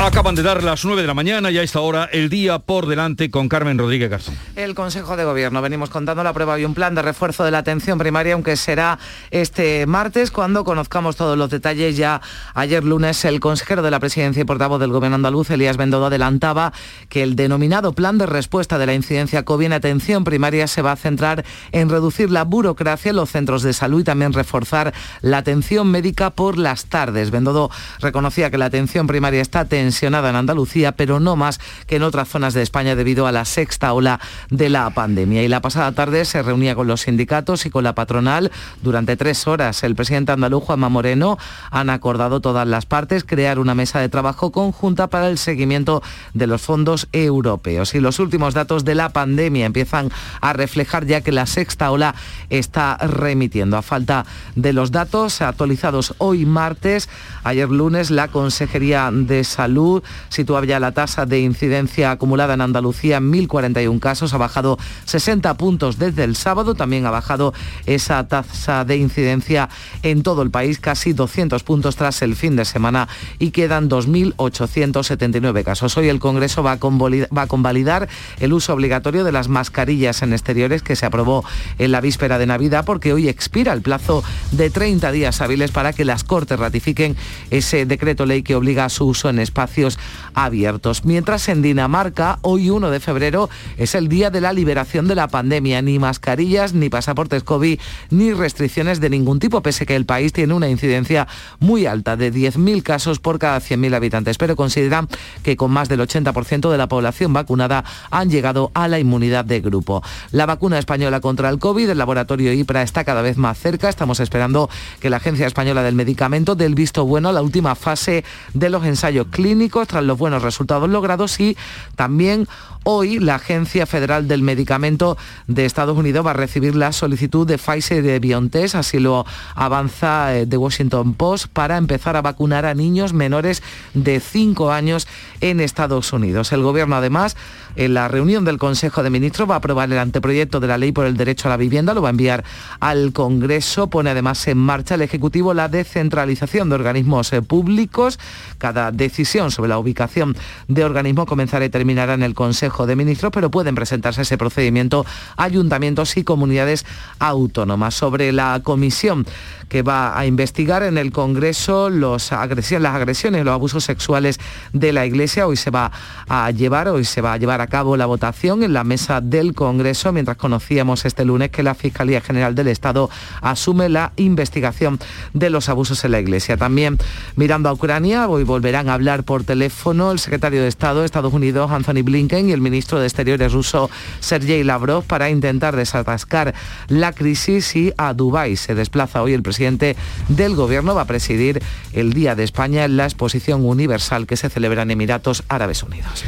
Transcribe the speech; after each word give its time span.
Acaban 0.00 0.34
de 0.34 0.42
dar 0.42 0.64
las 0.64 0.82
9 0.82 1.02
de 1.02 1.06
la 1.06 1.12
mañana 1.12 1.50
y 1.50 1.58
a 1.58 1.62
esta 1.62 1.80
hora 1.80 2.08
el 2.10 2.30
día 2.30 2.58
por 2.58 2.86
delante 2.86 3.30
con 3.30 3.50
Carmen 3.50 3.76
Rodríguez 3.76 4.08
Garzón. 4.08 4.34
El 4.56 4.74
Consejo 4.74 5.14
de 5.14 5.24
Gobierno, 5.24 5.60
venimos 5.60 5.90
contando 5.90 6.24
la 6.24 6.32
prueba 6.32 6.58
y 6.58 6.64
un 6.64 6.72
plan 6.72 6.94
de 6.94 7.02
refuerzo 7.02 7.44
de 7.44 7.50
la 7.50 7.58
atención 7.58 7.98
primaria, 7.98 8.32
aunque 8.32 8.56
será 8.56 8.98
este 9.30 9.84
martes 9.84 10.30
cuando 10.30 10.64
conozcamos 10.64 11.16
todos 11.16 11.36
los 11.36 11.50
detalles. 11.50 11.98
Ya 11.98 12.22
ayer 12.54 12.82
lunes 12.82 13.26
el 13.26 13.40
consejero 13.40 13.82
de 13.82 13.90
la 13.90 14.00
presidencia 14.00 14.40
y 14.40 14.44
portavoz 14.44 14.80
del 14.80 14.90
Gobierno 14.90 15.16
andaluz, 15.16 15.50
Elías 15.50 15.76
Bendodo, 15.76 16.06
adelantaba 16.06 16.72
que 17.10 17.22
el 17.22 17.36
denominado 17.36 17.92
plan 17.92 18.16
de 18.16 18.24
respuesta 18.24 18.78
de 18.78 18.86
la 18.86 18.94
incidencia 18.94 19.44
COVID 19.44 19.66
en 19.66 19.74
atención 19.74 20.24
primaria 20.24 20.66
se 20.66 20.80
va 20.80 20.92
a 20.92 20.96
centrar 20.96 21.44
en 21.72 21.90
reducir 21.90 22.30
la 22.30 22.44
burocracia 22.44 23.10
en 23.10 23.16
los 23.16 23.30
centros 23.30 23.62
de 23.62 23.74
salud 23.74 24.00
y 24.00 24.04
también 24.04 24.32
reforzar 24.32 24.94
la 25.20 25.38
atención 25.38 25.90
médica 25.90 26.30
por 26.30 26.56
las 26.56 26.86
tardes. 26.86 27.30
Bendodo 27.30 27.70
reconocía 28.00 28.50
que 28.50 28.56
la 28.56 28.64
atención 28.64 29.06
primaria 29.06 29.42
está 29.42 29.66
en 30.02 30.36
Andalucía, 30.36 30.92
pero 30.92 31.20
no 31.20 31.36
más 31.36 31.60
que 31.86 31.96
en 31.96 32.02
otras 32.02 32.28
zonas 32.28 32.54
de 32.54 32.62
España 32.62 32.94
debido 32.94 33.26
a 33.26 33.32
la 33.32 33.44
sexta 33.44 33.92
ola 33.92 34.20
de 34.50 34.68
la 34.68 34.88
pandemia. 34.90 35.42
Y 35.42 35.48
la 35.48 35.60
pasada 35.60 35.92
tarde 35.92 36.24
se 36.24 36.42
reunía 36.42 36.74
con 36.74 36.86
los 36.86 37.02
sindicatos 37.02 37.66
y 37.66 37.70
con 37.70 37.84
la 37.84 37.94
patronal 37.94 38.50
durante 38.82 39.16
tres 39.16 39.46
horas. 39.46 39.82
El 39.82 39.94
presidente 39.94 40.32
andaluz, 40.32 40.64
Juanma 40.64 40.88
Moreno, 40.88 41.38
han 41.70 41.90
acordado 41.90 42.40
todas 42.40 42.66
las 42.66 42.86
partes 42.86 43.24
crear 43.24 43.58
una 43.58 43.74
mesa 43.74 44.00
de 44.00 44.08
trabajo 44.08 44.52
conjunta 44.52 45.08
para 45.08 45.28
el 45.28 45.38
seguimiento 45.38 46.02
de 46.34 46.46
los 46.46 46.62
fondos 46.62 47.08
europeos. 47.12 47.94
Y 47.94 48.00
los 48.00 48.18
últimos 48.18 48.54
datos 48.54 48.84
de 48.84 48.94
la 48.94 49.10
pandemia 49.10 49.66
empiezan 49.66 50.10
a 50.40 50.52
reflejar 50.52 51.06
ya 51.06 51.20
que 51.20 51.32
la 51.32 51.46
sexta 51.46 51.90
ola 51.90 52.14
está 52.48 52.96
remitiendo. 52.96 53.76
A 53.76 53.82
falta 53.82 54.24
de 54.54 54.72
los 54.72 54.92
datos 54.92 55.42
actualizados 55.42 56.14
hoy 56.18 56.46
martes, 56.46 57.08
ayer 57.44 57.68
lunes, 57.68 58.10
la 58.10 58.28
Consejería 58.28 59.10
de 59.12 59.44
Salud 59.44 60.02
situaba 60.28 60.66
ya 60.66 60.80
la 60.80 60.92
tasa 60.92 61.26
de 61.26 61.40
incidencia 61.40 62.10
acumulada 62.10 62.54
en 62.54 62.60
Andalucía 62.60 63.18
en 63.18 63.32
1.041 63.32 63.98
casos, 64.00 64.34
ha 64.34 64.38
bajado 64.38 64.78
60 65.04 65.54
puntos 65.54 65.98
desde 65.98 66.24
el 66.24 66.36
sábado, 66.36 66.74
también 66.74 67.06
ha 67.06 67.10
bajado 67.10 67.52
esa 67.86 68.26
tasa 68.28 68.84
de 68.84 68.96
incidencia 68.96 69.68
en 70.02 70.22
todo 70.22 70.42
el 70.42 70.50
país, 70.50 70.78
casi 70.78 71.12
200 71.12 71.62
puntos 71.62 71.96
tras 71.96 72.22
el 72.22 72.36
fin 72.36 72.56
de 72.56 72.64
semana 72.64 73.08
y 73.38 73.50
quedan 73.50 73.88
2.879 73.88 75.64
casos. 75.64 75.96
Hoy 75.96 76.08
el 76.08 76.20
Congreso 76.20 76.62
va 76.62 76.72
a, 76.72 76.78
va 76.78 77.42
a 77.42 77.46
convalidar 77.46 78.08
el 78.38 78.52
uso 78.52 78.72
obligatorio 78.72 79.24
de 79.24 79.32
las 79.32 79.48
mascarillas 79.48 80.22
en 80.22 80.32
exteriores 80.32 80.82
que 80.82 80.96
se 80.96 81.06
aprobó 81.06 81.44
en 81.78 81.92
la 81.92 82.00
víspera 82.00 82.38
de 82.38 82.46
Navidad 82.46 82.84
porque 82.84 83.12
hoy 83.12 83.28
expira 83.28 83.72
el 83.72 83.82
plazo 83.82 84.22
de 84.52 84.70
30 84.70 85.12
días 85.12 85.40
hábiles 85.40 85.70
para 85.70 85.92
que 85.92 86.04
las 86.04 86.24
Cortes 86.24 86.58
ratifiquen 86.58 87.16
ese 87.50 87.86
decreto 87.86 88.26
ley 88.26 88.42
que 88.42 88.54
obliga 88.54 88.84
a 88.84 88.88
su 88.88 89.06
uso 89.06 89.28
en 89.28 89.38
espacios 89.38 89.98
abiertos. 90.34 91.04
Mientras 91.04 91.48
en 91.48 91.62
Dinamarca, 91.62 92.38
hoy 92.42 92.70
1 92.70 92.90
de 92.90 93.00
febrero, 93.00 93.50
es 93.76 93.94
el 93.94 94.08
día 94.08 94.30
de 94.30 94.40
la 94.40 94.52
liberación 94.52 95.08
de 95.08 95.14
la 95.14 95.28
pandemia. 95.28 95.82
Ni 95.82 95.98
mascarillas, 95.98 96.74
ni 96.74 96.88
pasaportes 96.88 97.42
COVID, 97.42 97.78
ni 98.10 98.32
restricciones 98.32 99.00
de 99.00 99.10
ningún 99.10 99.38
tipo, 99.38 99.62
pese 99.62 99.86
que 99.86 99.96
el 99.96 100.06
país 100.06 100.32
tiene 100.32 100.54
una 100.54 100.68
incidencia 100.68 101.26
muy 101.58 101.86
alta 101.86 102.16
de 102.16 102.32
10.000 102.32 102.82
casos 102.82 103.18
por 103.18 103.38
cada 103.38 103.58
100.000 103.60 103.94
habitantes. 103.94 104.38
Pero 104.38 104.56
consideran 104.56 105.08
que 105.42 105.56
con 105.56 105.70
más 105.70 105.88
del 105.88 106.00
80% 106.00 106.70
de 106.70 106.78
la 106.78 106.88
población 106.88 107.32
vacunada 107.32 107.84
han 108.10 108.30
llegado 108.30 108.70
a 108.74 108.88
la 108.88 108.98
inmunidad 108.98 109.44
de 109.44 109.60
grupo. 109.60 110.02
La 110.30 110.46
vacuna 110.46 110.78
española 110.78 111.20
contra 111.20 111.48
el 111.48 111.58
COVID, 111.58 111.90
el 111.90 111.98
laboratorio 111.98 112.52
IPRA 112.52 112.82
está 112.82 113.04
cada 113.04 113.22
vez 113.22 113.36
más 113.36 113.58
cerca. 113.58 113.88
Estamos 113.88 114.20
esperando 114.20 114.68
que 115.00 115.10
la 115.10 115.18
Agencia 115.18 115.46
Española 115.46 115.82
del 115.82 115.94
Medicamento 115.94 116.54
dé 116.54 116.66
el 116.66 116.74
visto 116.74 117.04
bueno 117.04 117.19
a 117.28 117.32
la 117.32 117.42
última 117.42 117.74
fase 117.74 118.24
de 118.54 118.70
los 118.70 118.84
ensayos 118.84 119.26
clínicos 119.30 119.88
tras 119.88 120.04
los 120.04 120.18
buenos 120.18 120.42
resultados 120.42 120.88
logrados 120.88 121.38
y 121.40 121.56
también 121.96 122.48
Hoy 122.82 123.18
la 123.18 123.34
Agencia 123.34 123.84
Federal 123.84 124.26
del 124.26 124.40
Medicamento 124.40 125.18
de 125.46 125.66
Estados 125.66 125.98
Unidos 125.98 126.24
va 126.24 126.30
a 126.30 126.34
recibir 126.34 126.74
la 126.74 126.92
solicitud 126.92 127.46
de 127.46 127.58
Pfizer 127.58 127.98
y 127.98 128.00
de 128.00 128.18
BioNTech, 128.18 128.74
así 128.74 128.98
lo 128.98 129.26
avanza 129.54 130.34
eh, 130.34 130.46
The 130.46 130.56
Washington 130.56 131.12
Post, 131.12 131.48
para 131.52 131.76
empezar 131.76 132.16
a 132.16 132.22
vacunar 132.22 132.64
a 132.64 132.72
niños 132.72 133.12
menores 133.12 133.62
de 133.92 134.18
5 134.18 134.72
años 134.72 135.06
en 135.42 135.60
Estados 135.60 136.14
Unidos. 136.14 136.52
El 136.52 136.62
Gobierno 136.62 136.96
además 136.96 137.36
en 137.76 137.92
la 137.92 138.08
reunión 138.08 138.46
del 138.46 138.56
Consejo 138.56 139.02
de 139.02 139.10
Ministros 139.10 139.48
va 139.48 139.54
a 139.54 139.58
aprobar 139.58 139.92
el 139.92 139.98
anteproyecto 139.98 140.58
de 140.58 140.68
la 140.68 140.78
ley 140.78 140.90
por 140.90 141.04
el 141.04 141.18
derecho 141.18 141.48
a 141.48 141.50
la 141.50 141.58
vivienda, 141.58 141.92
lo 141.92 142.00
va 142.00 142.08
a 142.08 142.10
enviar 142.12 142.44
al 142.80 143.12
Congreso, 143.12 143.88
pone 143.90 144.08
además 144.08 144.48
en 144.48 144.56
marcha 144.56 144.94
el 144.94 145.02
Ejecutivo 145.02 145.52
la 145.52 145.68
descentralización 145.68 146.70
de 146.70 146.76
organismos 146.76 147.30
eh, 147.34 147.42
públicos. 147.42 148.18
Cada 148.56 148.90
decisión 148.90 149.50
sobre 149.50 149.68
la 149.68 149.78
ubicación 149.78 150.34
de 150.66 150.82
organismos 150.82 151.26
comenzará 151.26 151.66
y 151.66 151.68
terminará 151.68 152.14
en 152.14 152.22
el 152.22 152.34
Consejo 152.34 152.69
de 152.86 152.96
Ministros, 152.96 153.32
pero 153.32 153.50
pueden 153.50 153.74
presentarse 153.74 154.22
ese 154.22 154.38
procedimiento 154.38 155.04
ayuntamientos 155.36 156.16
y 156.16 156.24
comunidades 156.24 156.86
autónomas. 157.18 157.94
Sobre 157.94 158.32
la 158.32 158.60
comisión 158.62 159.26
que 159.68 159.82
va 159.82 160.18
a 160.18 160.26
investigar 160.26 160.82
en 160.82 160.98
el 160.98 161.12
Congreso 161.12 161.90
los 161.90 162.32
agresiones, 162.32 162.82
las 162.82 162.94
agresiones, 162.94 163.44
los 163.44 163.54
abusos 163.54 163.84
sexuales 163.84 164.40
de 164.72 164.92
la 164.92 165.06
Iglesia, 165.06 165.46
hoy 165.46 165.56
se 165.56 165.70
va 165.70 165.92
a 166.28 166.50
llevar, 166.50 166.88
hoy 166.88 167.04
se 167.04 167.20
va 167.20 167.34
a 167.34 167.36
llevar 167.36 167.60
a 167.60 167.68
cabo 167.68 167.96
la 167.96 168.06
votación 168.06 168.62
en 168.62 168.72
la 168.72 168.84
mesa 168.84 169.20
del 169.20 169.54
Congreso, 169.54 170.12
mientras 170.12 170.36
conocíamos 170.36 171.04
este 171.04 171.24
lunes 171.24 171.50
que 171.50 171.62
la 171.62 171.74
Fiscalía 171.74 172.20
General 172.20 172.54
del 172.54 172.68
Estado 172.68 173.10
asume 173.42 173.88
la 173.88 174.12
investigación 174.16 174.98
de 175.34 175.50
los 175.50 175.68
abusos 175.68 176.04
en 176.04 176.12
la 176.12 176.20
Iglesia. 176.20 176.56
También 176.56 176.98
mirando 177.36 177.68
a 177.68 177.72
Ucrania, 177.72 178.28
hoy 178.28 178.44
volverán 178.44 178.88
a 178.88 178.94
hablar 178.94 179.22
por 179.22 179.44
teléfono 179.44 180.10
el 180.10 180.18
secretario 180.18 180.62
de 180.62 180.68
Estado 180.68 181.00
de 181.00 181.06
Estados 181.06 181.32
Unidos, 181.32 181.70
Anthony 181.70 182.02
Blinken, 182.02 182.48
y 182.48 182.52
el 182.52 182.59
ministro 182.60 183.00
de 183.00 183.06
Exteriores 183.06 183.52
ruso 183.52 183.90
Sergei 184.20 184.64
Lavrov 184.64 185.04
para 185.04 185.30
intentar 185.30 185.76
desatascar 185.76 186.54
la 186.88 187.12
crisis 187.12 187.74
y 187.76 187.92
a 187.96 188.14
Dubái 188.14 188.56
se 188.56 188.74
desplaza 188.74 189.22
hoy 189.22 189.32
el 189.32 189.42
presidente 189.42 189.96
del 190.28 190.54
gobierno, 190.54 190.94
va 190.94 191.02
a 191.02 191.06
presidir 191.06 191.62
el 191.92 192.12
Día 192.12 192.34
de 192.34 192.44
España 192.44 192.84
en 192.84 192.96
la 192.96 193.04
exposición 193.04 193.64
universal 193.64 194.26
que 194.26 194.36
se 194.36 194.50
celebra 194.50 194.82
en 194.82 194.90
Emiratos 194.90 195.44
Árabes 195.48 195.82
Unidos. 195.82 196.24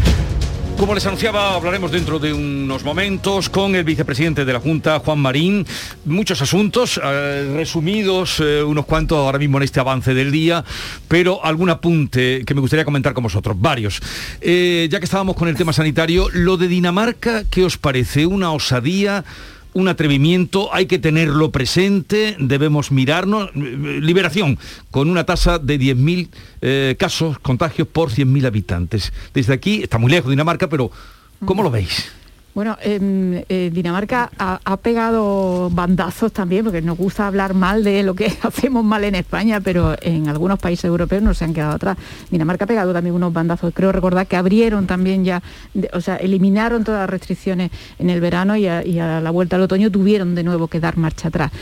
Como 0.82 0.96
les 0.96 1.06
anunciaba, 1.06 1.54
hablaremos 1.54 1.92
dentro 1.92 2.18
de 2.18 2.32
unos 2.32 2.82
momentos 2.82 3.48
con 3.48 3.76
el 3.76 3.84
vicepresidente 3.84 4.44
de 4.44 4.52
la 4.52 4.58
Junta, 4.58 4.98
Juan 4.98 5.20
Marín. 5.20 5.64
Muchos 6.04 6.42
asuntos, 6.42 7.00
eh, 7.00 7.52
resumidos, 7.54 8.40
eh, 8.40 8.64
unos 8.64 8.84
cuantos 8.84 9.16
ahora 9.16 9.38
mismo 9.38 9.58
en 9.58 9.62
este 9.62 9.78
avance 9.78 10.12
del 10.12 10.32
día, 10.32 10.64
pero 11.06 11.44
algún 11.44 11.70
apunte 11.70 12.42
que 12.44 12.54
me 12.54 12.60
gustaría 12.60 12.84
comentar 12.84 13.14
con 13.14 13.22
vosotros, 13.22 13.54
varios. 13.60 14.00
Eh, 14.40 14.88
ya 14.90 14.98
que 14.98 15.04
estábamos 15.04 15.36
con 15.36 15.46
el 15.46 15.54
tema 15.54 15.72
sanitario, 15.72 16.28
lo 16.32 16.56
de 16.56 16.66
Dinamarca, 16.66 17.44
¿qué 17.48 17.64
os 17.64 17.78
parece? 17.78 18.26
¿Una 18.26 18.50
osadía? 18.50 19.24
Un 19.74 19.88
atrevimiento, 19.88 20.72
hay 20.74 20.86
que 20.86 20.98
tenerlo 20.98 21.50
presente, 21.50 22.36
debemos 22.38 22.92
mirarnos. 22.92 23.50
Liberación, 23.54 24.58
con 24.90 25.08
una 25.08 25.24
tasa 25.24 25.58
de 25.58 25.78
10.000 25.78 26.28
eh, 26.60 26.96
casos, 26.98 27.38
contagios 27.38 27.88
por 27.88 28.10
100.000 28.10 28.46
habitantes. 28.46 29.12
Desde 29.34 29.54
aquí, 29.54 29.82
está 29.82 29.98
muy 29.98 30.10
lejos 30.10 30.30
Dinamarca, 30.30 30.68
pero 30.68 30.90
¿cómo 31.44 31.62
lo 31.62 31.70
veis? 31.70 32.12
Bueno, 32.54 32.76
em, 32.82 33.42
eh, 33.48 33.70
Dinamarca 33.72 34.30
ha, 34.36 34.76
pegado 34.76 35.70
bandazos 35.70 36.32
también, 36.32 36.64
porque 36.64 36.82
nos 36.82 36.98
gusta 36.98 37.26
hablar 37.26 37.54
mal 37.54 37.82
de 37.82 38.02
lo 38.02 38.14
que 38.14 38.26
hacemos 38.42 38.84
mal 38.84 39.04
en 39.04 39.14
España, 39.14 39.60
pero 39.62 39.96
en 40.02 40.28
algunos 40.28 40.58
países 40.58 40.84
europeos 40.84 41.22
no 41.22 41.32
se 41.32 41.46
han 41.46 41.54
quedado 41.54 41.72
atrás. 41.72 41.96
Dinamarca 42.30 42.64
ha 42.64 42.68
pegado 42.68 42.92
también 42.92 43.14
unos 43.14 43.32
bandazos. 43.32 43.72
Creo 43.74 43.90
recordar 43.90 44.26
que 44.26 44.36
abrieron 44.36 44.86
también 44.86 45.24
ya, 45.24 45.42
o 45.94 46.02
sea, 46.02 46.16
eliminaron 46.16 46.84
todas 46.84 47.00
las 47.00 47.08
restricciones 47.10 47.70
en 47.98 48.10
el 48.10 48.20
verano 48.20 48.54
y 48.54 48.66
a, 48.66 48.82
la 48.82 49.30
vuelta 49.30 49.56
al 49.56 49.62
otoño 49.62 49.90
tuvieron 49.90 50.34
de 50.34 50.42
nuevo 50.42 50.68
que 50.68 50.78
dar 50.78 50.98
marcha 50.98 51.28
atrás. 51.28 51.52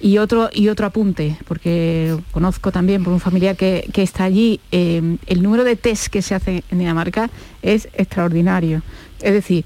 Y 0.00 0.18
otro, 0.18 0.50
y 0.52 0.68
otro 0.68 0.86
apunte, 0.86 1.36
porque 1.48 2.16
conozco 2.30 2.70
también 2.70 3.02
por 3.02 3.12
un 3.12 3.18
familiar 3.18 3.56
que, 3.56 3.90
está 3.96 4.24
allí, 4.24 4.60
em, 4.70 5.18
el 5.26 5.42
número 5.42 5.64
de 5.64 5.74
test 5.74 6.06
que 6.08 6.22
se 6.22 6.36
hace 6.36 6.62
en 6.70 6.78
Dinamarca 6.78 7.30
es 7.62 7.88
extraordinario. 7.94 8.82
Es 9.22 9.32
decir, 9.32 9.64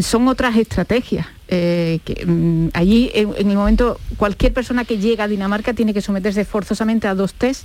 son 0.00 0.28
otras 0.28 0.56
estrategias. 0.56 1.26
Eh, 1.48 2.00
mm, 2.26 2.68
allí, 2.74 3.10
en, 3.14 3.50
el 3.50 3.56
momento, 3.56 3.98
cualquier 4.16 4.52
persona 4.52 4.84
que 4.84 4.98
llega 4.98 5.24
a 5.24 5.28
Dinamarca 5.28 5.74
tiene 5.74 5.94
que 5.94 6.00
someterse 6.00 6.44
forzosamente 6.44 7.08
a 7.08 7.14
dos 7.14 7.34
test 7.34 7.64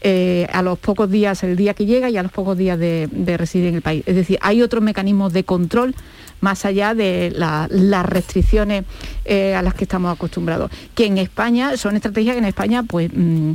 eh, 0.00 0.46
a 0.52 0.62
los 0.62 0.78
pocos 0.78 1.10
días, 1.10 1.42
el 1.42 1.56
día 1.56 1.74
que 1.74 1.86
llega 1.86 2.08
y 2.10 2.16
a 2.16 2.22
los 2.22 2.30
pocos 2.30 2.56
días 2.56 2.78
de, 2.78 3.08
residir 3.36 3.68
en 3.68 3.76
el 3.76 3.82
país. 3.82 4.04
Es 4.06 4.14
decir, 4.14 4.38
hay 4.42 4.62
otros 4.62 4.82
mecanismos 4.82 5.32
de 5.32 5.44
control 5.44 5.94
más 6.40 6.64
allá 6.64 6.94
de 6.94 7.32
las 7.34 8.06
restricciones 8.06 8.84
a 9.28 9.62
las 9.62 9.74
que 9.74 9.84
estamos 9.84 10.14
acostumbrados, 10.14 10.70
que 10.94 11.06
en 11.06 11.18
España 11.18 11.76
son 11.76 11.96
estrategias 11.96 12.34
que 12.34 12.38
en 12.38 12.44
España 12.44 12.82
pues... 12.84 13.10
Mm, 13.12 13.54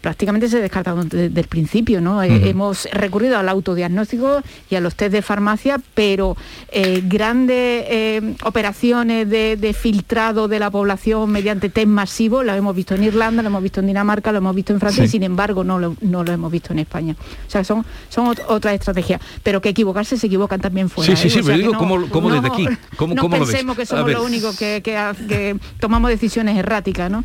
prácticamente 0.00 0.48
se 0.48 0.60
descartaron 0.60 1.08
desde 1.08 1.40
el 1.40 1.46
principio, 1.46 2.00
¿no? 2.00 2.22
Eh, 2.22 2.48
hemos 2.48 2.88
recurrido 2.92 3.38
al 3.38 3.48
autodiagnóstico 3.48 4.42
y 4.70 4.74
a 4.74 4.80
los 4.80 4.94
test 4.94 5.12
de 5.12 5.22
farmacia, 5.22 5.80
pero 5.94 6.36
eh, 6.70 7.02
grandes 7.04 7.84
eh, 7.88 8.34
operaciones 8.44 9.28
de, 9.28 9.76
filtrado 9.78 10.48
de 10.48 10.58
la 10.58 10.70
población 10.70 11.30
mediante 11.30 11.68
test 11.68 11.88
masivos, 11.88 12.44
lo 12.44 12.52
hemos 12.54 12.74
visto 12.74 12.94
en 12.94 13.04
Irlanda, 13.04 13.42
lo 13.42 13.48
hemos 13.48 13.62
visto 13.62 13.80
en 13.80 13.86
Dinamarca, 13.86 14.32
lo 14.32 14.38
hemos 14.38 14.54
visto 14.54 14.72
en 14.72 14.80
Francia 14.80 15.04
y 15.04 15.08
sin 15.08 15.22
embargo 15.22 15.64
no 15.64 15.78
lo, 15.78 15.96
no 16.00 16.24
lo 16.24 16.32
hemos 16.32 16.50
visto 16.50 16.72
en 16.72 16.80
España. 16.80 17.16
O 17.46 17.50
sea, 17.50 17.64
son, 17.64 17.84
son 18.08 18.34
otras 18.48 18.74
estrategias, 18.74 19.20
pero 19.42 19.60
que 19.60 19.70
equivocarse 19.70 20.16
se 20.16 20.26
equivocan 20.26 20.60
también 20.60 20.88
fuera. 20.88 21.14
Sí, 21.14 21.22
sí, 21.22 21.30
sí, 21.30 21.40
pero 21.44 21.58
digo, 21.58 21.74
¿cómo, 21.74 22.30
desde 22.30 22.48
aquí? 22.48 22.68
¿Cómo, 22.96 23.14
no 23.14 23.28
pensemos 23.28 23.76
que 23.76 23.86
somos 23.86 24.10
los 24.10 24.24
únicos 24.24 24.56
que, 24.56 24.82
que, 24.82 25.56
tomamos 25.80 26.10
decisiones 26.10 26.56
erráticas, 26.56 27.10
¿no? 27.10 27.24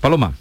Paloma. 0.00 0.32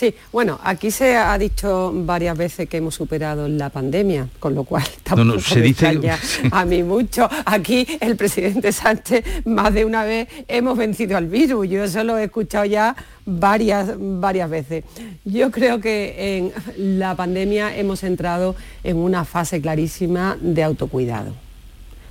Sí, 0.00 0.14
bueno, 0.32 0.58
aquí 0.64 0.90
se 0.90 1.14
ha 1.14 1.36
dicho 1.36 1.92
varias 1.94 2.34
veces 2.34 2.66
que 2.70 2.78
hemos 2.78 2.94
superado 2.94 3.46
la 3.48 3.68
pandemia, 3.68 4.30
con 4.38 4.54
lo 4.54 4.64
cual 4.64 4.82
tampoco 5.02 5.34
no, 5.36 5.38
se 5.38 5.60
dice... 5.60 6.00
a 6.52 6.64
mí 6.64 6.82
mucho. 6.82 7.28
Aquí 7.44 7.86
el 8.00 8.16
presidente 8.16 8.72
Sánchez 8.72 9.44
más 9.44 9.74
de 9.74 9.84
una 9.84 10.04
vez 10.04 10.26
hemos 10.48 10.78
vencido 10.78 11.18
al 11.18 11.26
virus. 11.26 11.68
Yo 11.68 11.84
eso 11.84 12.02
lo 12.02 12.16
he 12.16 12.24
escuchado 12.24 12.64
ya 12.64 12.96
varias, 13.26 13.90
varias 13.98 14.48
veces. 14.48 14.84
Yo 15.26 15.50
creo 15.50 15.82
que 15.82 16.38
en 16.38 16.98
la 16.98 17.14
pandemia 17.14 17.76
hemos 17.76 18.02
entrado 18.02 18.56
en 18.82 18.96
una 18.96 19.26
fase 19.26 19.60
clarísima 19.60 20.38
de 20.40 20.62
autocuidado 20.62 21.49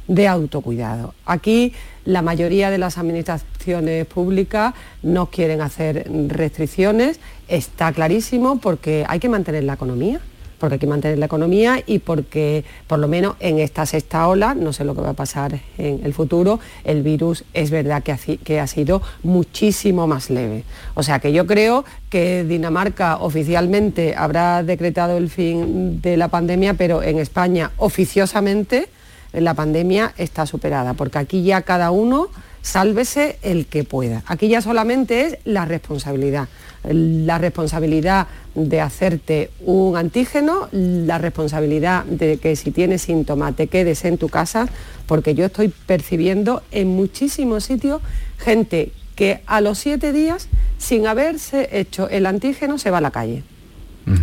de 0.09 0.27
autocuidado. 0.27 1.13
Aquí 1.25 1.71
la 2.03 2.21
mayoría 2.21 2.71
de 2.71 2.79
las 2.79 2.97
administraciones 2.97 4.05
públicas 4.07 4.73
no 5.03 5.27
quieren 5.27 5.61
hacer 5.61 6.09
restricciones, 6.27 7.19
está 7.47 7.93
clarísimo 7.93 8.59
porque 8.59 9.05
hay 9.07 9.19
que 9.19 9.29
mantener 9.29 9.63
la 9.63 9.73
economía 9.73 10.19
porque 10.59 10.73
hay 10.73 10.79
que 10.79 10.87
mantener 10.87 11.17
la 11.17 11.27
economía 11.27 11.81
y 11.85 11.99
porque 11.99 12.65
por 12.85 12.99
lo 12.99 13.07
menos 13.07 13.37
en 13.39 13.59
esta 13.59 13.85
sexta 13.85 14.27
ola, 14.27 14.53
no 14.53 14.73
sé 14.73 14.83
lo 14.83 14.93
que 14.93 14.99
va 14.99 15.11
a 15.11 15.13
pasar 15.13 15.57
en 15.77 16.01
el 16.03 16.13
futuro, 16.13 16.59
el 16.83 17.01
virus 17.01 17.45
es 17.53 17.71
verdad 17.71 18.03
que 18.03 18.11
ha, 18.11 18.17
que 18.17 18.59
ha 18.59 18.67
sido 18.67 19.01
muchísimo 19.23 20.05
más 20.05 20.29
leve. 20.29 20.65
O 20.95 21.03
sea 21.03 21.19
que 21.19 21.31
yo 21.31 21.47
creo 21.47 21.85
que 22.09 22.43
Dinamarca 22.43 23.17
oficialmente 23.17 24.15
habrá 24.17 24.61
decretado 24.61 25.17
el 25.17 25.29
fin 25.29 26.01
de 26.01 26.17
la 26.17 26.27
pandemia, 26.27 26.73
pero 26.73 27.01
en 27.01 27.19
España 27.19 27.71
oficiosamente 27.77 28.89
la 29.33 29.53
pandemia 29.53 30.13
está 30.17 30.45
superada, 30.45 30.93
porque 30.93 31.19
aquí 31.19 31.43
ya 31.43 31.61
cada 31.61 31.91
uno 31.91 32.29
sálvese 32.61 33.37
el 33.41 33.65
que 33.67 33.83
pueda. 33.83 34.23
Aquí 34.27 34.47
ya 34.47 34.61
solamente 34.61 35.21
es 35.21 35.37
la 35.45 35.65
responsabilidad. 35.65 36.47
La 36.83 37.37
responsabilidad 37.37 38.27
de 38.55 38.81
hacerte 38.81 39.51
un 39.65 39.97
antígeno, 39.97 40.69
la 40.71 41.17
responsabilidad 41.17 42.05
de 42.05 42.37
que 42.37 42.55
si 42.55 42.71
tienes 42.71 43.01
síntomas 43.01 43.55
te 43.55 43.67
quedes 43.67 44.05
en 44.05 44.17
tu 44.17 44.29
casa, 44.29 44.67
porque 45.05 45.35
yo 45.35 45.45
estoy 45.45 45.73
percibiendo 45.85 46.63
en 46.71 46.87
muchísimos 46.87 47.65
sitios 47.65 48.01
gente 48.37 48.93
que 49.15 49.41
a 49.45 49.59
los 49.59 49.77
siete 49.77 50.13
días, 50.13 50.47
sin 50.77 51.05
haberse 51.05 51.67
hecho 51.73 52.07
el 52.09 52.25
antígeno, 52.25 52.77
se 52.77 52.91
va 52.91 52.99
a 52.99 53.01
la 53.01 53.11
calle. 53.11 53.43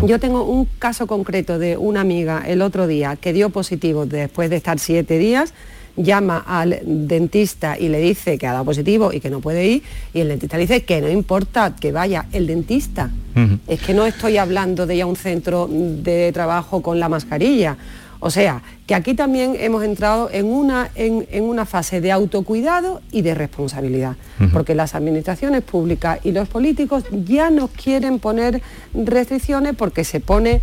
Yo 0.04 0.18
tengo 0.18 0.44
un 0.44 0.66
caso 0.78 1.06
concreto 1.06 1.58
de 1.58 1.76
una 1.76 2.00
amiga 2.00 2.42
el 2.46 2.62
otro 2.62 2.86
día 2.86 3.16
que 3.16 3.32
dio 3.32 3.50
positivo 3.50 4.04
después 4.04 4.50
de 4.50 4.56
estar 4.56 4.78
siete 4.78 5.18
días, 5.18 5.54
llama 5.96 6.44
al 6.46 6.80
dentista 6.84 7.78
y 7.78 7.88
le 7.88 8.00
dice 8.00 8.36
que 8.36 8.46
ha 8.46 8.52
dado 8.52 8.64
positivo 8.64 9.12
y 9.12 9.20
que 9.20 9.30
no 9.30 9.40
puede 9.40 9.66
ir, 9.66 9.82
y 10.12 10.20
el 10.20 10.28
dentista 10.28 10.56
le 10.56 10.62
dice 10.62 10.84
que 10.84 11.00
no 11.00 11.08
importa 11.08 11.74
que 11.78 11.92
vaya 11.92 12.26
el 12.32 12.46
dentista. 12.46 13.10
Es 13.68 13.80
que 13.80 13.94
no 13.94 14.06
estoy 14.06 14.38
hablando 14.38 14.86
de 14.86 14.96
ya 14.96 15.06
un 15.06 15.16
centro 15.16 15.68
de 15.70 16.32
trabajo 16.32 16.82
con 16.82 16.98
la 16.98 17.08
mascarilla 17.08 17.76
o 18.20 18.30
sea, 18.30 18.62
que 18.86 18.94
aquí 18.94 19.14
también 19.14 19.56
hemos 19.58 19.84
entrado 19.84 20.30
en 20.32 20.46
una, 20.46 20.90
en, 20.94 21.44
una 21.44 21.66
fase 21.66 22.00
de 22.00 22.12
autocuidado 22.12 23.02
y 23.10 23.22
de 23.22 23.34
responsabilidad, 23.34 24.16
porque 24.52 24.74
las 24.74 24.94
administraciones 24.94 25.62
públicas 25.62 26.20
y 26.24 26.32
los 26.32 26.48
políticos 26.48 27.04
ya 27.10 27.50
no 27.50 27.68
quieren 27.68 28.18
poner 28.18 28.62
restricciones 28.94 29.74
porque 29.76 30.04
se 30.04 30.20
pone, 30.20 30.62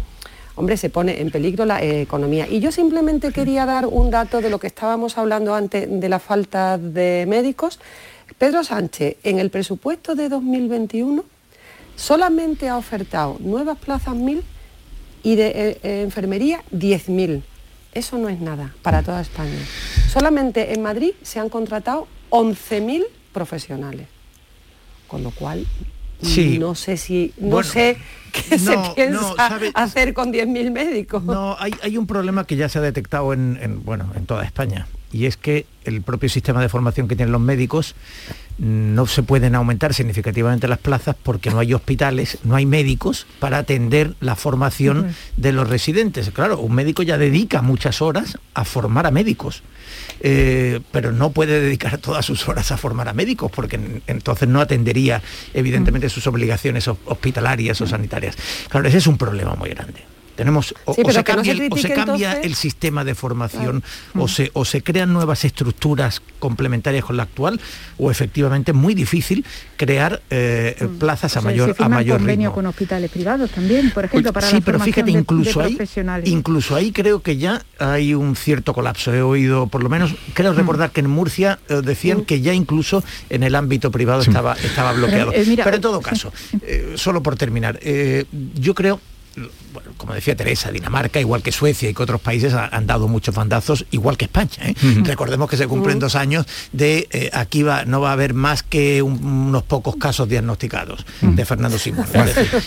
hombre, 0.55 0.77
se 0.77 0.89
pone 0.89 1.21
en 1.21 1.31
peligro 1.31 1.65
la 1.65 1.81
eh, 1.83 2.01
economía. 2.01 2.47
Y 2.47 2.59
yo 2.59 2.71
simplemente 2.71 3.31
quería 3.31 3.65
dar 3.65 3.85
un 3.85 4.09
dato 4.09 4.41
de 4.41 4.49
lo 4.49 4.59
que 4.59 4.67
estábamos 4.67 5.17
hablando 5.17 5.53
antes 5.53 5.88
de 5.89 6.09
la 6.09 6.19
falta 6.19 6.77
de 6.77 7.25
médicos. 7.27 7.79
Pedro 8.38 8.63
Sánchez, 8.63 9.17
en 9.23 9.39
el 9.39 9.49
presupuesto 9.49 10.15
de 10.15 10.29
2021, 10.29 11.23
solamente 11.95 12.69
ha 12.69 12.77
ofertado 12.77 13.38
nuevas 13.39 13.77
plazas 13.77 14.15
mil 14.15 14.44
y 15.23 15.35
de 15.35 15.47
eh, 15.47 15.79
eh, 15.83 16.01
enfermería 16.03 16.61
10.000. 16.71 17.41
Eso 17.93 18.17
no 18.17 18.29
es 18.29 18.39
nada 18.39 18.73
para 18.81 19.01
toda 19.01 19.21
España. 19.21 19.57
Solamente 20.09 20.73
en 20.73 20.81
Madrid 20.81 21.13
se 21.23 21.39
han 21.39 21.49
contratado 21.49 22.07
11.000 22.29 23.05
profesionales. 23.31 24.07
Con 25.07 25.23
lo 25.23 25.31
cual, 25.31 25.65
no 26.59 26.75
sé 26.75 26.97
si, 26.97 27.33
no 27.37 27.61
sé 27.63 27.97
qué 28.31 28.57
se 28.57 28.77
piensa 28.95 29.35
hacer 29.75 30.13
con 30.13 30.33
10.000 30.33 30.71
médicos. 30.71 31.23
No, 31.23 31.55
hay, 31.59 31.97
un 31.97 32.07
problema 32.07 32.45
que 32.45 32.55
ya 32.55 32.67
se 32.67 32.79
ha 32.79 32.81
detectado 32.81 33.31
en, 33.33 33.83
bueno, 33.83 34.11
en 34.15 34.25
toda 34.25 34.43
España 34.43 34.87
y 35.13 35.27
es 35.27 35.38
que 35.38 35.65
el 35.86 36.01
propio 36.01 36.27
sistema 36.27 36.62
de 36.62 36.69
formación 36.69 37.07
que 37.07 37.15
tienen 37.15 37.31
los 37.31 37.42
médicos 37.42 37.95
no 38.57 39.07
se 39.07 39.24
pueden 39.24 39.56
aumentar 39.56 39.94
significativamente 39.94 40.68
las 40.68 40.80
plazas 40.80 41.15
porque 41.21 41.50
no 41.50 41.60
hay 41.60 41.74
hospitales, 41.74 42.39
no 42.44 42.56
hay 42.56 42.65
médicos 42.65 43.25
para 43.39 43.60
atender 43.60 44.15
la 44.19 44.36
formación 44.36 45.15
de 45.38 45.51
los 45.51 45.69
residentes. 45.69 46.31
Claro, 46.31 46.60
un 46.60 46.74
médico 46.74 47.04
ya 47.04 47.18
dedica 47.18 47.62
muchas 47.62 48.01
horas 48.01 48.38
a 48.54 48.65
formar 48.65 49.06
a 49.06 49.12
médicos, 49.12 49.63
eh, 50.19 50.80
pero 50.92 51.12
no 51.12 51.31
puede 51.31 51.59
dedicar 51.62 51.98
todas 52.00 52.25
sus 52.25 52.48
horas 52.48 52.71
a 52.71 52.77
formar 52.77 53.07
a 53.07 53.13
médicos 53.13 53.51
porque 53.51 54.01
entonces 54.07 54.50
no 54.50 54.62
atendería 54.62 55.21
evidentemente 55.54 56.09
sus 56.09 56.25
obligaciones 56.27 56.88
hospitalarias 56.88 57.80
o 57.81 57.88
sanitarias. 57.88 58.36
Claro, 58.69 58.88
ese 58.88 58.98
es 58.98 59.07
un 59.07 59.18
problema 59.18 59.56
muy 59.56 59.69
grande. 59.69 60.01
Tenemos, 60.35 60.74
o, 60.85 60.94
se 60.94 61.24
cambia, 61.24 62.33
el 62.41 62.56
sistema 62.56 63.03
de 63.03 63.13
formación 63.15 63.83
o, 64.15 64.27
se, 64.27 64.50
o 64.53 64.65
se 64.65 64.81
crean 64.81 65.13
nuevas 65.13 65.45
estructuras 65.45 66.21
complementarias 66.39 67.06
con 67.06 67.18
la 67.18 67.24
actual 67.24 67.59
o 67.97 68.09
efectivamente 68.09 68.71
es 68.71 68.77
muy 68.77 68.95
difícil 68.95 69.45
crear 69.77 70.21
eh, 70.30 70.75
mm. 70.80 70.97
plazas 70.97 71.38
a 71.38 71.41
mayor 71.41 71.75
a 71.77 71.89
mayor 71.89 72.18
convenio 72.18 72.51
con 72.51 72.65
hospitales 72.65 73.12
privados 73.12 73.51
también, 73.51 73.91
por 73.91 74.06
ejemplo, 74.06 74.33
para 74.33 74.47
sí, 74.50 74.62
pero 74.63 74.80
fíjate, 74.80 75.12
incluso 75.12 75.62
ahí, 75.62 75.77
incluso 76.25 76.75
ahí 76.75 76.91
creo 76.91 77.21
que 77.21 77.38
ya 77.38 77.63
hay 77.80 78.13
un 78.13 78.35
cierto 78.35 78.74
colapso. 78.74 79.13
He 79.13 79.21
oído, 79.21 79.68
por 79.68 79.83
lo 79.83 79.89
menos, 79.89 80.15
creo 80.33 80.53
mm. 80.53 80.57
recordar 80.57 80.91
que 80.91 81.01
en 81.01 81.09
Murcia 81.09 81.59
eh, 81.69 81.81
decían 81.83 82.19
mm. 82.19 82.25
que 82.25 82.41
ya 82.41 82.53
incluso 82.53 83.03
en 83.30 83.44
el 83.44 83.56
ámbito 83.56 83.91
privado 83.91 84.21
estaba, 84.21 84.53
estaba 84.53 84.94
bloqueado. 84.94 85.31
Eh, 85.33 85.45
pero 85.63 85.75
en 85.75 85.81
todo 85.81 86.01
caso, 86.01 86.33
solo 86.95 87.21
por 87.21 87.35
terminar, 87.35 87.80
yo 88.56 88.73
creo 88.73 88.99
bueno, 89.73 89.92
como 89.97 90.13
decía 90.13 90.35
Teresa, 90.35 90.71
Dinamarca, 90.71 91.19
igual 91.19 91.42
que 91.42 91.52
Suecia 91.52 91.90
y 91.90 91.94
que 91.94 92.04
otros 92.04 92.21
países 92.21 92.54
han 92.54 92.85
dado 92.85 93.07
muchos 93.07 93.33
bandazos, 93.33 93.85
igual 93.92 94.18
que 94.18 94.25
España. 94.25 94.49
¿eh? 94.61 94.75
Recordemos 95.04 95.49
que 95.49 95.57
se 95.57 95.68
cumplen 95.68 95.99
dos 95.99 96.16
años 96.16 96.45
de 96.71 97.07
eh, 97.11 97.30
aquí 97.33 97.63
va, 97.63 97.85
no 97.85 98.02
va 98.02 98.09
a 98.09 98.13
haber 98.13 98.33
más 98.33 98.63
que 98.63 99.02
unos 99.02 99.63
pocos 99.63 99.95
casos 99.95 100.30
diagnosticados 100.30 101.06
de 101.21 101.45
Fernando 101.45 101.78
Simón. 101.78 102.06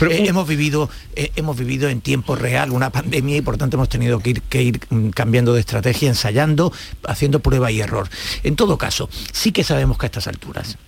Eh, 0.06 0.28
hemos, 0.28 0.46
vivido, 0.46 0.88
hemos 1.14 1.56
vivido 1.56 1.88
en 1.88 2.00
tiempo 2.00 2.36
real 2.36 2.70
una 2.70 2.90
pandemia 2.90 3.36
y 3.36 3.40
por 3.40 3.56
tanto 3.56 3.76
hemos 3.76 3.88
tenido 3.88 4.20
que 4.20 4.30
ir, 4.30 4.42
que 4.42 4.62
ir 4.62 4.80
mm, 4.88 5.08
cambiando 5.10 5.52
de 5.52 5.60
estrategia, 5.60 6.08
ensayando, 6.08 6.72
haciendo 7.04 7.40
prueba 7.40 7.70
y 7.70 7.80
error. 7.80 8.08
En 8.42 8.56
todo 8.56 8.78
caso, 8.78 9.08
sí 9.32 9.52
que 9.52 9.64
sabemos 9.64 9.98
que 9.98 10.06
a 10.06 10.08
estas 10.08 10.28
alturas 10.28 10.78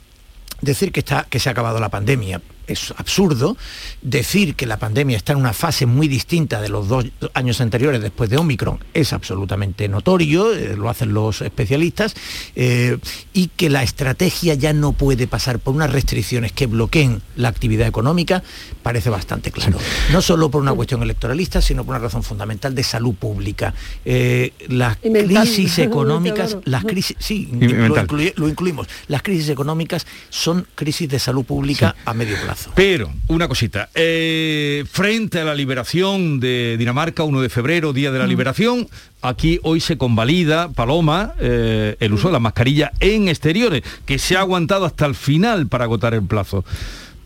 decir 0.60 0.92
que, 0.92 1.00
está, 1.00 1.26
que 1.28 1.40
se 1.40 1.48
ha 1.48 1.52
acabado 1.52 1.80
la 1.80 1.88
pandemia, 1.88 2.40
es 2.68 2.92
absurdo 2.96 3.56
decir 4.02 4.54
que 4.54 4.66
la 4.66 4.78
pandemia 4.78 5.16
está 5.16 5.32
en 5.32 5.40
una 5.40 5.52
fase 5.52 5.86
muy 5.86 6.06
distinta 6.06 6.60
de 6.60 6.68
los 6.68 6.88
dos 6.88 7.06
años 7.34 7.60
anteriores 7.60 8.00
después 8.00 8.30
de 8.30 8.36
Omicron, 8.36 8.78
es 8.94 9.12
absolutamente 9.12 9.88
notorio, 9.88 10.52
eh, 10.54 10.76
lo 10.76 10.88
hacen 10.88 11.12
los 11.12 11.40
especialistas, 11.42 12.14
eh, 12.54 12.98
y 13.32 13.48
que 13.48 13.70
la 13.70 13.82
estrategia 13.82 14.54
ya 14.54 14.72
no 14.72 14.92
puede 14.92 15.26
pasar 15.26 15.58
por 15.58 15.74
unas 15.74 15.92
restricciones 15.92 16.52
que 16.52 16.66
bloqueen 16.66 17.22
la 17.36 17.48
actividad 17.48 17.88
económica, 17.88 18.42
parece 18.82 19.10
bastante 19.10 19.50
claro. 19.50 19.78
No 20.12 20.22
solo 20.22 20.50
por 20.50 20.62
una 20.62 20.74
cuestión 20.74 21.02
electoralista, 21.02 21.60
sino 21.60 21.84
por 21.84 21.94
una 21.94 22.04
razón 22.04 22.22
fundamental 22.22 22.74
de 22.74 22.82
salud 22.82 23.14
pública. 23.14 23.74
Eh, 24.04 24.52
las 24.68 24.96
crisis 24.98 25.78
económicas, 25.78 26.58
las 26.64 26.84
crisis, 26.84 27.16
sí, 27.18 27.48
lo, 27.52 28.48
incluimos, 28.48 28.88
las 29.06 29.22
crisis 29.22 29.48
económicas 29.48 30.06
son 30.28 30.66
crisis 30.74 31.08
de 31.08 31.18
salud 31.18 31.44
pública 31.44 31.94
a 32.04 32.14
medio 32.14 32.36
plazo. 32.42 32.57
Pero, 32.74 33.10
una 33.28 33.48
cosita, 33.48 33.88
eh, 33.94 34.84
frente 34.90 35.40
a 35.40 35.44
la 35.44 35.54
liberación 35.54 36.40
de 36.40 36.76
Dinamarca, 36.78 37.22
1 37.22 37.40
de 37.40 37.48
febrero, 37.48 37.92
Día 37.92 38.10
de 38.10 38.18
la 38.18 38.26
mm. 38.26 38.28
Liberación, 38.28 38.88
aquí 39.22 39.60
hoy 39.62 39.80
se 39.80 39.98
convalida, 39.98 40.68
Paloma, 40.70 41.34
eh, 41.38 41.96
el 42.00 42.12
uso 42.12 42.28
de 42.28 42.32
la 42.32 42.40
mascarilla 42.40 42.92
en 43.00 43.28
exteriores, 43.28 43.82
que 44.06 44.18
se 44.18 44.36
ha 44.36 44.40
aguantado 44.40 44.84
hasta 44.84 45.06
el 45.06 45.14
final 45.14 45.66
para 45.66 45.84
agotar 45.84 46.14
el 46.14 46.22
plazo. 46.22 46.64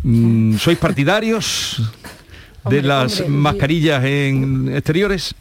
Mm, 0.02 0.56
¿Sois 0.56 0.78
partidarios? 0.78 1.82
de 2.68 2.82
las 2.82 3.28
mascarillas 3.28 4.04
en 4.04 4.72
exteriores? 4.72 5.34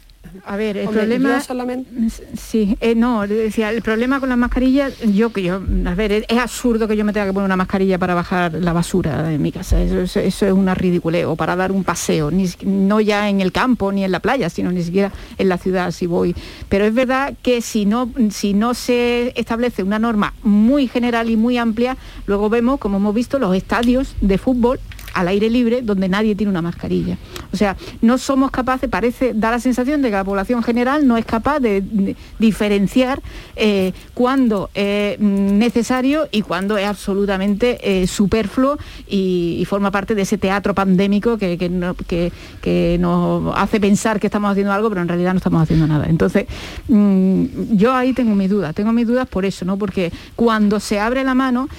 A 0.45 0.55
ver, 0.55 0.77
el 0.77 0.89
problema... 0.89 1.41
solamente... 1.41 1.89
Sí, 2.37 2.77
eh, 2.81 2.95
no, 2.95 3.27
decía, 3.27 3.71
el 3.71 3.81
problema 3.81 4.19
con 4.19 4.29
las 4.29 4.37
mascarillas, 4.37 4.97
yo 4.99 5.31
que 5.31 5.43
yo, 5.43 5.61
a 5.85 5.95
ver, 5.95 6.25
es, 6.27 6.37
absurdo 6.37 6.87
que 6.87 6.95
yo 6.95 7.05
me 7.05 7.13
tenga 7.13 7.27
que 7.27 7.33
poner 7.33 7.45
una 7.45 7.57
mascarilla 7.57 7.97
para 7.97 8.15
bajar 8.15 8.53
la 8.53 8.73
basura 8.73 9.33
en 9.33 9.41
mi 9.41 9.51
casa, 9.51 9.81
eso, 9.81 10.19
es 10.19 10.41
una 10.41 10.75
ridiculez, 10.75 11.25
o 11.25 11.35
para 11.35 11.55
dar 11.55 11.71
un 11.71 11.83
paseo, 11.83 12.31
ni, 12.31 12.49
no 12.63 13.01
ya 13.01 13.29
en 13.29 13.41
el 13.41 13.51
campo 13.51 13.91
ni 13.91 14.03
en 14.03 14.11
la 14.11 14.19
playa, 14.19 14.49
sino 14.49 14.71
ni 14.71 14.83
siquiera 14.83 15.11
en 15.37 15.49
la 15.49 15.57
ciudad 15.57 15.91
si 15.91 16.07
voy. 16.07 16.35
Pero 16.69 16.85
es 16.85 16.93
verdad 16.93 17.33
que 17.41 17.61
si 17.61 17.85
no, 17.85 18.11
si 18.31 18.53
no 18.53 18.73
se 18.73 19.33
establece 19.35 19.83
una 19.83 19.99
norma 19.99 20.33
muy 20.43 20.87
general 20.87 21.29
y 21.29 21.37
muy 21.37 21.57
amplia, 21.57 21.97
luego 22.25 22.49
vemos, 22.49 22.79
como 22.79 22.97
hemos 22.97 23.13
visto, 23.13 23.39
los 23.39 23.55
estadios 23.55 24.15
de 24.21 24.37
fútbol 24.37 24.79
al 25.13 25.27
aire 25.27 25.49
libre 25.49 25.81
donde 25.81 26.09
nadie 26.09 26.35
tiene 26.35 26.49
una 26.49 26.61
mascarilla. 26.61 27.17
O 27.53 27.57
sea, 27.57 27.75
no 28.01 28.17
somos 28.17 28.51
capaces, 28.51 28.89
parece, 28.89 29.33
da 29.33 29.51
la 29.51 29.59
sensación 29.59 30.01
de 30.01 30.09
que 30.09 30.15
la 30.15 30.23
población 30.23 30.63
general 30.63 31.07
no 31.07 31.17
es 31.17 31.25
capaz 31.25 31.59
de, 31.59 32.15
diferenciar 32.39 33.21
eh, 33.55 33.93
cuándo 34.13 34.69
es 34.73 35.19
necesario 35.19 36.27
y 36.31 36.41
cuándo 36.41 36.77
es 36.77 36.87
absolutamente 36.87 37.79
eh, 37.83 38.07
superfluo 38.07 38.77
y, 39.07 39.65
forma 39.71 39.91
parte 39.91 40.15
de 40.15 40.23
ese 40.23 40.37
teatro 40.37 40.73
pandémico 40.73 41.37
que, 41.37 41.57
que, 41.57 42.97
nos 42.99 43.55
hace 43.55 43.79
pensar 43.79 44.19
que 44.19 44.27
estamos 44.27 44.51
haciendo 44.51 44.73
algo, 44.73 44.89
pero 44.89 45.01
en 45.01 45.07
realidad 45.07 45.31
no 45.31 45.37
estamos 45.37 45.61
haciendo 45.61 45.87
nada. 45.87 46.07
Entonces, 46.09 46.45
mm, 46.89 47.75
yo 47.75 47.93
ahí 47.93 48.11
tengo 48.11 48.35
mis 48.35 48.49
dudas, 48.49 48.75
tengo 48.75 48.91
mis 48.91 49.07
dudas 49.07 49.27
por 49.29 49.45
eso, 49.45 49.63
¿no? 49.63 49.77
Porque 49.77 50.11
cuando 50.35 50.81
se 50.81 50.99
abre 50.99 51.23
la 51.23 51.35
mano, 51.35 51.69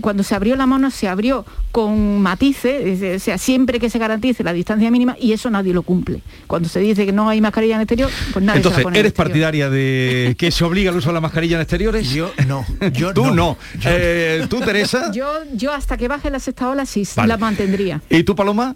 cuando 0.00 0.22
se 0.22 0.34
abrió 0.34 0.56
la 0.56 0.66
mano, 0.66 0.90
se 0.90 1.08
abrió 1.08 1.44
con 1.72 2.22
matices, 2.22 3.16
o 3.16 3.22
sea, 3.22 3.36
siempre 3.36 3.78
que 3.78 3.90
se 3.90 3.98
garantice 3.98 4.42
la 4.42 4.54
distancia 4.54 4.90
mínima 4.90 5.05
y 5.20 5.32
eso 5.32 5.50
nadie 5.50 5.74
lo 5.74 5.82
cumple. 5.82 6.22
Cuando 6.46 6.68
se 6.68 6.80
dice 6.80 7.06
que 7.06 7.12
no 7.12 7.28
hay 7.28 7.40
mascarilla 7.40 7.76
en 7.76 7.82
exterior, 7.82 8.10
pues 8.32 8.44
nadie 8.44 8.58
Entonces, 8.58 8.82
se 8.82 8.90
la 8.90 8.98
¿eres 8.98 9.12
partidaria 9.12 9.70
de 9.70 10.34
que 10.38 10.50
se 10.50 10.64
obliga 10.64 10.90
el 10.90 10.96
uso 10.96 11.10
de 11.10 11.14
la 11.14 11.20
mascarilla 11.20 11.56
en 11.56 11.62
exteriores? 11.62 12.10
Yo 12.10 12.32
no. 12.46 12.64
Yo 12.92 13.12
Tú 13.12 13.30
no. 13.32 13.56
Eh, 13.84 14.46
¿Tú, 14.48 14.60
Teresa? 14.60 15.10
Yo, 15.14 15.26
yo 15.54 15.72
hasta 15.72 15.96
que 15.96 16.08
baje 16.08 16.30
la 16.30 16.40
sexta 16.40 16.68
ola 16.68 16.84
sí 16.86 17.04
la 17.26 17.36
mantendría. 17.36 18.02
¿Y 18.10 18.24
tú, 18.24 18.34
Paloma? 18.34 18.74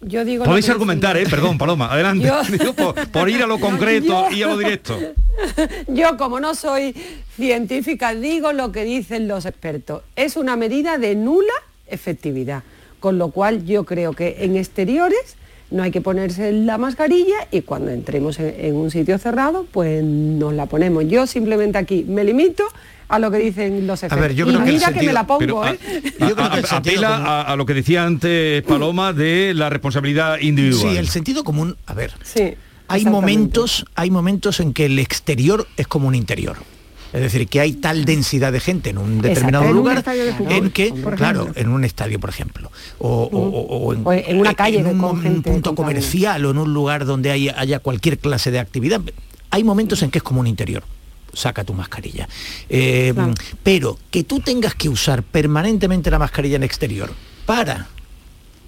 Yo 0.00 0.24
digo 0.24 0.44
Podéis 0.44 0.68
argumentar, 0.68 1.16
¿eh? 1.16 1.24
Perdón, 1.28 1.56
Paloma, 1.56 1.92
adelante. 1.92 2.30
por, 3.12 3.30
ir 3.30 3.42
a 3.42 3.46
lo 3.46 3.58
concreto 3.58 4.26
y 4.32 4.42
a 4.42 4.48
lo 4.48 4.58
directo. 4.58 4.98
Yo, 5.88 6.16
como 6.16 6.40
no 6.40 6.54
soy 6.54 6.94
científica, 7.36 8.14
digo 8.14 8.52
lo 8.52 8.70
que 8.70 8.84
dicen 8.84 9.28
los 9.28 9.46
expertos. 9.46 10.02
Es 10.14 10.36
una 10.36 10.56
medida 10.56 10.98
de 10.98 11.14
nula 11.14 11.54
efectividad. 11.86 12.62
Con 13.04 13.18
lo 13.18 13.28
cual 13.28 13.66
yo 13.66 13.84
creo 13.84 14.14
que 14.14 14.36
en 14.38 14.56
exteriores 14.56 15.36
no 15.70 15.82
hay 15.82 15.90
que 15.90 16.00
ponerse 16.00 16.52
la 16.52 16.78
mascarilla 16.78 17.36
y 17.50 17.60
cuando 17.60 17.90
entremos 17.90 18.40
en, 18.40 18.74
un 18.74 18.90
sitio 18.90 19.18
cerrado, 19.18 19.66
pues 19.70 20.02
nos 20.02 20.54
la 20.54 20.64
ponemos. 20.64 21.06
Yo 21.06 21.26
simplemente 21.26 21.76
aquí 21.76 22.06
me 22.08 22.24
limito 22.24 22.64
a 23.08 23.18
lo 23.18 23.30
que 23.30 23.36
dicen 23.36 23.86
los 23.86 24.02
efectos. 24.02 24.18
A 24.18 24.22
ver, 24.22 24.34
yo 24.34 24.46
creo 24.46 24.58
y 24.58 24.70
mira 24.70 24.90
que, 24.90 25.02
me 25.02 25.12
la 25.12 25.26
pongo, 25.26 25.66
¿eh? 25.66 25.78
yo 26.18 26.34
creo 26.34 26.50
que 26.50 26.62
apela 26.70 27.42
a, 27.42 27.54
lo 27.56 27.66
que 27.66 27.74
decía 27.74 28.06
antes 28.06 28.62
Paloma 28.62 29.12
de 29.12 29.52
la 29.52 29.68
responsabilidad 29.68 30.40
individual. 30.40 30.92
Sí, 30.92 30.96
el 30.96 31.08
sentido 31.08 31.44
común, 31.44 31.76
a 31.84 31.92
ver. 31.92 32.14
Sí, 32.22 32.54
hay 32.88 33.04
momentos, 33.04 33.84
hay 33.96 34.10
momentos 34.10 34.60
en 34.60 34.72
que 34.72 34.86
el 34.86 34.98
exterior 34.98 35.68
es 35.76 35.86
como 35.86 36.08
un 36.08 36.14
interior. 36.14 36.56
Es 37.14 37.20
decir, 37.20 37.46
que 37.46 37.60
hay 37.60 37.74
tal 37.74 38.04
densidad 38.04 38.50
de 38.50 38.58
gente 38.58 38.90
en 38.90 38.98
un 38.98 39.22
determinado 39.22 39.72
lugar 39.72 40.02
en 40.50 40.70
que, 40.72 40.92
claro, 41.16 41.48
en 41.54 41.68
un 41.68 41.84
estadio, 41.84 42.18
por 42.18 42.28
ejemplo, 42.28 42.72
o, 42.98 43.94
en, 43.94 44.36
una 44.36 44.54
calle, 44.54 44.80
en 44.80 44.88
un, 44.88 45.40
punto 45.44 45.76
comercial 45.76 46.44
o 46.44 46.50
en 46.50 46.58
un 46.58 46.74
lugar 46.74 47.04
donde 47.04 47.30
haya, 47.30 47.78
cualquier 47.78 48.18
clase 48.18 48.50
de 48.50 48.58
actividad. 48.58 49.00
Hay 49.50 49.62
momentos 49.62 50.02
en 50.02 50.10
que 50.10 50.18
es 50.18 50.24
como 50.24 50.40
un 50.40 50.48
interior. 50.48 50.82
Saca 51.32 51.62
tu 51.62 51.72
mascarilla. 51.72 52.28
Eh, 52.68 53.14
pero 53.62 53.96
que 54.10 54.24
tú 54.24 54.40
tengas 54.40 54.74
que 54.74 54.88
usar 54.88 55.22
permanentemente 55.22 56.10
la 56.10 56.18
mascarilla 56.18 56.56
en 56.56 56.64
exterior 56.64 57.12
para 57.46 57.86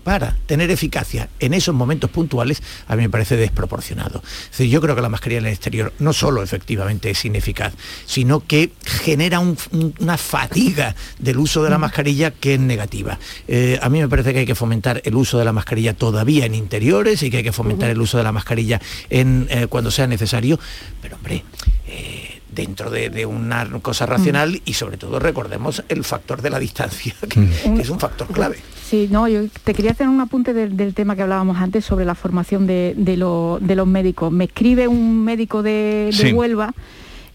para 0.07 0.37
tener 0.47 0.71
eficacia 0.71 1.29
en 1.41 1.53
esos 1.53 1.75
momentos 1.75 2.09
puntuales, 2.11 2.63
a 2.87 2.95
mí 2.95 3.03
me 3.03 3.11
parece 3.11 3.37
desproporcionado. 3.37 4.23
yo 4.57 4.81
creo 4.81 4.95
que 4.95 5.03
la 5.03 5.09
mascarilla 5.09 5.41
en 5.41 5.47
el 5.47 5.53
exterior 5.53 5.93
no 5.99 6.13
solo 6.13 6.45
efectivamente 6.45 7.11
es 7.11 7.25
ineficaz, 7.25 7.75
sino 8.05 8.39
que 8.39 8.71
genera 8.85 9.41
una 9.41 10.17
fatiga 10.17 10.95
del 11.19 11.39
uso 11.39 11.65
de 11.65 11.71
la 11.71 11.79
mascarilla 11.79 12.31
que 12.31 12.55
es 12.55 12.61
negativa. 12.61 13.19
Eh, 13.49 13.81
a 13.83 13.89
mí 13.89 14.01
me 14.01 14.09
parece 14.09 14.33
que 14.33 14.39
hay 14.39 14.47
que 14.47 14.55
fomentar 14.55 15.03
el 15.05 15.17
uso 15.17 15.41
de 15.41 15.45
la 15.45 15.53
mascarilla 15.53 15.93
todavía 15.93 16.47
en 16.47 16.55
interiores 16.55 17.25
y 17.25 17.31
que 17.33 17.39
hay 17.39 17.43
que 17.43 17.51
fomentar 17.51 17.91
el 17.91 18.01
uso 18.01 18.17
de 18.17 18.23
la 18.23 18.31
mascarilla 18.31 18.81
en, 19.11 19.49
eh, 19.51 19.67
cuando 19.67 19.91
sea 19.91 20.07
necesario, 20.07 20.61
pero 21.03 21.17
hombre... 21.17 21.43
Eh, 21.89 22.33
dentro 22.49 22.91
de, 22.91 23.27
una 23.27 23.69
cosa 23.83 24.07
racional 24.07 24.63
y 24.65 24.73
sobre 24.73 24.97
todo 24.97 25.19
recordemos 25.19 25.85
el 25.91 26.05
factor 26.05 26.41
de 26.41 26.49
la 26.49 26.59
distancia, 26.59 27.15
que 27.29 27.83
es 27.83 27.91
un 27.91 28.01
factor 28.01 28.29
clave. 28.29 28.57
Sí, 28.87 29.09
no, 29.11 29.27
yo 29.27 29.41
te 29.65 29.75
quería 29.75 29.91
hacer 29.91 30.09
un 30.09 30.21
apunte 30.21 30.55
del, 30.55 30.95
tema 30.95 31.17
que 31.17 31.23
hablábamos 31.23 31.57
antes 31.57 31.85
sobre 31.85 32.05
la 32.05 32.15
formación 32.15 32.69
de, 32.69 32.95
los 33.17 33.87
médicos. 33.89 34.31
Me 34.31 34.45
escribe 34.45 34.87
un 34.87 35.25
médico 35.25 35.65
de, 35.65 36.13
Huelva 36.33 36.73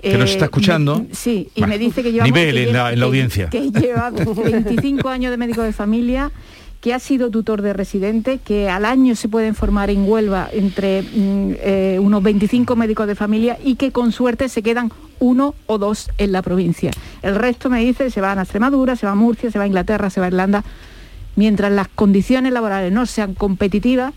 que 0.01 0.17
nos 0.17 0.29
está 0.29 0.46
eh, 0.46 0.48
escuchando. 0.48 1.05
sí, 1.12 1.50
y 1.53 1.65
me 1.65 1.77
dice 1.77 2.03
que 2.03 2.13
lleva 2.13 2.24
nivel 2.24 2.58
en, 2.58 2.72
la, 2.72 2.91
audiencia. 3.03 3.50
Que 3.50 3.70
lleva 3.70 4.12
25 4.12 5.10
años 5.10 5.29
de 5.29 5.36
médico 5.36 5.62
de 5.62 5.74
familia, 5.74 6.31
que 6.79 6.93
ha 6.93 7.00
sido 7.00 7.29
tutor 7.29 7.62
de 7.62 7.74
residente, 7.74 8.39
que 8.39 8.70
al 8.70 8.86
año 8.86 9.17
se 9.17 9.27
pueden 9.27 9.53
formar 9.53 9.89
en 9.89 10.10
Huelva 10.10 10.48
entre 10.53 11.01
mm, 11.01 11.51
eh, 11.60 11.98
unos 12.01 12.24
25 12.24 12.77
médicos 12.77 13.08
de 13.08 13.15
familia 13.15 13.58
y 13.62 13.75
que 13.75 13.91
con 13.91 14.13
suerte 14.13 14.48
se 14.48 14.63
quedan 14.63 14.89
uno 15.20 15.53
o 15.67 15.77
dos 15.77 16.12
en 16.17 16.31
la 16.31 16.41
provincia. 16.41 16.91
El 17.22 17.36
resto 17.36 17.70
me 17.70 17.81
dice 17.81 18.10
se 18.10 18.22
van 18.22 18.39
a 18.39 18.43
Extremadura, 18.43 18.96
se 18.96 19.05
va 19.05 19.12
a 19.12 19.15
Murcia, 19.15 19.51
se 19.51 19.60
va 19.60 19.65
a 19.65 19.67
Inglaterra, 19.67 20.10
se 20.10 20.22
va 20.22 20.27
a 20.27 20.29
Irlanda 20.29 20.63
mientras 21.36 21.72
las 21.72 21.88
condiciones 21.88 22.54
laborales 22.54 22.92
no 22.92 23.06
sean 23.06 23.34
competitivas, 23.34 24.14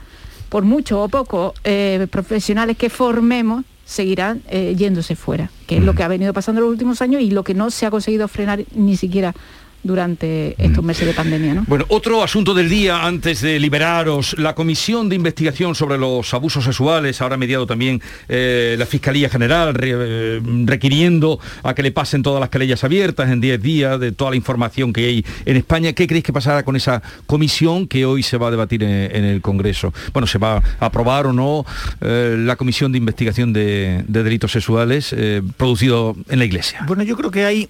por 0.49 0.65
mucho 0.65 1.03
o 1.03 1.09
poco 1.09 1.55
eh, 1.65 2.07
profesionales 2.11 2.77
que 2.77 2.91
formemos, 2.91 3.65
seguirán 3.85 4.43
eh, 4.49 4.75
yéndose 4.77 5.17
fuera, 5.17 5.51
que 5.67 5.77
es 5.77 5.83
lo 5.83 5.95
que 5.95 6.03
ha 6.03 6.09
venido 6.09 6.33
pasando 6.33 6.61
en 6.61 6.65
los 6.65 6.73
últimos 6.73 7.03
años 7.03 7.23
y 7.23 7.31
lo 7.31 7.45
que 7.45 7.55
no 7.55 7.71
se 7.71 7.87
ha 7.87 7.91
conseguido 7.91 8.29
frenar 8.29 8.65
ni 8.75 8.97
siquiera 8.97 9.35
durante 9.85 10.57
estos 10.59 10.83
mm. 10.83 10.87
meses 10.87 11.07
de 11.07 11.13
pandemia. 11.13 11.55
¿no? 11.55 11.65
Bueno, 11.69 11.85
otro 11.89 12.25
asunto 12.25 12.55
del 12.55 12.69
día 12.69 13.05
antes 13.05 13.43
de 13.43 13.61
liberaros, 13.61 14.35
la 14.39 14.55
Comisión 14.55 15.09
de 15.09 15.17
Investigación 15.17 15.75
sobre 15.75 15.99
los 15.99 16.33
Abusos 16.35 16.65
Sexuales, 16.65 17.21
ahora 17.21 17.37
mediado 17.37 17.67
también 17.67 18.01
eh, 18.29 18.75
la 18.79 18.87
Fiscalía 18.87 19.29
General, 19.29 19.77
eh, 19.81 20.41
requiriendo 20.65 21.39
a 21.63 21.75
que 21.75 21.83
le 21.83 21.93
pasen 21.93 22.23
todas 22.23 22.41
las 22.41 22.49
querellas 22.49 22.83
abiertas 22.83 23.31
en 23.31 23.41
10 23.41 23.63
días 23.63 24.01
de 24.01 24.11
toda 24.13 24.31
la 24.31 24.37
información 24.37 24.93
que 24.93 25.05
hay 25.05 25.25
en 25.45 25.57
España. 25.57 25.93
¿Qué 25.93 26.07
creéis 26.07 26.25
que 26.25 26.33
pasará 26.33 26.65
con 26.65 26.77
esa 26.77 27.03
comisión 27.27 27.87
que 27.87 28.07
hoy 28.07 28.23
se 28.23 28.39
va 28.39 28.49
a 28.49 28.51
debatir 28.51 28.83
en, 28.83 29.25
el 29.25 29.43
Congreso? 29.43 29.93
Bueno, 30.13 30.27
¿se 30.27 30.39
va 30.39 30.63
a 30.81 30.87
aprobar 30.87 31.27
o 31.27 31.33
no 31.33 31.67
eh, 32.01 32.37
la 32.39 32.57
Comisión 32.57 32.91
de 32.91 32.99
Investigación 32.99 33.53
de, 33.53 34.03
de 34.09 34.23
Delitos 34.23 34.53
Sexuales 34.53 35.15
producido 35.59 36.17
en 36.31 36.39
la 36.39 36.47
Iglesia? 36.47 36.85
Bueno, 36.87 37.03
yo 37.03 37.17
creo 37.17 37.31
que 37.31 37.45
hay 37.45 37.69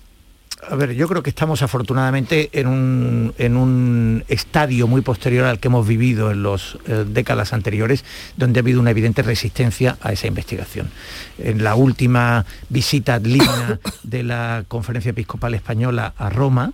a 0.68 0.74
ver, 0.76 0.94
yo 0.94 1.08
creo 1.08 1.22
que 1.22 1.30
estamos 1.30 1.62
afortunadamente 1.62 2.50
en 2.52 2.66
un, 2.66 4.24
estadio 4.28 4.86
muy 4.86 5.02
posterior 5.02 5.46
al 5.46 5.58
que 5.58 5.68
hemos 5.68 5.86
vivido 5.86 6.30
en 6.30 6.42
las 6.42 6.76
eh, 6.86 7.04
décadas 7.06 7.52
anteriores, 7.52 8.04
donde 8.36 8.60
ha 8.60 8.62
habido 8.62 8.80
una 8.80 8.90
evidente 8.90 9.22
resistencia 9.22 9.96
a 10.00 10.12
esa 10.12 10.26
investigación. 10.26 10.90
En 11.38 11.62
la 11.62 11.74
última 11.74 12.44
visita 12.68 13.18
línea 13.18 13.78
de 14.02 14.22
la 14.22 14.64
Conferencia 14.68 15.10
Episcopal 15.10 15.54
Española 15.54 16.14
a 16.16 16.30
Roma, 16.30 16.72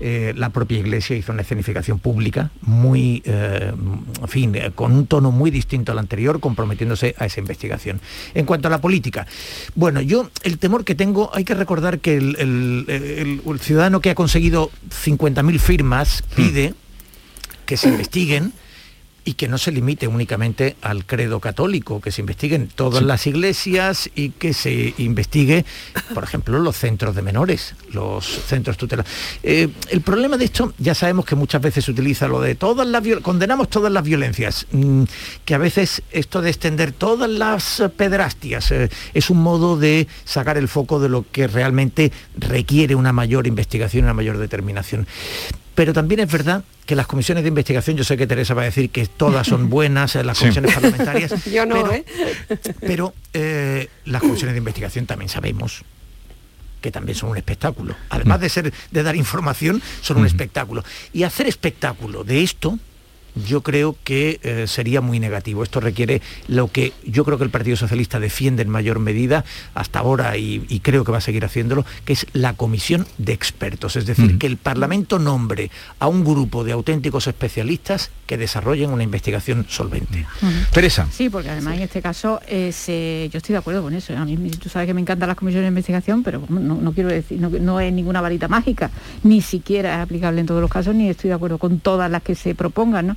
eh, 0.00 0.32
la 0.36 0.50
propia 0.50 0.78
Iglesia 0.78 1.16
hizo 1.16 1.32
una 1.32 1.42
escenificación 1.42 1.98
pública 1.98 2.50
muy, 2.62 3.22
eh, 3.24 3.72
en 3.72 4.28
fin, 4.28 4.56
con 4.74 4.92
un 4.92 5.06
tono 5.06 5.30
muy 5.30 5.50
distinto 5.50 5.92
al 5.92 5.98
anterior, 5.98 6.40
comprometiéndose 6.40 7.14
a 7.18 7.26
esa 7.26 7.40
investigación. 7.40 8.00
En 8.34 8.46
cuanto 8.46 8.68
a 8.68 8.70
la 8.70 8.80
política, 8.80 9.26
bueno, 9.74 10.00
yo 10.00 10.30
el 10.44 10.58
temor 10.58 10.84
que 10.84 10.94
tengo, 10.94 11.30
hay 11.34 11.44
que 11.44 11.54
recordar 11.54 11.98
que 12.00 12.16
el, 12.16 13.58
ciudadano 13.60 14.00
que 14.00 14.10
ha 14.10 14.14
conseguido 14.14 14.70
50.000 14.90 15.58
firmas 15.58 16.22
pide 16.34 16.74
que 17.66 17.76
se 17.76 17.88
investiguen 17.88 18.52
y 19.28 19.34
que 19.34 19.46
no 19.46 19.58
se 19.58 19.72
limite 19.72 20.08
únicamente 20.08 20.76
al 20.80 21.04
credo 21.04 21.38
católico, 21.38 22.00
que 22.00 22.10
se 22.10 22.22
investiguen 22.22 22.70
todas 22.74 23.02
las 23.02 23.26
iglesias 23.26 24.08
y 24.14 24.30
que 24.30 24.54
se 24.54 24.94
investigue, 24.96 25.66
por 26.14 26.24
ejemplo, 26.24 26.58
los 26.58 26.74
centros 26.74 27.14
de 27.14 27.20
menores, 27.20 27.74
los 27.92 28.24
centros 28.24 28.78
tutelados. 28.78 29.12
Eh, 29.42 29.68
el 29.90 30.00
problema 30.00 30.38
de 30.38 30.46
esto, 30.46 30.72
ya 30.78 30.94
sabemos 30.94 31.26
que 31.26 31.34
muchas 31.34 31.60
veces 31.60 31.84
se 31.84 31.90
utiliza 31.90 32.26
lo 32.26 32.40
de 32.40 32.54
todas 32.54 32.86
las 32.86 33.02
condenamos 33.20 33.68
todas 33.68 33.92
las 33.92 34.02
violencias, 34.02 34.66
mm, 34.72 35.02
que 35.44 35.54
a 35.54 35.58
veces 35.58 36.02
esto 36.10 36.40
de 36.40 36.48
extender 36.48 36.92
todas 36.92 37.28
las 37.28 37.82
pedrastias 37.98 38.70
eh, 38.70 38.88
es 39.12 39.28
un 39.28 39.42
modo 39.42 39.76
de 39.76 40.08
sacar 40.24 40.56
el 40.56 40.68
foco 40.68 41.00
de 41.00 41.10
lo 41.10 41.26
que 41.30 41.48
realmente 41.48 42.12
requiere 42.34 42.94
una 42.94 43.12
mayor 43.12 43.46
investigación 43.46 44.04
una 44.04 44.14
mayor 44.14 44.38
determinación 44.38 45.06
Pero 45.78 45.92
también 45.92 46.18
es 46.18 46.32
verdad 46.32 46.64
que 46.86 46.96
las 46.96 47.06
comisiones 47.06 47.44
de 47.44 47.48
investigación, 47.50 47.96
yo 47.96 48.02
sé 48.02 48.16
que 48.16 48.26
Teresa 48.26 48.52
va 48.52 48.62
a 48.62 48.64
decir 48.64 48.90
que 48.90 49.06
todas 49.06 49.46
son 49.46 49.70
buenas, 49.70 50.16
eh, 50.16 50.24
las 50.24 50.36
comisiones 50.36 50.74
parlamentarias. 50.74 51.44
yo 51.52 51.66
no, 51.66 51.76
pero, 51.76 51.92
¿eh? 51.92 52.04
Pero 52.80 53.14
eh, 53.32 53.88
las 54.04 54.20
comisiones 54.20 54.54
de 54.54 54.58
investigación 54.58 55.06
también 55.06 55.28
sabemos 55.28 55.84
que 56.80 56.90
también 56.90 57.16
son 57.16 57.30
un 57.30 57.36
espectáculo. 57.36 57.94
Además 58.08 58.40
de 58.40 58.48
ser 58.48 58.72
de 58.90 59.02
dar 59.04 59.14
información, 59.14 59.80
son 60.00 60.16
un 60.16 60.26
espectáculo. 60.26 60.82
Y 61.12 61.22
hacer 61.22 61.46
espectáculo 61.46 62.24
de 62.24 62.42
esto 62.42 62.80
yo 63.46 63.62
creo 63.62 63.96
que 64.04 64.40
eh, 64.42 64.66
sería 64.66 65.00
muy 65.00 65.20
negativo. 65.20 65.62
Esto 65.62 65.80
requiere 65.80 66.22
lo 66.46 66.68
que 66.68 66.92
yo 67.04 67.24
creo 67.24 67.38
que 67.38 67.44
el 67.44 67.50
Partido 67.50 67.76
Socialista 67.76 68.20
defiende 68.20 68.62
en 68.62 68.68
mayor 68.68 68.98
medida 68.98 69.44
hasta 69.74 70.00
ahora 70.00 70.36
y, 70.36 70.58
creo 70.82 71.04
que 71.04 71.12
va 71.12 71.18
a 71.18 71.22
seguir 71.22 71.44
haciéndolo, 71.44 71.84
que 72.04 72.12
es 72.12 72.26
la 72.32 72.54
comisión 72.54 73.06
de 73.18 73.32
expertos. 73.32 73.96
Es 73.96 74.06
decir, 74.06 74.38
que 74.38 74.46
el 74.46 74.56
Parlamento 74.56 75.18
nombre 75.18 75.70
a 75.98 76.06
un 76.06 76.24
grupo 76.24 76.64
de 76.64 76.72
auténticos 76.72 77.26
especialistas 77.26 78.10
que 78.26 78.36
desarrollen 78.36 78.90
una 78.90 79.02
investigación 79.02 79.66
solvente. 79.68 80.26
Teresa. 80.72 81.08
Sí, 81.10 81.28
porque 81.28 81.50
además 81.50 81.76
en 81.76 81.82
este 81.82 82.00
caso 82.00 82.40
eh, 82.46 83.28
yo 83.32 83.38
estoy 83.38 83.54
de 83.54 83.58
acuerdo 83.58 83.82
con 83.82 83.94
eso. 83.94 84.16
A 84.16 84.24
mí 84.24 84.36
tú 84.50 84.68
sabes 84.68 84.86
que 84.86 84.94
me 84.94 85.00
encantan 85.00 85.28
las 85.28 85.36
comisiones 85.36 85.64
de 85.64 85.68
investigación, 85.68 86.22
pero 86.22 86.42
no, 86.48 86.92
quiero 86.92 87.08
decir, 87.08 87.40
no, 87.40 87.48
no 87.48 87.80
es 87.80 87.92
ninguna 87.92 88.20
varita 88.20 88.48
mágica, 88.48 88.90
ni 89.22 89.42
siquiera 89.42 89.96
es 89.96 90.00
aplicable 90.00 90.40
en 90.40 90.46
todos 90.46 90.60
los 90.60 90.70
casos, 90.70 90.94
ni 90.94 91.08
estoy 91.08 91.28
de 91.28 91.34
acuerdo 91.34 91.58
con 91.58 91.80
todas 91.80 92.10
las 92.10 92.22
que 92.22 92.34
se 92.34 92.54
propongan. 92.54 93.08
¿no? 93.08 93.16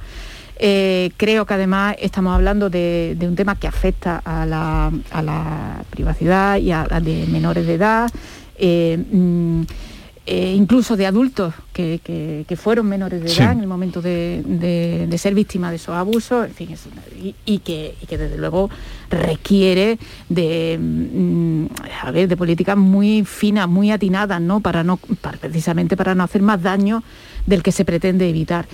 Eh, 0.63 1.11
creo 1.17 1.45
que 1.45 1.55
además 1.55 1.95
estamos 1.99 2.35
hablando 2.35 2.69
de, 2.69 3.17
un 3.21 3.35
tema 3.35 3.55
que 3.55 3.67
afecta 3.67 4.21
a 4.23 4.45
la, 4.45 5.83
privacidad 5.89 6.57
y 6.57 6.71
a, 6.71 6.85
de 7.01 7.25
menores 7.27 7.65
de 7.65 7.73
edad. 7.73 8.11
Eh, 8.57 9.03
mm, 9.11 9.63
eh, 10.27 10.53
incluso 10.55 10.95
de 10.95 11.07
adultos 11.07 11.51
que, 11.73 12.45
fueron 12.55 12.87
menores 12.87 13.23
de 13.23 13.33
edad 13.33 13.53
en 13.53 13.61
el 13.61 13.67
momento 13.67 14.03
de, 14.03 15.09
ser 15.17 15.33
víctimas 15.33 15.71
de 15.71 15.77
esos 15.77 15.95
abusos, 15.95 16.47
y, 17.45 17.59
que, 17.59 17.95
desde 18.07 18.37
luego 18.37 18.69
requiere 19.09 19.97
de, 20.29 20.77
mm, 20.79 21.65
de 22.13 22.37
políticas 22.37 22.77
muy 22.77 23.25
finas, 23.25 23.67
muy 23.67 23.89
atinadas, 23.89 24.39
¿no? 24.39 24.59
Para 24.59 24.83
no, 24.83 24.97
precisamente 24.97 25.97
para 25.97 26.13
no 26.13 26.23
hacer 26.23 26.43
más 26.43 26.61
daño 26.61 27.03
del 27.47 27.63
que 27.63 27.71
se 27.71 27.83
pretende 27.83 28.29
evitar. 28.29 28.67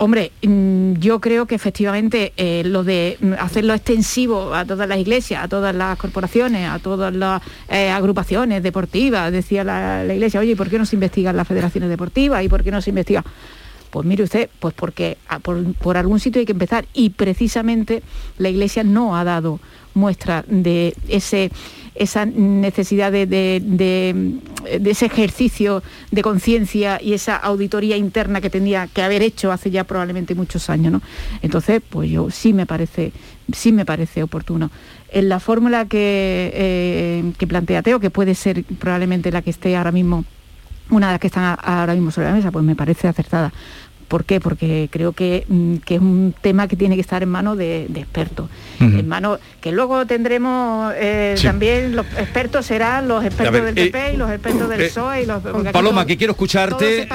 Hombre, 0.00 0.30
mm, 0.42 0.92
yo 0.94 1.20
creo 1.20 1.46
que 1.46 1.56
efectivamente 1.56 2.32
eh, 2.36 2.62
lo 2.64 2.84
de 2.84 3.16
mm, 3.20 3.32
hacerlo 3.40 3.74
extensivo 3.74 4.54
a 4.54 4.64
todas 4.64 4.88
las 4.88 4.96
iglesias, 4.96 5.42
a 5.42 5.48
todas 5.48 5.74
las 5.74 5.98
corporaciones, 5.98 6.70
a 6.70 6.78
todas 6.78 7.12
las 7.12 7.42
eh, 7.68 7.90
agrupaciones 7.90 8.62
deportivas, 8.62 9.32
decía 9.32 9.64
la, 9.64 10.04
iglesia, 10.04 10.38
oye, 10.38 10.54
¿por 10.54 10.70
qué 10.70 10.78
no 10.78 10.86
se 10.86 10.94
investigan 10.94 11.36
las 11.36 11.48
federaciones 11.48 11.90
deportivas 11.90 12.44
y 12.44 12.48
por 12.48 12.62
qué 12.62 12.70
no 12.70 12.80
se 12.80 12.90
investiga? 12.90 13.24
Pues 13.90 14.06
mire 14.06 14.22
usted, 14.22 14.48
pues 14.60 14.72
porque 14.72 15.18
ah, 15.28 15.40
por, 15.40 15.96
algún 15.96 16.20
sitio 16.20 16.38
hay 16.38 16.46
que 16.46 16.52
empezar 16.52 16.86
y 16.94 17.10
precisamente 17.10 18.04
la 18.36 18.50
iglesia 18.50 18.84
no 18.84 19.16
ha 19.16 19.24
dado 19.24 19.58
muestra 19.94 20.44
de 20.46 20.94
ese 21.08 21.50
esa 21.98 22.26
necesidad 22.26 23.12
de, 23.12 24.40
ese 24.84 25.06
ejercicio 25.06 25.82
de 26.10 26.22
conciencia 26.22 27.00
y 27.02 27.12
esa 27.12 27.36
auditoría 27.36 27.96
interna 27.96 28.40
que 28.40 28.50
tendría 28.50 28.86
que 28.86 29.02
haber 29.02 29.22
hecho 29.22 29.52
hace 29.52 29.70
ya 29.70 29.84
probablemente 29.84 30.34
muchos 30.34 30.70
años. 30.70 30.92
¿no? 30.92 31.02
Entonces, 31.42 31.82
pues 31.88 32.10
yo 32.10 32.30
sí 32.30 32.52
me 32.52 32.66
parece, 32.66 33.12
sí 33.52 33.72
me 33.72 33.84
parece 33.84 34.22
oportuno. 34.22 34.70
En 35.10 35.28
la 35.28 35.40
fórmula 35.40 35.86
que, 35.86 36.50
eh, 36.54 37.32
que 37.38 37.46
plantea 37.46 37.82
Teo, 37.82 38.00
que 38.00 38.10
puede 38.10 38.34
ser 38.34 38.64
probablemente 38.78 39.32
la 39.32 39.42
que 39.42 39.50
esté 39.50 39.76
ahora 39.76 39.92
mismo 39.92 40.24
una 40.90 41.08
de 41.08 41.12
las 41.14 41.20
que 41.20 41.26
están 41.26 41.58
ahora 41.62 41.94
mismo 41.94 42.10
sobre 42.10 42.28
la 42.28 42.34
mesa, 42.34 42.50
pues 42.50 42.64
me 42.64 42.76
parece 42.76 43.08
acertada. 43.08 43.52
¿Por 44.08 44.24
qué? 44.24 44.40
Porque 44.40 44.88
creo 44.90 45.12
que, 45.12 45.44
mm, 45.48 45.74
es 45.86 46.00
un 46.00 46.34
tema 46.40 46.66
que 46.66 46.76
tiene 46.76 46.94
que 46.94 47.02
estar 47.02 47.22
en 47.22 47.28
manos 47.28 47.58
de, 47.58 47.84
expertos. 47.94 48.48
En 48.80 49.06
manos 49.06 49.38
que 49.60 49.70
luego 49.72 50.06
tendremos 50.06 50.94
eh, 50.96 51.34
también, 51.42 51.94
los 51.94 52.06
expertos 52.16 52.64
serán 52.64 53.08
los 53.08 53.24
expertos 53.24 53.64
del 53.64 53.74
PP 53.74 53.98
eh, 53.98 54.14
y 54.14 54.16
los 54.16 54.30
expertos 54.30 54.68
del 54.70 54.80
eh, 54.80 54.86
PSOE. 54.86 55.22
Y 55.22 55.26
los, 55.26 55.42
Paloma, 55.72 56.06
que 56.06 56.16
quiero 56.16 56.32
escucharte 56.32 57.06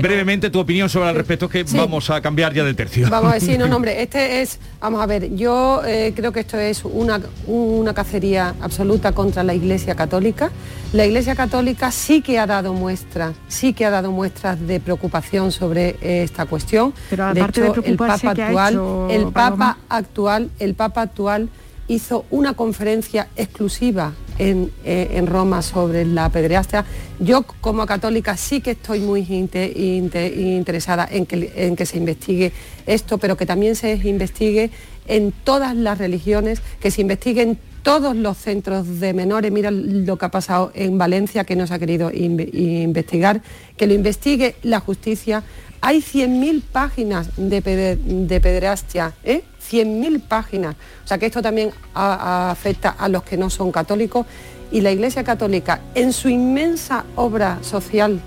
brevemente 0.00 0.50
tu 0.50 0.58
opinión 0.58 0.88
sobre 0.88 1.10
el 1.10 1.16
respecto, 1.16 1.48
que 1.48 1.64
vamos 1.74 2.10
a 2.10 2.20
cambiar 2.20 2.52
ya 2.52 2.64
de 2.64 2.74
tercio. 2.74 3.08
Vamos 3.08 3.30
a 3.30 3.34
decir, 3.34 3.58
no, 3.58 3.66
hombre, 3.74 4.02
este 4.02 4.42
es, 4.42 4.58
vamos 4.80 5.00
a 5.00 5.06
ver, 5.06 5.34
yo 5.36 5.82
creo 6.14 6.32
que 6.32 6.40
esto 6.40 6.58
es 6.58 6.82
una, 6.84 7.20
una 7.46 7.94
cacería 7.94 8.54
absoluta 8.60 9.12
contra 9.12 9.44
la 9.44 9.54
Iglesia 9.54 9.94
Católica. 9.94 10.50
La 10.92 11.04
Iglesia 11.04 11.34
Católica 11.34 11.90
sí 11.90 12.22
que 12.22 12.38
ha 12.38 12.46
dado 12.46 12.72
muestras, 12.72 13.34
sí 13.48 13.74
que 13.74 13.84
ha 13.84 13.90
dado 13.90 14.10
muestras 14.10 14.66
de 14.66 14.80
preocupación 14.80 15.52
sobre 15.52 15.96
esta 16.22 16.46
cuestión. 16.46 16.92
Pero 17.10 17.32
de 17.34 17.40
hecho, 17.40 17.74
el 17.84 17.96
Papa 17.96 18.30
actual, 18.30 18.80
el 19.10 19.26
Papa 19.32 19.78
actual, 19.88 20.50
el 20.58 20.74
Papa 20.74 21.02
actual 21.02 21.48
hizo 21.88 22.24
una 22.30 22.54
conferencia 22.54 23.28
exclusiva 23.36 24.12
en, 24.38 24.70
eh, 24.84 25.22
Roma 25.24 25.62
sobre 25.62 26.04
la 26.04 26.28
pederastia. 26.28 26.84
Yo 27.20 27.42
como 27.60 27.86
católica 27.86 28.36
sí 28.36 28.60
que 28.60 28.72
estoy 28.72 29.00
muy 29.00 29.20
interesada 29.20 31.08
en 31.10 31.26
que, 31.26 31.52
en 31.56 31.76
que 31.76 31.86
se 31.86 31.98
investigue 31.98 32.52
esto, 32.86 33.18
pero 33.18 33.36
que 33.36 33.46
también 33.46 33.76
se 33.76 33.94
investigue 33.94 34.70
en 35.06 35.32
todas 35.32 35.76
las 35.76 35.98
religiones, 35.98 36.60
que 36.80 36.90
se 36.90 37.00
investigue 37.02 37.42
en 37.42 37.58
todos 37.86 38.16
los 38.16 38.36
centros 38.36 38.98
de 38.98 39.14
menores, 39.14 39.52
mira 39.52 39.70
lo 39.70 40.18
que 40.18 40.24
ha 40.24 40.30
pasado 40.30 40.72
en 40.74 40.98
Valencia, 40.98 41.44
que 41.44 41.54
no 41.54 41.68
se 41.68 41.74
ha 41.74 41.78
querido 41.78 42.10
investigar, 42.12 43.42
que 43.76 43.86
lo 43.86 43.94
investigue 43.94 44.56
la 44.64 44.80
justicia, 44.80 45.44
hay 45.80 46.00
100.000 46.00 46.62
páginas 46.62 47.28
de, 47.36 47.60
pederastia, 47.62 49.14
¿eh? 49.24 49.42
100.000 49.70 50.20
páginas. 50.20 50.76
O 51.04 51.08
sea 51.08 51.18
que 51.18 51.26
esto 51.26 51.42
también 51.42 51.70
afecta 51.94 52.90
a 52.90 53.08
los 53.08 53.22
que 53.22 53.36
no 53.36 53.50
son 53.50 53.72
católicos. 53.72 54.26
Y 54.70 54.80
la 54.80 54.90
Iglesia 54.90 55.22
Católica, 55.22 55.80
en 55.94 56.12
su 56.12 56.28
inmensa 56.28 57.04
obra 57.14 57.58
social 57.62 58.20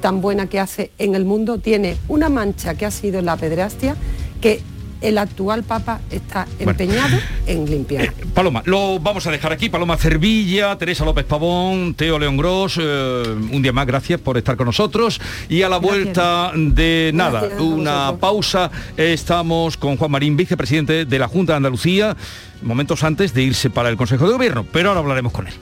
tan 0.00 0.20
buena 0.20 0.46
que 0.46 0.60
hace 0.60 0.92
en 0.98 1.14
el 1.14 1.24
mundo, 1.24 1.58
tiene 1.58 1.96
una 2.08 2.28
mancha 2.28 2.74
que 2.74 2.86
ha 2.86 2.90
sido 2.90 3.22
la 3.22 3.36
pederastia 3.36 3.96
que 4.40 4.62
el 5.00 5.18
actual 5.18 5.62
Papa 5.62 6.00
está 6.10 6.46
empeñado 6.58 7.18
en 7.46 7.68
limpiar. 7.68 8.04
Eh, 8.04 8.12
Paloma, 8.34 8.62
lo 8.66 8.98
vamos 9.00 9.26
a 9.26 9.30
dejar 9.30 9.52
aquí. 9.52 9.68
Paloma 9.68 9.96
Cervilla, 9.96 10.76
Teresa 10.76 11.04
López 11.04 11.24
Pavón, 11.24 11.94
Teo 11.94 12.18
León 12.18 12.36
Gross, 12.36 12.78
eh, 12.80 13.36
un 13.52 13.62
día 13.62 13.72
más 13.72 13.86
gracias 13.86 14.20
por 14.20 14.36
estar 14.36 14.56
con 14.56 14.66
nosotros. 14.66 15.20
Y 15.48 15.62
a 15.62 15.68
la 15.68 15.78
vuelta 15.78 16.52
de 16.54 17.10
nada, 17.14 17.42
una 17.58 18.16
pausa, 18.18 18.70
estamos 18.96 19.76
con 19.76 19.96
Juan 19.96 20.10
Marín, 20.10 20.36
vicepresidente 20.36 21.04
de 21.04 21.18
la 21.18 21.28
Junta 21.28 21.54
de 21.54 21.58
Andalucía, 21.58 22.16
momentos 22.62 23.04
antes 23.04 23.34
de 23.34 23.42
irse 23.42 23.70
para 23.70 23.88
el 23.88 23.96
Consejo 23.96 24.26
de 24.26 24.32
Gobierno, 24.32 24.66
pero 24.72 24.90
ahora 24.90 25.00
hablaremos 25.00 25.32
con 25.32 25.46
él. 25.46 25.54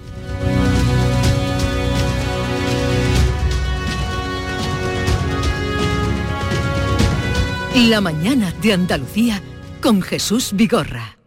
La 7.74 8.00
mañana 8.00 8.52
de 8.62 8.72
Andalucía 8.72 9.42
con 9.82 10.00
Jesús 10.00 10.52
Vigorra. 10.54 11.18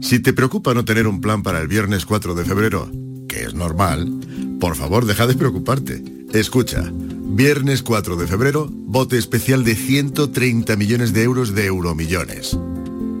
Si 0.00 0.18
te 0.18 0.32
preocupa 0.32 0.74
no 0.74 0.84
tener 0.84 1.06
un 1.06 1.20
plan 1.20 1.42
para 1.42 1.60
el 1.60 1.68
viernes 1.68 2.06
4 2.06 2.34
de 2.34 2.44
febrero, 2.44 2.90
que 3.28 3.42
es 3.42 3.54
normal, 3.54 4.10
por 4.58 4.76
favor 4.76 5.04
deja 5.04 5.26
de 5.26 5.34
preocuparte. 5.34 6.02
Escucha, 6.32 6.90
viernes 6.90 7.82
4 7.82 8.16
de 8.16 8.26
febrero, 8.26 8.68
bote 8.70 9.18
especial 9.18 9.62
de 9.62 9.76
130 9.76 10.74
millones 10.76 11.12
de 11.12 11.22
euros 11.22 11.54
de 11.54 11.66
euromillones. 11.66 12.58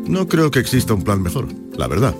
No 0.06 0.26
creo 0.26 0.50
que 0.50 0.58
exista 0.58 0.94
un 0.94 1.04
plan 1.04 1.22
mejor, 1.22 1.48
la 1.76 1.86
verdad. 1.86 2.14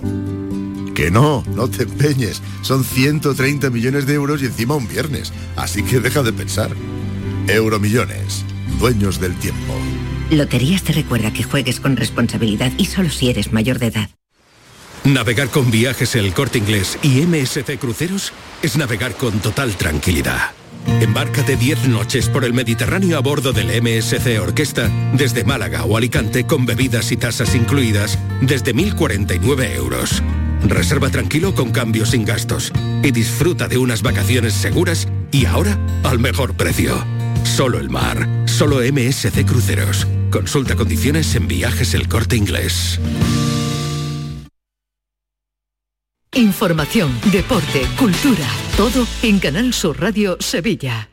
Que 0.93 1.09
no, 1.09 1.43
no 1.55 1.67
te 1.67 1.83
empeñes. 1.83 2.41
Son 2.61 2.83
130 2.83 3.71
millones 3.71 4.05
de 4.05 4.13
euros 4.13 4.41
y 4.43 4.45
encima 4.45 4.75
un 4.75 4.87
viernes. 4.87 5.33
Así 5.55 5.83
que 5.83 5.99
deja 5.99 6.21
de 6.21 6.31
pensar. 6.31 6.71
Euromillones, 7.47 8.45
dueños 8.83 9.21
del 9.21 9.33
tiempo. 9.35 9.73
Loterías 10.29 10.83
te 10.83 10.91
recuerda 10.91 11.31
que 11.31 11.43
juegues 11.43 11.79
con 11.79 11.95
responsabilidad 11.95 12.69
y 12.77 12.83
solo 12.83 13.09
si 13.09 13.29
eres 13.29 13.53
mayor 13.53 13.79
de 13.79 13.87
edad. 13.87 14.09
Navegar 15.05 15.47
con 15.47 15.71
viajes 15.71 16.15
El 16.15 16.33
Corte 16.33 16.57
Inglés 16.57 16.99
y 17.01 17.21
MSC 17.21 17.79
Cruceros 17.79 18.33
es 18.61 18.75
navegar 18.75 19.15
con 19.15 19.39
total 19.39 19.77
tranquilidad. 19.77 20.51
Embárcate 20.99 21.55
10 21.55 21.87
noches 21.87 22.27
por 22.27 22.43
el 22.43 22.51
Mediterráneo 22.51 23.17
a 23.17 23.21
bordo 23.21 23.53
del 23.53 23.67
MSC 23.67 24.41
Orquesta 24.41 24.91
desde 25.13 25.45
Málaga 25.45 25.85
o 25.85 25.95
Alicante 25.95 26.45
con 26.45 26.65
bebidas 26.65 27.09
y 27.13 27.15
tasas 27.15 27.55
incluidas 27.55 28.19
desde 28.41 28.75
1.049 28.75 29.75
euros. 29.77 30.21
Reserva 30.61 31.09
tranquilo 31.09 31.55
con 31.55 31.71
cambios 31.71 32.09
sin 32.09 32.25
gastos 32.25 32.73
y 33.01 33.11
disfruta 33.11 33.69
de 33.69 33.77
unas 33.77 34.01
vacaciones 34.01 34.53
seguras 34.53 35.07
y 35.31 35.45
ahora 35.45 35.77
al 36.03 36.19
mejor 36.19 36.55
precio. 36.55 37.12
Solo 37.43 37.79
el 37.79 37.89
mar, 37.89 38.27
solo 38.45 38.77
MSC 38.79 39.45
Cruceros. 39.45 40.07
Consulta 40.31 40.75
condiciones 40.75 41.35
en 41.35 41.47
viajes 41.47 41.93
el 41.93 42.07
corte 42.07 42.35
inglés. 42.35 42.99
Información, 46.35 47.11
deporte, 47.31 47.83
cultura, 47.97 48.47
todo 48.75 49.05
en 49.21 49.37
Canal 49.39 49.71
Sur 49.71 50.01
Radio 50.01 50.37
Sevilla. 50.39 51.12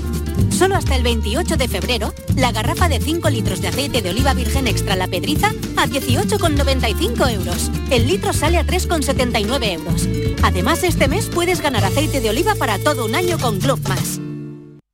Solo 0.61 0.75
hasta 0.75 0.95
el 0.95 1.01
28 1.01 1.57
de 1.57 1.67
febrero, 1.67 2.13
la 2.35 2.51
garrafa 2.51 2.87
de 2.87 2.99
5 2.99 3.31
litros 3.31 3.63
de 3.63 3.69
aceite 3.69 4.03
de 4.03 4.11
oliva 4.11 4.35
virgen 4.35 4.67
extra 4.67 4.95
La 4.95 5.07
Pedriza 5.07 5.47
a 5.75 5.87
18,95 5.87 7.33
euros. 7.33 7.71
El 7.89 8.05
litro 8.05 8.31
sale 8.31 8.59
a 8.59 8.63
3,79 8.63 9.71
euros. 9.73 10.07
Además, 10.43 10.83
este 10.83 11.07
mes 11.07 11.31
puedes 11.33 11.61
ganar 11.61 11.83
aceite 11.83 12.21
de 12.21 12.29
oliva 12.29 12.53
para 12.53 12.77
todo 12.77 13.07
un 13.07 13.15
año 13.15 13.39
con 13.39 13.59
Club. 13.59 13.79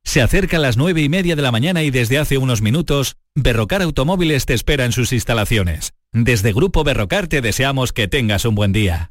Se 0.04 0.22
acerca 0.22 0.58
las 0.58 0.78
9 0.78 1.02
y 1.02 1.10
media 1.10 1.36
de 1.36 1.42
la 1.42 1.52
mañana 1.52 1.82
y 1.82 1.90
desde 1.90 2.16
hace 2.16 2.38
unos 2.38 2.62
minutos, 2.62 3.16
Berrocar 3.34 3.82
Automóviles 3.82 4.46
te 4.46 4.54
espera 4.54 4.86
en 4.86 4.92
sus 4.92 5.12
instalaciones. 5.12 5.92
Desde 6.14 6.54
Grupo 6.54 6.82
Berrocar 6.82 7.26
te 7.26 7.42
deseamos 7.42 7.92
que 7.92 8.08
tengas 8.08 8.46
un 8.46 8.54
buen 8.54 8.72
día. 8.72 9.10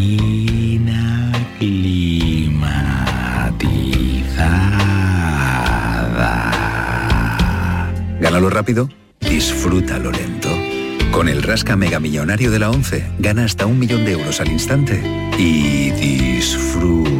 Gánalo 8.31 8.49
rápido, 8.49 8.87
disfrútalo 9.19 10.09
lento. 10.09 10.47
Con 11.11 11.27
el 11.27 11.43
Rasca 11.43 11.75
Mega 11.75 11.99
Millonario 11.99 12.49
de 12.49 12.59
la 12.59 12.69
11, 12.69 13.15
gana 13.19 13.43
hasta 13.43 13.65
un 13.65 13.77
millón 13.77 14.05
de 14.05 14.13
euros 14.13 14.39
al 14.39 14.49
instante 14.49 15.03
y 15.37 15.91
disfrútalo. 15.91 17.17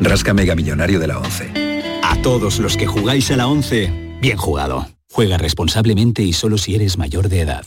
Rasca 0.00 0.32
Mega 0.32 0.54
Millonario 0.54 0.98
de 1.00 1.06
la 1.06 1.18
11. 1.18 2.00
A 2.02 2.16
todos 2.22 2.58
los 2.60 2.78
que 2.78 2.86
jugáis 2.86 3.30
a 3.30 3.36
la 3.36 3.46
11, 3.46 4.16
bien 4.22 4.38
jugado. 4.38 4.88
Juega 5.12 5.36
responsablemente 5.36 6.22
y 6.22 6.32
solo 6.32 6.56
si 6.56 6.74
eres 6.74 6.96
mayor 6.96 7.28
de 7.28 7.40
edad. 7.42 7.66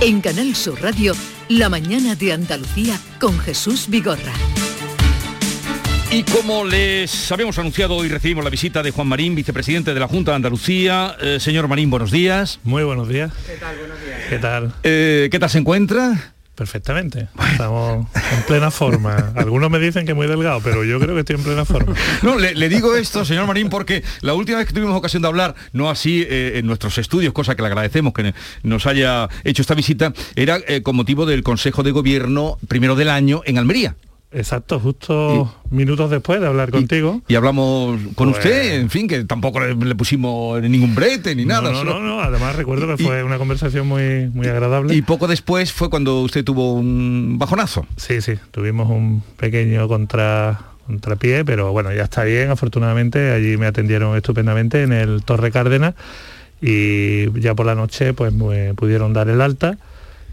En 0.00 0.22
Canal 0.22 0.56
Sur 0.56 0.80
Radio 0.80 1.12
la 1.58 1.68
mañana 1.68 2.14
de 2.14 2.32
Andalucía 2.32 2.98
con 3.20 3.38
Jesús 3.38 3.86
Vigorra. 3.88 4.32
Y 6.10 6.22
como 6.24 6.64
les 6.64 7.30
habíamos 7.30 7.58
anunciado, 7.58 7.96
hoy 7.96 8.08
recibimos 8.08 8.44
la 8.44 8.50
visita 8.50 8.82
de 8.82 8.90
Juan 8.90 9.06
Marín, 9.06 9.34
vicepresidente 9.34 9.92
de 9.92 10.00
la 10.00 10.08
Junta 10.08 10.32
de 10.32 10.36
Andalucía. 10.36 11.16
Eh, 11.20 11.40
señor 11.40 11.68
Marín, 11.68 11.90
buenos 11.90 12.10
días. 12.10 12.58
Muy 12.64 12.84
buenos 12.84 13.08
días. 13.08 13.32
¿Qué 13.46 13.56
tal? 13.56 13.76
Buenos 13.78 13.98
días. 14.00 14.20
¿Qué 14.28 14.38
tal? 14.38 14.72
Eh, 14.82 15.28
¿Qué 15.30 15.38
tal 15.38 15.50
se 15.50 15.58
encuentra? 15.58 16.34
Perfectamente. 16.54 17.28
Estamos 17.50 18.06
en 18.14 18.42
plena 18.42 18.70
forma. 18.70 19.32
Algunos 19.36 19.70
me 19.70 19.78
dicen 19.78 20.04
que 20.04 20.12
muy 20.12 20.26
delgado, 20.26 20.60
pero 20.62 20.84
yo 20.84 21.00
creo 21.00 21.14
que 21.14 21.20
estoy 21.20 21.36
en 21.36 21.42
plena 21.42 21.64
forma. 21.64 21.94
No, 22.22 22.38
le, 22.38 22.68
digo 22.68 22.94
esto, 22.94 23.24
señor 23.24 23.46
Marín, 23.46 23.70
porque 23.70 24.04
la 24.20 24.34
última 24.34 24.58
vez 24.58 24.66
que 24.66 24.74
tuvimos 24.74 24.94
ocasión 24.94 25.22
de 25.22 25.28
hablar, 25.28 25.54
no 25.72 25.88
así 25.88 26.24
eh, 26.28 26.58
en 26.58 26.66
nuestros 26.66 26.98
estudios, 26.98 27.32
cosa 27.32 27.54
que 27.54 27.62
le 27.62 27.68
agradecemos 27.68 28.12
que 28.12 28.34
nos 28.62 28.86
haya 28.86 29.28
hecho 29.44 29.62
esta 29.62 29.74
visita, 29.74 30.12
era 30.36 30.58
eh, 30.68 30.82
con 30.82 30.94
motivo 30.94 31.24
del 31.24 31.42
Consejo 31.42 31.82
de 31.82 31.90
Gobierno 31.90 32.58
primero 32.68 32.96
del 32.96 33.08
año 33.08 33.40
en 33.46 33.56
Almería. 33.56 33.96
Exacto, 34.34 34.80
justo 34.80 35.54
minutos 35.70 36.10
después 36.10 36.40
de 36.40 36.46
hablar 36.46 36.70
contigo. 36.70 37.20
Y, 37.28 37.34
hablamos 37.34 38.00
con 38.14 38.32
pues 38.32 38.38
usted, 38.38 38.80
en 38.80 38.88
fin, 38.88 39.06
que 39.06 39.24
tampoco 39.24 39.60
le, 39.60 39.94
pusimos 39.94 40.60
ningún 40.62 40.94
brete 40.94 41.34
ni 41.34 41.44
nada. 41.44 41.70
No, 41.70 41.84
no, 41.84 42.00
no, 42.00 42.20
además 42.20 42.56
recuerdo 42.56 42.86
que 42.86 43.02
fue 43.02 43.22
una 43.22 43.38
conversación 43.38 43.86
muy, 43.86 44.30
muy 44.32 44.46
agradable. 44.46 44.94
Y 44.94 45.02
poco 45.02 45.28
después 45.28 45.72
fue 45.72 45.90
cuando 45.90 46.20
usted 46.20 46.44
tuvo 46.44 46.74
un 46.74 47.36
bajonazo. 47.38 47.86
Sí, 47.96 48.20
sí, 48.20 48.34
tuvimos 48.50 48.88
un 48.90 49.22
pequeño 49.36 49.86
contra 49.88 50.72
contrapié, 50.86 51.44
pero 51.44 51.72
bueno, 51.72 51.92
ya 51.92 52.02
está 52.02 52.24
bien, 52.24 52.50
afortunadamente, 52.50 53.30
allí 53.30 53.56
me 53.56 53.66
atendieron 53.66 54.16
estupendamente 54.16 54.82
en 54.82 54.92
el 54.92 55.22
Torre 55.22 55.50
Cárdenas 55.50 55.94
y 56.60 57.30
ya 57.40 57.54
por 57.54 57.66
la 57.66 57.74
noche 57.74 58.14
pues 58.14 58.32
me 58.32 58.74
pudieron 58.74 59.12
dar 59.12 59.28
el 59.28 59.40
alta 59.40 59.78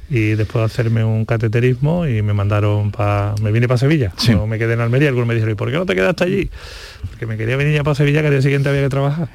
y 0.10 0.32
después 0.32 0.62
de 0.62 0.66
hacerme 0.66 1.04
un 1.04 1.26
cateterismo 1.26 2.08
y 2.08 2.22
me 2.24 2.34
mandaron 2.34 2.92
para... 2.92 3.36
Me 3.42 3.52
vine 3.52 3.68
para 3.68 3.78
Sevilla, 3.78 4.12
no 4.30 4.48
me 4.48 4.58
quedé 4.58 4.74
en 4.74 4.82
Almería, 4.82 5.10
algunos 5.10 5.28
me 5.28 5.36
dijeron, 5.36 5.54
¿y 5.54 5.56
por 5.56 5.70
qué 5.70 5.78
no 5.78 5.86
te 5.86 5.94
quedaste 5.94 6.24
allí? 6.24 6.50
Porque 7.08 7.28
me 7.28 7.38
quería 7.38 7.58
venir 7.58 7.76
ya 7.76 7.84
para 7.84 7.94
Sevilla 7.94 8.22
que 8.22 8.28
al 8.28 8.34
día 8.34 8.42
siguiente 8.42 8.70
había 8.70 8.82
que 8.82 8.90
trabajar. 8.90 9.30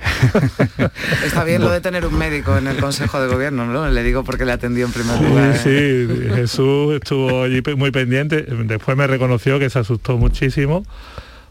Está 1.24 1.44
bien 1.44 1.62
lo 1.62 1.70
de 1.70 1.80
tener 1.80 2.04
un 2.04 2.18
médico 2.18 2.56
en 2.56 2.66
el 2.66 2.78
Consejo 2.78 3.20
de 3.20 3.28
Gobierno, 3.28 3.66
¿no? 3.66 3.88
Le 3.88 4.02
digo 4.02 4.24
porque 4.24 4.44
le 4.44 4.52
atendió 4.52 4.87
en 4.87 4.92
primer 4.92 5.20
lugar. 5.20 5.56
Sí, 5.58 6.08
Jesús 6.34 6.94
estuvo 6.94 7.44
allí 7.44 7.62
muy 7.76 7.92
pendiente, 7.92 8.42
después 8.42 8.96
me 8.96 9.06
reconoció 9.06 9.60
que 9.60 9.70
se 9.70 9.78
asustó 9.78 10.18
muchísimo 10.18 10.84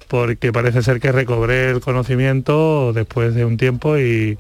porque 0.10 0.52
parece 0.52 0.84
ser 0.84 1.00
que 1.00 1.12
recobré 1.12 1.70
el 1.70 1.80
conocimiento 1.80 2.92
después 2.94 3.34
de 3.34 3.46
un 3.46 3.56
tiempo 3.58 3.98
y, 3.98 4.38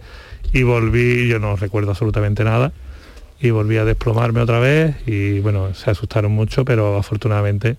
y 0.51 0.63
volví, 0.63 1.27
yo 1.29 1.39
no 1.39 1.55
recuerdo 1.55 1.91
absolutamente 1.91 2.43
nada 2.43 2.73
y 3.39 3.49
volví 3.49 3.77
a 3.77 3.85
desplomarme 3.85 4.41
otra 4.41 4.59
vez 4.59 4.95
y 5.05 5.39
bueno, 5.39 5.73
se 5.73 5.91
asustaron 5.91 6.31
mucho, 6.31 6.65
pero 6.65 6.97
afortunadamente 6.97 7.77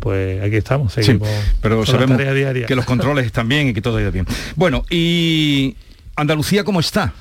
pues 0.00 0.42
aquí 0.42 0.56
estamos, 0.56 0.92
seguimos. 0.92 1.28
pero 1.60 1.86
sabemos 1.86 2.18
que 2.18 2.74
los 2.74 2.84
controles 2.84 3.26
están 3.26 3.48
bien 3.48 3.68
y 3.68 3.74
que 3.74 3.80
todo 3.82 3.98
ha 3.98 4.02
ido 4.02 4.12
bien. 4.12 4.26
Bueno, 4.56 4.84
y 4.90 5.76
Andalucía 6.16 6.64
cómo 6.64 6.80
está? 6.80 7.12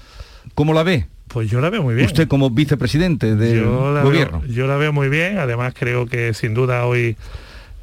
¿Cómo 0.56 0.74
la 0.74 0.84
ve? 0.84 1.08
Pues 1.28 1.50
yo 1.50 1.62
la 1.62 1.70
veo 1.70 1.82
muy 1.82 1.96
bien. 1.96 2.06
Usted 2.06 2.28
como 2.28 2.50
vicepresidente 2.50 3.36
del 3.36 3.66
gobierno. 3.66 4.44
yo 4.48 4.68
la 4.68 4.78
veo 4.78 4.94
muy 4.94 5.10
bien, 5.10 5.40
además 5.40 5.74
creo 5.78 6.06
que 6.06 6.34
sin 6.34 6.54
duda 6.54 6.86
hoy 6.86 7.16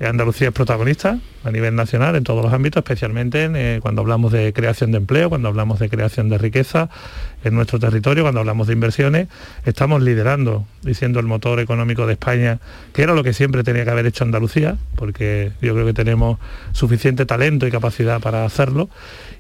Andalucía 0.00 0.48
es 0.48 0.54
protagonista 0.54 1.18
a 1.44 1.50
nivel 1.50 1.74
nacional 1.74 2.16
en 2.16 2.24
todos 2.24 2.42
los 2.42 2.54
ámbitos, 2.54 2.82
especialmente 2.82 3.50
eh, 3.54 3.80
cuando 3.82 4.00
hablamos 4.00 4.32
de 4.32 4.52
creación 4.54 4.92
de 4.92 4.98
empleo, 4.98 5.28
cuando 5.28 5.48
hablamos 5.48 5.78
de 5.78 5.90
creación 5.90 6.30
de 6.30 6.38
riqueza 6.38 6.88
en 7.44 7.54
nuestro 7.54 7.78
territorio, 7.78 8.24
cuando 8.24 8.40
hablamos 8.40 8.66
de 8.66 8.72
inversiones. 8.72 9.28
Estamos 9.66 10.00
liderando, 10.00 10.64
diciendo 10.82 11.20
el 11.20 11.26
motor 11.26 11.60
económico 11.60 12.06
de 12.06 12.14
España, 12.14 12.60
que 12.94 13.02
era 13.02 13.12
lo 13.12 13.22
que 13.22 13.34
siempre 13.34 13.62
tenía 13.62 13.84
que 13.84 13.90
haber 13.90 14.06
hecho 14.06 14.24
Andalucía, 14.24 14.78
porque 14.96 15.52
yo 15.60 15.74
creo 15.74 15.84
que 15.84 15.94
tenemos 15.94 16.38
suficiente 16.72 17.26
talento 17.26 17.66
y 17.66 17.70
capacidad 17.70 18.20
para 18.20 18.46
hacerlo. 18.46 18.88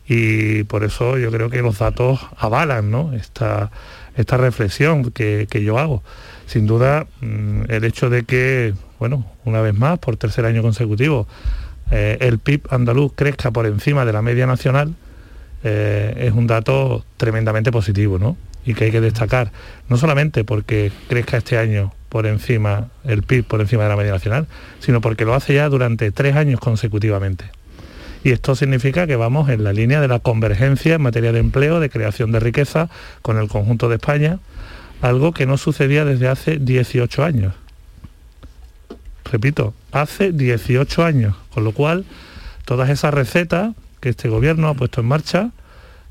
Y 0.06 0.64
por 0.64 0.84
eso 0.84 1.16
yo 1.16 1.30
creo 1.30 1.48
que 1.48 1.62
los 1.62 1.78
datos 1.78 2.20
avalan 2.36 3.14
esta, 3.14 3.70
esta 4.14 4.36
reflexión 4.36 5.10
que 5.10 5.62
yo 5.64 5.78
hago. 5.78 6.02
Sin 6.46 6.66
duda, 6.66 7.06
mm, 7.20 7.62
el 7.68 7.84
hecho 7.84 8.10
de 8.10 8.24
que 8.24 8.74
bueno, 9.00 9.24
una 9.46 9.62
vez 9.62 9.74
más, 9.76 9.98
por 9.98 10.18
tercer 10.18 10.44
año 10.44 10.60
consecutivo, 10.60 11.26
eh, 11.90 12.18
el 12.20 12.38
PIB 12.38 12.68
andaluz 12.70 13.12
crezca 13.16 13.50
por 13.50 13.66
encima 13.66 14.04
de 14.04 14.12
la 14.12 14.20
media 14.20 14.46
nacional, 14.46 14.94
eh, 15.64 16.26
es 16.26 16.32
un 16.34 16.46
dato 16.46 17.04
tremendamente 17.16 17.72
positivo, 17.72 18.18
¿no? 18.18 18.36
Y 18.66 18.74
que 18.74 18.84
hay 18.84 18.90
que 18.90 19.00
destacar, 19.00 19.52
no 19.88 19.96
solamente 19.96 20.44
porque 20.44 20.92
crezca 21.08 21.38
este 21.38 21.56
año 21.56 21.94
por 22.10 22.26
encima, 22.26 22.88
el 23.04 23.22
PIB 23.22 23.44
por 23.44 23.62
encima 23.62 23.84
de 23.84 23.88
la 23.88 23.96
media 23.96 24.12
nacional, 24.12 24.46
sino 24.80 25.00
porque 25.00 25.24
lo 25.24 25.34
hace 25.34 25.54
ya 25.54 25.70
durante 25.70 26.12
tres 26.12 26.36
años 26.36 26.60
consecutivamente. 26.60 27.46
Y 28.22 28.32
esto 28.32 28.54
significa 28.54 29.06
que 29.06 29.16
vamos 29.16 29.48
en 29.48 29.64
la 29.64 29.72
línea 29.72 30.02
de 30.02 30.08
la 30.08 30.18
convergencia 30.18 30.96
en 30.96 31.00
materia 31.02 31.32
de 31.32 31.38
empleo, 31.38 31.80
de 31.80 31.88
creación 31.88 32.32
de 32.32 32.40
riqueza 32.40 32.90
con 33.22 33.38
el 33.38 33.48
conjunto 33.48 33.88
de 33.88 33.94
España, 33.94 34.40
algo 35.00 35.32
que 35.32 35.46
no 35.46 35.56
sucedía 35.56 36.04
desde 36.04 36.28
hace 36.28 36.58
18 36.58 37.24
años 37.24 37.54
repito, 39.30 39.74
hace 39.92 40.32
18 40.32 41.04
años, 41.04 41.36
con 41.52 41.64
lo 41.64 41.72
cual 41.72 42.04
todas 42.64 42.90
esas 42.90 43.14
recetas 43.14 43.74
que 44.00 44.10
este 44.10 44.28
gobierno 44.28 44.68
ha 44.68 44.74
puesto 44.74 45.00
en 45.00 45.08
marcha, 45.08 45.50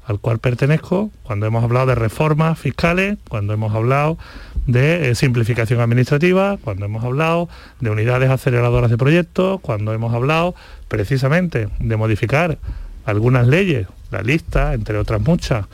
al 0.06 0.20
cual 0.20 0.40
pertenezco, 0.40 1.12
cuando 1.22 1.46
hemos 1.46 1.64
hablado 1.64 1.86
de 1.86 1.96
reformas 1.96 2.58
fiscales, 2.58 3.18
cuando 3.28 3.54
hemos 3.54 3.76
hablado 3.76 4.18
de 4.66 5.12
eh, 5.12 5.16
simplificación 5.16 5.82
administrativa, 5.82 6.58
cuando 6.58 6.86
hemos 6.86 7.04
hablado 7.04 7.48
de 7.80 7.92
unidades 7.92 8.30
aceleradoras 8.30 8.90
de 8.90 8.98
proyectos, 8.98 9.60
cuando 9.62 9.94
hemos 9.94 10.14
hablado 10.14 10.56
precisamente 10.88 11.70
de 11.80 11.96
modificar 11.96 12.58
algunas 13.06 13.48
leyes, 13.48 13.88
la 14.12 14.22
lista, 14.24 14.74
entre 14.74 14.98
otras 14.98 15.22
muchas, 15.22 15.66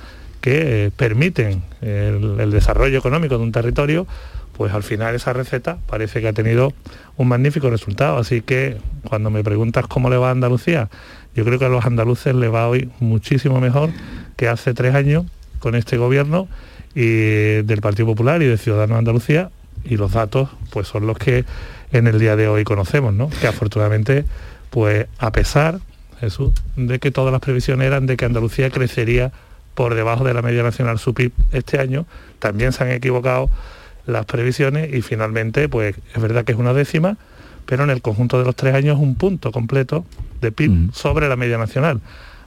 que 0.42 0.86
eh, 0.86 0.92
permiten 0.96 1.64
el, 1.82 2.52
desarrollo 2.52 3.00
económico 3.00 3.38
de 3.38 3.44
un 3.44 3.52
territorio, 3.52 4.06
pues 4.58 4.74
al 4.74 4.84
final 4.84 5.16
esa 5.16 5.34
receta 5.34 5.78
parece 5.88 6.22
que 6.22 6.28
ha 6.28 6.34
tenido 6.34 6.74
un 7.18 7.28
magnífico 7.28 7.70
resultado. 7.70 8.18
Así 8.18 8.42
que 8.42 8.78
cuando 9.08 9.30
me 9.30 9.44
preguntas 9.44 9.88
cómo 9.88 10.10
le 10.10 10.18
va 10.18 10.30
a 10.30 10.32
Andalucía, 10.32 10.90
yo 11.36 11.44
creo 11.44 11.60
que 11.60 11.66
a 11.66 11.70
los 11.70 11.86
andaluces 11.86 12.34
le 12.34 12.48
va 12.48 12.68
hoy 12.68 12.90
muchísimo 13.00 13.60
mejor 13.60 13.90
que 14.38 14.48
hace 14.48 14.74
tres 14.74 14.96
años 14.96 15.26
con 15.60 15.76
este 15.76 15.98
gobierno 15.98 16.48
y 16.94 17.62
del 17.64 17.82
Partido 17.82 18.08
Popular 18.08 18.42
y 18.42 18.46
de 18.46 18.58
Ciudadanos 18.58 18.96
de 18.96 19.00
Andalucía 19.00 19.50
y 19.84 19.98
los 19.98 20.14
datos 20.14 20.50
pues 20.72 20.88
son 20.88 21.08
los 21.08 21.18
que 21.18 21.44
en 21.92 22.08
el 22.08 22.20
día 22.20 22.36
de 22.36 22.48
hoy 22.48 22.64
conocemos, 22.64 23.14
¿no? 23.14 23.30
Que 23.30 23.48
afortunadamente, 23.48 24.26
pues 24.70 25.08
a 25.20 25.32
pesar, 25.32 25.80
de 26.76 27.00
que 27.00 27.12
todas 27.12 27.32
las 27.32 27.42
previsiones 27.42 27.88
eran 27.88 28.06
de 28.06 28.18
que 28.18 28.26
Andalucía 28.26 28.70
crecería 28.70 29.32
por 29.76 29.94
debajo 29.96 30.24
de 30.24 30.34
la 30.34 30.42
media 30.42 30.64
nacional 30.64 30.98
su 31.00 31.14
PIB 31.14 31.32
este 31.52 31.80
año, 31.80 32.06
también 32.40 32.72
se 32.72 32.84
han 32.84 32.92
equivocado 32.92 33.50
las 34.08 34.26
previsiones 34.26 34.94
y 34.94 35.02
finalmente, 35.02 35.70
pues 35.70 35.96
es 36.14 36.22
verdad 36.22 36.46
que 36.46 36.52
es 36.52 36.58
una 36.58 36.74
décima, 36.74 37.18
pero 37.66 37.84
en 37.84 37.90
el 37.90 38.02
conjunto 38.02 38.38
de 38.38 38.46
los 38.46 38.56
tres 38.56 38.76
años 38.76 39.00
un 39.00 39.16
punto 39.16 39.52
completo 39.52 40.06
de 40.42 40.52
PIB 40.52 40.94
sobre 40.94 41.28
la 41.28 41.36
media 41.36 41.58
nacional. 41.58 42.02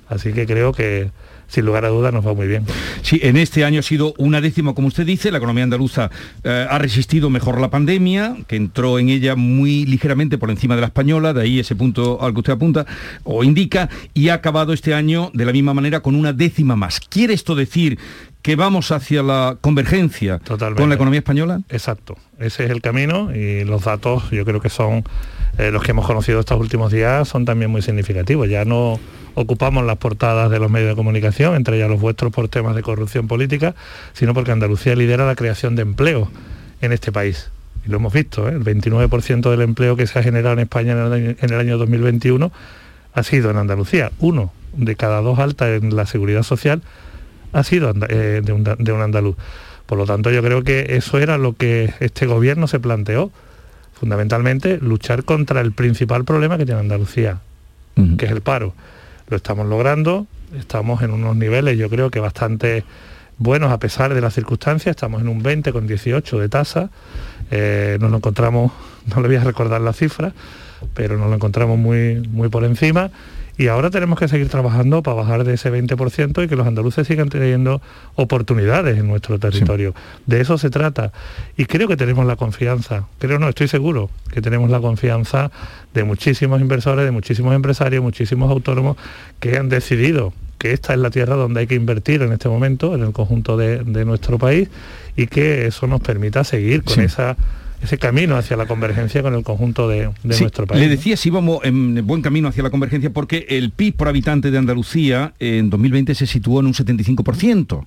Así 0.09 0.33
que 0.33 0.47
creo 0.47 0.73
que, 0.73 1.11
sin 1.49 1.67
lugar 1.67 1.85
a 1.85 1.89
dudas 1.89 2.13
nos 2.13 2.27
va 2.27 2.33
muy 2.33 2.47
bien. 2.47 2.65
Sí, 3.03 3.21
en 3.23 3.37
este 3.37 3.65
año 3.65 3.81
ha 3.81 3.83
sido 3.83 4.15
una 4.19 4.41
décima, 4.41 4.75
como 4.75 4.89
usted 4.89 5.05
dice, 5.05 5.31
la 5.31 5.39
economía 5.39 5.65
andaluza 5.65 6.11
eh, 6.45 6.67
ha 6.69 6.79
resistido 6.79 7.29
mejor 7.31 7.61
la 7.61 7.71
pandemia, 7.71 8.37
que 8.47 8.57
entró 8.57 8.99
en 8.99 9.11
ella 9.11 9.37
muy 9.37 9.85
ligeramente 9.85 10.39
por 10.39 10.51
encima 10.51 10.77
de 10.77 10.83
la 10.83 10.87
española, 10.87 11.33
de 11.35 11.43
ahí 11.43 11.59
ese 11.59 11.75
punto 11.75 12.23
al 12.23 12.33
que 12.33 12.39
usted 12.39 12.53
apunta 12.55 12.87
o 13.25 13.45
indica, 13.45 13.91
y 14.15 14.29
ha 14.29 14.35
acabado 14.35 14.73
este 14.73 14.95
año 14.95 15.31
de 15.35 15.45
la 15.45 15.53
misma 15.53 15.75
manera 15.75 16.01
con 16.01 16.15
una 16.15 16.33
décima 16.33 16.77
más. 16.77 17.01
¿Quiere 17.01 17.35
esto 17.35 17.55
decir 17.55 17.99
que 18.49 18.57
vamos 18.57 18.93
hacia 18.93 19.23
la 19.23 19.59
convergencia 19.61 20.41
con 20.75 20.89
la 20.89 20.95
economía 20.95 21.19
española? 21.19 21.61
Exacto, 21.69 22.17
ese 22.39 22.65
es 22.65 22.71
el 22.71 22.81
camino 22.81 23.31
y 23.37 23.63
los 23.65 23.85
datos 23.85 24.31
yo 24.31 24.47
creo 24.47 24.59
que 24.59 24.71
son 24.71 25.05
eh, 25.59 25.71
los 25.71 25.83
que 25.83 25.91
hemos 25.91 26.07
conocido 26.07 26.41
estos 26.41 26.59
últimos 26.59 26.91
días 26.91 27.29
son 27.29 27.45
también 27.45 27.71
muy 27.71 27.83
significativos. 27.83 28.49
Ya 28.49 28.65
no 28.65 28.99
ocupamos 29.35 29.85
las 29.85 29.99
portadas 29.99 30.51
de 30.51 30.59
los 30.61 30.71
medios 30.71 30.89
de 30.89 30.97
comunicación, 30.97 31.57
entre 31.57 31.77
ellas 31.77 31.91
los 31.91 32.01
vuestros 32.01 32.33
por 32.33 32.49
temas 32.49 32.75
de 32.75 32.81
corrupción 32.81 33.29
política, 33.29 33.75
sino 34.15 34.33
porque 34.33 34.51
Andalucía 34.51 34.97
lidera 34.97 35.27
la 35.27 35.37
creación 35.37 35.77
de 35.77 35.83
empleo 35.83 36.31
en 36.81 36.93
este 36.93 37.13
país. 37.13 37.51
Y 37.85 37.91
lo 37.91 37.99
hemos 37.99 38.15
visto, 38.15 38.49
¿eh? 38.49 38.53
el 38.53 38.65
29% 38.65 39.51
del 39.51 39.61
empleo 39.61 39.95
que 39.95 40.07
se 40.07 40.19
ha 40.21 40.23
generado 40.23 40.55
en 40.55 40.61
España 40.61 40.93
en 40.93 41.37
el, 41.39 41.61
año, 41.61 41.77
2021 41.77 42.51
ha 43.13 43.23
sido 43.25 43.51
en 43.51 43.59
Andalucía. 43.59 44.11
Uno 44.21 44.55
de 44.73 44.97
cada 44.97 45.21
dos 45.21 45.39
altas 45.39 45.83
en 45.83 45.95
la 45.95 46.07
seguridad 46.07 46.45
social 46.45 46.81
ha 47.53 47.63
sido 47.65 47.93
eh, 48.09 48.41
de, 48.45 48.53
un, 48.53 48.65
de 48.65 48.93
un 48.93 49.01
andaluz. 49.01 49.37
Por 49.87 49.97
lo 49.97 50.05
tanto, 50.05 50.31
yo 50.31 50.43
creo 50.43 50.63
que 50.63 50.97
eso 50.97 51.19
era 51.19 51.39
lo 51.39 51.55
que 51.55 51.95
este 52.01 52.27
gobierno 52.27 52.67
se 52.67 52.79
planteó, 52.79 53.31
fundamentalmente 53.95 54.79
luchar 54.79 55.25
contra 55.25 55.61
el 55.61 55.73
principal 55.73 56.25
problema 56.25 56.59
que 56.59 56.67
tiene 56.67 56.81
Andalucía, 56.81 57.39
que 58.19 58.27
es 58.27 58.31
el 58.31 58.43
paro. 58.43 58.75
Lo 59.29 59.37
estamos 59.37 59.67
logrando, 59.67 60.27
estamos 60.59 61.03
en 61.03 61.11
unos 61.11 61.37
niveles 61.37 61.77
yo 61.77 61.91
creo 61.91 62.11
que 62.11 62.21
bastante 62.21 62.85
buenos 63.39 63.73
a 63.73 63.79
pesar 63.79 64.15
de 64.15 64.21
las 64.21 64.35
circunstancias, 64.35 64.95
estamos 64.95 65.21
en 65.21 65.29
un 65.29 65.43
20 65.43 65.73
con 65.73 65.87
18 65.87 66.39
de 66.39 66.49
tasa, 66.49 66.91
eh, 67.51 67.97
nos 68.01 68.11
lo 68.11 68.19
encontramos, 68.19 68.73
no 69.15 69.23
le 69.23 69.29
voy 69.29 69.37
a 69.37 69.45
recordar 69.45 69.81
la 69.81 69.93
cifra, 69.93 70.33
pero 70.95 71.17
nos 71.17 71.29
lo 71.29 71.35
encontramos 71.35 71.79
muy, 71.79 72.17
muy 72.29 72.49
por 72.49 72.65
encima 72.65 73.11
y 73.59 73.67
ahora 73.67 73.91
tenemos 73.91 74.21
que 74.21 74.29
seguir 74.29 74.49
trabajando 74.49 75.03
para 75.03 75.17
bajar 75.17 75.43
de 75.43 75.55
ese 75.55 75.73
20% 75.73 76.45
y 76.45 76.49
que 76.49 76.55
los 76.55 76.65
andaluces 76.65 77.09
sigan 77.09 77.29
teniendo 77.29 77.83
oportunidades 78.15 78.97
en 78.97 79.09
nuestro 79.09 79.41
territorio. 79.41 79.95
De 80.27 80.41
eso 80.41 80.59
se 80.59 80.71
trata. 80.71 81.13
Y 81.57 81.65
creo 81.65 81.89
que 81.89 81.97
tenemos 81.97 82.25
la 82.25 82.37
confianza, 82.37 83.09
creo 83.19 83.41
no, 83.41 83.49
estoy 83.49 83.67
seguro 83.67 84.11
que 84.33 84.41
tenemos 84.41 84.71
la 84.71 84.79
confianza 84.79 85.51
de 85.93 86.05
muchísimos 86.05 86.61
inversores, 86.61 87.05
de 87.05 87.11
muchísimos 87.11 87.53
empresarios, 87.53 88.01
muchísimos 88.01 88.49
autónomos 88.49 88.97
que 89.41 89.57
han 89.57 89.69
decidido 89.69 90.33
que 90.59 90.73
esta 90.73 90.93
es 90.93 91.01
la 91.01 91.11
tierra 91.11 91.35
donde 91.35 91.61
hay 91.61 91.67
que 91.67 91.75
invertir 91.75 92.23
en 92.23 92.33
este 92.33 92.49
momento, 92.49 92.95
en 92.95 93.03
el 93.03 93.13
conjunto 93.13 93.57
de, 93.57 93.83
nuestro 94.05 94.39
país, 94.39 94.69
y 95.17 95.27
que 95.27 95.67
eso 95.67 95.89
nos 95.89 96.01
permita 96.01 96.45
seguir 96.45 96.85
con 96.85 97.01
esa 97.01 97.37
ese 97.83 97.99
camino 97.99 98.37
hacia 98.37 98.57
la 98.57 98.67
convergencia 98.67 99.23
con 99.23 99.35
el 99.35 99.43
conjunto 99.43 99.89
de, 99.89 100.11
nuestro 100.23 100.67
país. 100.67 100.81
Le 100.81 100.89
decía 100.89 101.17
si 101.17 101.31
vamos 101.31 101.61
en 101.65 102.07
buen 102.07 102.23
camino 102.23 102.49
hacia 102.49 102.63
la 102.63 102.71
convergencia 102.71 103.11
porque 103.11 103.47
el 103.49 103.71
PIB 103.71 103.97
por 103.97 104.09
habitante 104.09 104.51
de 104.51 104.59
Andalucía 104.59 105.35
en 105.39 105.71
2020 105.71 106.15
se 106.15 106.27
situó 106.27 106.61
en 106.61 106.67
un 106.67 106.75
75%, 106.75 107.87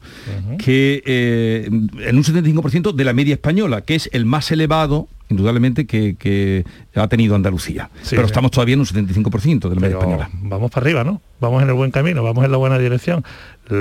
que 0.57 1.03
eh, 1.05 1.65
en 1.67 2.17
un 2.17 2.23
75% 2.23 2.93
de 2.93 3.03
la 3.03 3.13
media 3.13 3.33
española, 3.33 3.81
que 3.81 3.95
es 3.95 4.09
el 4.13 4.25
más 4.25 4.51
elevado 4.51 5.07
indudablemente 5.29 5.85
que, 5.87 6.65
ha 6.93 7.07
tenido 7.07 7.35
Andalucía. 7.35 7.89
pero 8.09 8.25
estamos 8.25 8.51
todavía 8.51 8.73
en 8.73 8.81
un 8.81 8.85
75% 8.85 9.69
de 9.69 9.75
la 9.75 9.81
media 9.81 9.97
española. 9.97 10.29
Vamos 10.33 10.69
para 10.71 10.83
arriba, 10.83 11.03
¿no? 11.03 11.21
Vamos 11.39 11.63
en 11.63 11.69
el 11.69 11.73
buen 11.73 11.91
camino, 11.91 12.21
vamos 12.21 12.43
en 12.45 12.51
la 12.51 12.57
buena 12.57 12.77
dirección. 12.77 13.23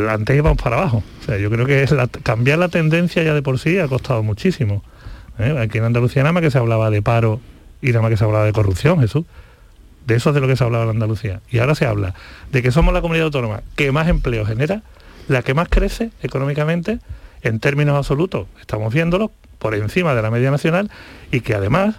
Antes 0.08 0.40
vamos 0.42 0.62
para 0.62 0.76
abajo. 0.76 1.02
O 1.20 1.24
sea, 1.24 1.38
yo 1.38 1.50
creo 1.50 1.66
que 1.66 1.82
es 1.82 1.94
cambiar 2.22 2.58
la 2.58 2.68
tendencia 2.68 3.22
ya 3.22 3.34
de 3.34 3.42
por 3.42 3.58
sí 3.58 3.78
ha 3.78 3.88
costado 3.88 4.22
muchísimo. 4.22 4.84
¿Eh? 5.42 5.59
Aquí 5.59 5.79
en 5.79 5.85
Andalucía 5.85 6.22
nada 6.22 6.33
más 6.33 6.42
que 6.42 6.50
se 6.50 6.59
hablaba 6.59 6.90
de 6.90 7.03
paro 7.03 7.40
y 7.83 7.88
nada 7.88 8.03
más 8.03 8.11
que 8.11 8.16
se 8.16 8.24
hablaba 8.24 8.44
de 8.44 8.53
corrupción, 8.53 9.00
Jesús. 9.00 9.24
De 10.07 10.16
eso 10.16 10.31
es 10.31 10.35
de 10.35 10.40
lo 10.40 10.48
que 10.48 10.57
se 10.57 10.64
hablaba 10.64 10.85
en 10.85 10.90
Andalucía. 10.90 11.40
Y 11.50 11.59
ahora 11.59 11.74
se 11.74 11.87
habla 11.87 12.14
de 12.50 12.62
que 12.62 12.72
somos 12.72 12.94
la 12.94 13.00
comunidad 13.00 13.26
autónoma 13.26 13.62
que 13.76 13.92
más 13.92 14.09
empleo 14.09 14.44
genera, 14.44 14.83
la 15.29 15.42
que 15.42 15.55
más 15.55 15.68
crece 15.68 16.11
económicamente 16.22 16.98
en 17.42 17.61
términos 17.61 17.96
absolutos. 17.96 18.46
Estamos 18.61 18.92
viéndolo 18.92 19.31
por 19.59 19.74
encima 19.74 20.14
de 20.14 20.22
la 20.22 20.31
media 20.31 20.50
nacional 20.50 20.90
y 21.31 21.40
que 21.40 21.55
además, 21.55 21.96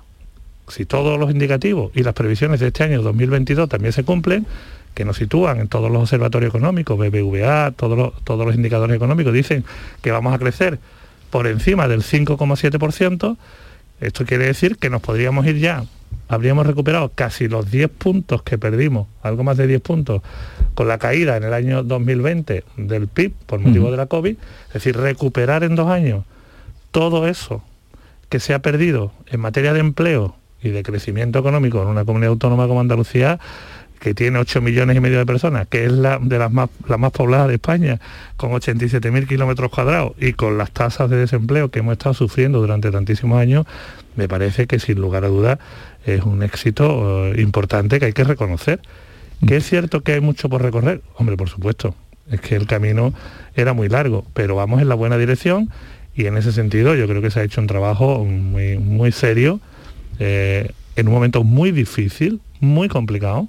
si 0.67 0.85
todos 0.85 1.19
los 1.19 1.31
indicativos 1.31 1.91
y 1.95 2.03
las 2.03 2.13
previsiones 2.13 2.59
de 2.59 2.67
este 2.67 2.83
año 2.83 3.01
2022 3.01 3.69
también 3.69 3.93
se 3.93 4.03
cumplen, 4.03 4.45
que 4.93 5.05
nos 5.05 5.17
sitúan 5.17 5.59
en 5.59 5.67
todos 5.67 5.89
los 5.89 6.01
observatorios 6.01 6.49
económicos, 6.49 6.97
BBVA, 6.97 7.71
todos 7.71 7.97
los, 7.97 8.23
todos 8.23 8.45
los 8.45 8.55
indicadores 8.55 8.95
económicos 8.95 9.33
dicen 9.33 9.63
que 10.01 10.11
vamos 10.11 10.33
a 10.33 10.39
crecer 10.39 10.79
por 11.31 11.47
encima 11.47 11.87
del 11.87 12.03
5,7%, 12.03 13.37
esto 14.01 14.25
quiere 14.25 14.45
decir 14.45 14.77
que 14.77 14.89
nos 14.89 15.01
podríamos 15.01 15.45
ir 15.47 15.57
ya, 15.57 15.85
habríamos 16.27 16.67
recuperado 16.67 17.11
casi 17.13 17.47
los 17.47 17.71
10 17.71 17.89
puntos 17.89 18.43
que 18.43 18.57
perdimos, 18.57 19.07
algo 19.23 19.43
más 19.43 19.57
de 19.57 19.67
10 19.67 19.81
puntos, 19.81 20.21
con 20.75 20.87
la 20.87 20.97
caída 20.97 21.37
en 21.37 21.43
el 21.43 21.53
año 21.53 21.83
2020 21.83 22.63
del 22.77 23.07
PIB 23.07 23.33
por 23.45 23.59
motivo 23.59 23.89
de 23.91 23.97
la 23.97 24.05
COVID, 24.05 24.35
es 24.67 24.73
decir, 24.73 24.97
recuperar 24.97 25.63
en 25.63 25.75
dos 25.75 25.89
años 25.89 26.25
todo 26.91 27.27
eso 27.27 27.63
que 28.29 28.39
se 28.39 28.53
ha 28.53 28.59
perdido 28.59 29.11
en 29.27 29.39
materia 29.39 29.73
de 29.73 29.79
empleo 29.79 30.35
y 30.61 30.69
de 30.69 30.83
crecimiento 30.83 31.39
económico 31.39 31.81
en 31.81 31.87
una 31.87 32.05
comunidad 32.05 32.31
autónoma 32.31 32.67
como 32.67 32.79
Andalucía, 32.79 33.39
que 34.01 34.15
tiene 34.15 34.39
8 34.39 34.61
millones 34.61 34.97
y 34.97 34.99
medio 34.99 35.19
de 35.19 35.27
personas, 35.27 35.67
que 35.67 35.85
es 35.85 35.91
la 35.91 36.17
de 36.19 36.39
las 36.39 36.51
más, 36.51 36.71
la 36.87 36.97
más 36.97 37.11
poblada 37.11 37.47
de 37.47 37.53
España, 37.53 37.99
con 38.35 38.51
87.000 38.51 39.27
kilómetros 39.27 39.69
cuadrados 39.69 40.13
y 40.19 40.33
con 40.33 40.57
las 40.57 40.71
tasas 40.71 41.07
de 41.07 41.17
desempleo 41.17 41.69
que 41.69 41.79
hemos 41.79 41.91
estado 41.93 42.15
sufriendo 42.15 42.59
durante 42.59 42.89
tantísimos 42.89 43.39
años, 43.39 43.67
me 44.15 44.27
parece 44.27 44.65
que 44.65 44.79
sin 44.79 44.99
lugar 44.99 45.23
a 45.23 45.27
dudas 45.27 45.59
es 46.03 46.23
un 46.23 46.41
éxito 46.41 47.27
eh, 47.27 47.41
importante 47.41 47.99
que 47.99 48.05
hay 48.07 48.13
que 48.13 48.23
reconocer. 48.23 48.81
Que 49.47 49.57
es 49.57 49.69
cierto 49.69 50.01
que 50.01 50.13
hay 50.13 50.19
mucho 50.19 50.49
por 50.49 50.63
recorrer, 50.63 51.01
hombre, 51.15 51.37
por 51.37 51.49
supuesto, 51.49 51.93
es 52.31 52.41
que 52.41 52.55
el 52.55 52.65
camino 52.65 53.13
era 53.55 53.73
muy 53.73 53.87
largo, 53.87 54.25
pero 54.33 54.55
vamos 54.55 54.81
en 54.81 54.89
la 54.89 54.95
buena 54.95 55.17
dirección 55.19 55.69
y 56.15 56.25
en 56.25 56.37
ese 56.37 56.51
sentido 56.51 56.95
yo 56.95 57.07
creo 57.07 57.21
que 57.21 57.29
se 57.29 57.39
ha 57.39 57.43
hecho 57.43 57.61
un 57.61 57.67
trabajo 57.67 58.25
muy, 58.25 58.79
muy 58.79 59.11
serio, 59.11 59.59
eh, 60.17 60.71
en 60.95 61.07
un 61.07 61.13
momento 61.13 61.43
muy 61.43 61.71
difícil, 61.71 62.41
muy 62.59 62.87
complicado, 62.87 63.47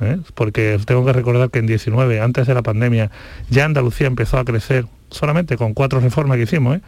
¿eh? 0.00 0.18
porque 0.34 0.78
tengo 0.84 1.04
que 1.04 1.12
recordar 1.12 1.50
que 1.50 1.58
en 1.58 1.66
19, 1.66 2.20
antes 2.20 2.46
de 2.46 2.54
la 2.54 2.62
pandemia, 2.62 3.10
ya 3.48 3.64
Andalucía 3.64 4.06
empezó 4.06 4.38
a 4.38 4.44
crecer 4.44 4.86
solamente 5.10 5.56
con 5.56 5.74
cuatro 5.74 6.00
reformas 6.00 6.36
que 6.36 6.44
hicimos. 6.44 6.76
¿eh? 6.76 6.80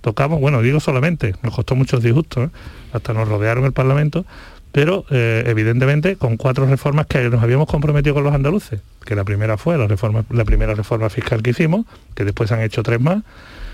Tocamos, 0.00 0.40
bueno, 0.40 0.62
digo 0.62 0.80
solamente, 0.80 1.34
nos 1.42 1.54
costó 1.54 1.74
muchos 1.74 2.02
disgustos, 2.02 2.48
¿eh? 2.48 2.50
hasta 2.92 3.12
nos 3.12 3.28
rodearon 3.28 3.64
el 3.64 3.72
Parlamento, 3.72 4.24
pero 4.72 5.04
evidentemente 5.10 6.14
con 6.14 6.36
cuatro 6.36 6.64
reformas 6.64 7.06
que 7.06 7.28
nos 7.28 7.42
habíamos 7.42 7.66
comprometido 7.66 8.14
con 8.14 8.22
los 8.22 8.32
andaluces, 8.32 8.80
que 9.04 9.16
la 9.16 9.24
primera 9.24 9.56
fue 9.56 9.76
la, 9.76 9.88
reforma, 9.88 10.24
la 10.30 10.44
primera 10.44 10.74
reforma 10.74 11.10
fiscal 11.10 11.42
que 11.42 11.50
hicimos, 11.50 11.86
que 12.14 12.24
después 12.24 12.52
han 12.52 12.60
hecho 12.60 12.84
tres 12.84 13.00
más, 13.00 13.24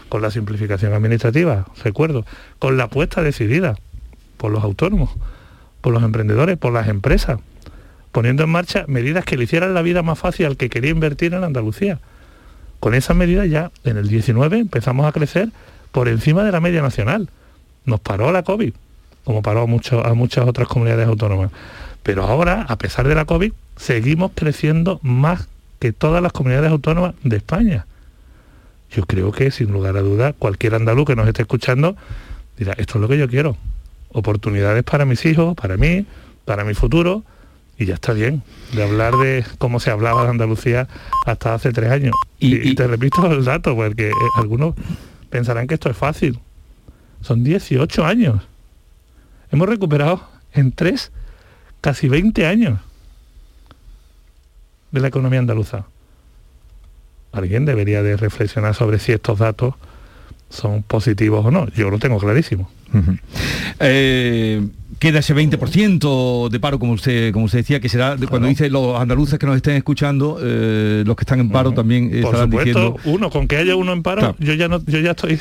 con 0.09 0.23
la 0.23 0.31
simplificación 0.31 0.95
administrativa, 0.95 1.67
recuerdo, 1.85 2.25
con 2.59 2.79
la 2.79 2.85
apuesta 2.85 3.23
decidida 3.23 3.77
por 4.39 4.51
los 4.51 4.65
autónomos, 4.65 5.11
por 5.83 5.93
los 5.93 6.03
emprendedores, 6.03 6.57
por 6.57 6.73
las 6.73 6.89
empresas, 6.89 7.41
poniendo 8.17 8.45
en 8.45 8.49
marcha 8.49 8.87
medidas 8.89 9.27
que 9.27 9.37
le 9.37 9.45
hicieran 9.45 9.75
la 9.75 9.83
vida 9.83 10.03
más 10.03 10.19
fácil 10.19 10.47
al 10.47 10.57
que 10.57 10.71
quería 10.71 10.91
invertir 10.91 11.35
en 11.35 11.45
Andalucía. 11.45 11.99
Con 12.81 12.95
esas 12.95 13.15
medidas 13.15 13.47
ya 13.47 13.71
en 13.85 13.99
el 13.99 14.09
19 14.09 14.59
empezamos 14.59 15.05
a 15.05 15.13
crecer 15.13 15.51
por 15.93 16.09
encima 16.09 16.43
de 16.43 16.51
la 16.51 16.63
media 16.63 16.81
nacional. 16.81 17.29
Nos 17.85 18.01
paró 18.01 18.33
la 18.33 18.43
COVID, 18.43 18.73
como 19.25 19.43
paró 19.43 19.61
a, 19.61 20.09
a 20.09 20.15
muchas 20.15 20.49
otras 20.49 20.67
comunidades 20.67 21.07
autónomas. 21.07 21.51
Pero 22.03 22.25
ahora, 22.25 22.63
a 22.63 22.79
pesar 22.79 23.07
de 23.07 23.15
la 23.15 23.27
COVID, 23.27 23.53
seguimos 23.77 24.31
creciendo 24.35 24.99
más 25.03 25.47
que 25.79 25.93
todas 25.93 26.23
las 26.23 26.33
comunidades 26.33 26.71
autónomas 26.71 27.17
de 27.23 27.37
España. 27.37 27.85
Yo 28.93 29.05
creo 29.05 29.31
que 29.31 29.51
sin 29.51 29.71
lugar 29.71 29.99
a 29.99 30.01
duda 30.01 30.33
cualquier 30.33 30.75
andaluz 30.75 31.05
que 31.05 31.17
nos 31.17 31.29
esté 31.29 31.43
escuchando 31.43 31.99
dirá, 32.57 32.73
esto 32.79 32.95
es 32.95 33.03
lo 33.03 33.09
que 33.09 33.19
yo 33.19 33.29
quiero. 33.29 33.59
Oportunidades 34.09 34.85
para 34.85 35.05
mis 35.05 35.27
hijos, 35.27 35.55
para 35.55 35.77
mí, 35.77 36.07
para 36.47 36.65
mi 36.65 36.73
futuro, 36.73 37.23
y 37.79 37.87
ya 37.87 37.95
está 37.95 38.13
bien 38.13 38.43
de 38.75 38.83
hablar 38.83 39.15
de 39.15 39.45
cómo 39.59 39.81
se 39.81 39.91
hablaba 39.91 40.25
de 40.25 40.31
Andalucía 40.31 40.89
hasta 41.25 41.55
hace 41.55 41.73
tres 41.73 41.91
años. 41.91 42.15
Y, 42.39 42.75
te 42.75 42.87
repito 42.87 43.31
el 43.31 43.45
dato, 43.45 43.75
porque 43.75 44.09
eh, 44.09 44.13
algunos 44.37 44.75
pensarán 45.31 45.67
que 45.67 45.75
esto 45.75 45.91
es 45.91 45.97
fácil. 45.97 46.41
Son 47.21 47.45
18 47.45 48.05
años. 48.05 48.43
Hemos 49.51 49.69
recuperado 49.69 50.23
en 50.53 50.73
tres, 50.73 51.13
casi 51.81 52.09
20 52.09 52.47
años 52.47 52.81
de 54.91 55.01
la 55.01 55.09
economía 55.09 55.39
andaluza. 55.39 55.87
Alguien 57.33 57.65
debería 57.65 58.03
de 58.03 58.17
reflexionar 58.17 58.75
sobre 58.75 58.99
si 58.99 59.13
estos 59.13 59.39
datos 59.39 59.75
son 60.49 60.83
positivos 60.83 61.45
o 61.45 61.51
no. 61.51 61.69
Yo 61.71 61.91
lo 61.91 61.99
tengo 61.99 62.19
clarísimo. 62.19 62.71
Eh, 63.81 64.67
queda 64.99 65.19
ese 65.19 65.35
20% 65.35 66.49
de 66.49 66.61
paro, 66.61 66.79
como 66.79 66.93
usted, 66.93 67.33
como 67.33 67.47
usted 67.47 67.59
decía, 67.59 67.81
que 67.81 67.89
será 67.89 68.17
cuando 68.29 68.49
dice 68.49 68.71
los 68.71 68.99
andaluces 68.99 69.39
que 69.39 69.47
nos 69.47 69.57
estén 69.57 69.77
escuchando, 69.77 70.39
eh, 70.41 71.03
los 71.07 71.17
que 71.17 71.23
están 71.23 71.41
en 71.41 71.51
paro 71.51 71.73
también 71.73 72.09
Por 72.09 72.19
estarán 72.19 72.51
supuesto, 72.51 72.97
uno, 73.05 73.31
con 73.31 73.49
que 73.49 73.57
haya 73.57 73.77
uno 73.77 73.93
en 73.93 74.03
paro, 74.03 74.35
yo 74.39 74.55
ya 74.55 74.69
no, 74.69 74.83
yo 74.87 75.01
ya 75.01 75.11
estoy 75.11 75.39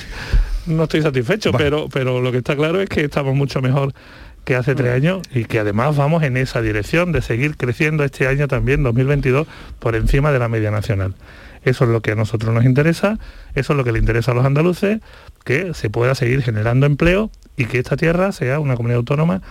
no 0.66 0.84
estoy 0.84 1.02
satisfecho, 1.02 1.52
pero, 1.52 1.88
pero 1.90 2.22
lo 2.22 2.32
que 2.32 2.40
está 2.40 2.56
claro 2.56 2.82
es 2.82 2.90
que 2.90 3.02
estamos 3.02 3.36
mucho 3.36 3.62
mejor 3.62 3.94
que 4.44 4.56
hace 4.56 4.76
tres 4.76 4.94
años 4.94 5.22
y 5.34 5.46
que 5.46 5.60
además 5.60 5.96
vamos 5.96 6.24
en 6.24 6.38
esa 6.38 6.62
dirección 6.62 7.12
de 7.12 7.22
seguir 7.22 7.58
creciendo 7.58 8.04
este 8.04 8.28
año 8.28 8.48
también, 8.48 8.84
2022, 8.84 9.48
por 9.80 9.96
encima 9.96 10.32
de 10.32 10.40
la 10.40 10.48
media 10.50 10.72
nacional. 10.72 11.16
Eso 11.66 11.84
es 11.84 11.90
lo 11.90 12.02
que 12.02 12.12
a 12.12 12.16
nosotros 12.16 12.54
nos 12.54 12.64
interesa, 12.64 13.20
eso 13.56 13.74
es 13.74 13.78
lo 13.78 13.84
que 13.84 13.92
le 13.92 14.00
interesa 14.00 14.32
a 14.32 14.36
los 14.36 14.46
andaluces, 14.46 15.00
que 15.44 15.74
se 15.74 15.90
pueda 15.90 16.16
seguir 16.16 16.42
generando 16.42 16.86
empleo 16.86 17.32
y 17.58 17.66
que 17.66 17.80
esta 17.80 17.98
tierra 17.98 18.32
sea 18.32 18.60
una 18.60 18.76
comunidad 18.76 19.00
autónoma 19.00 19.42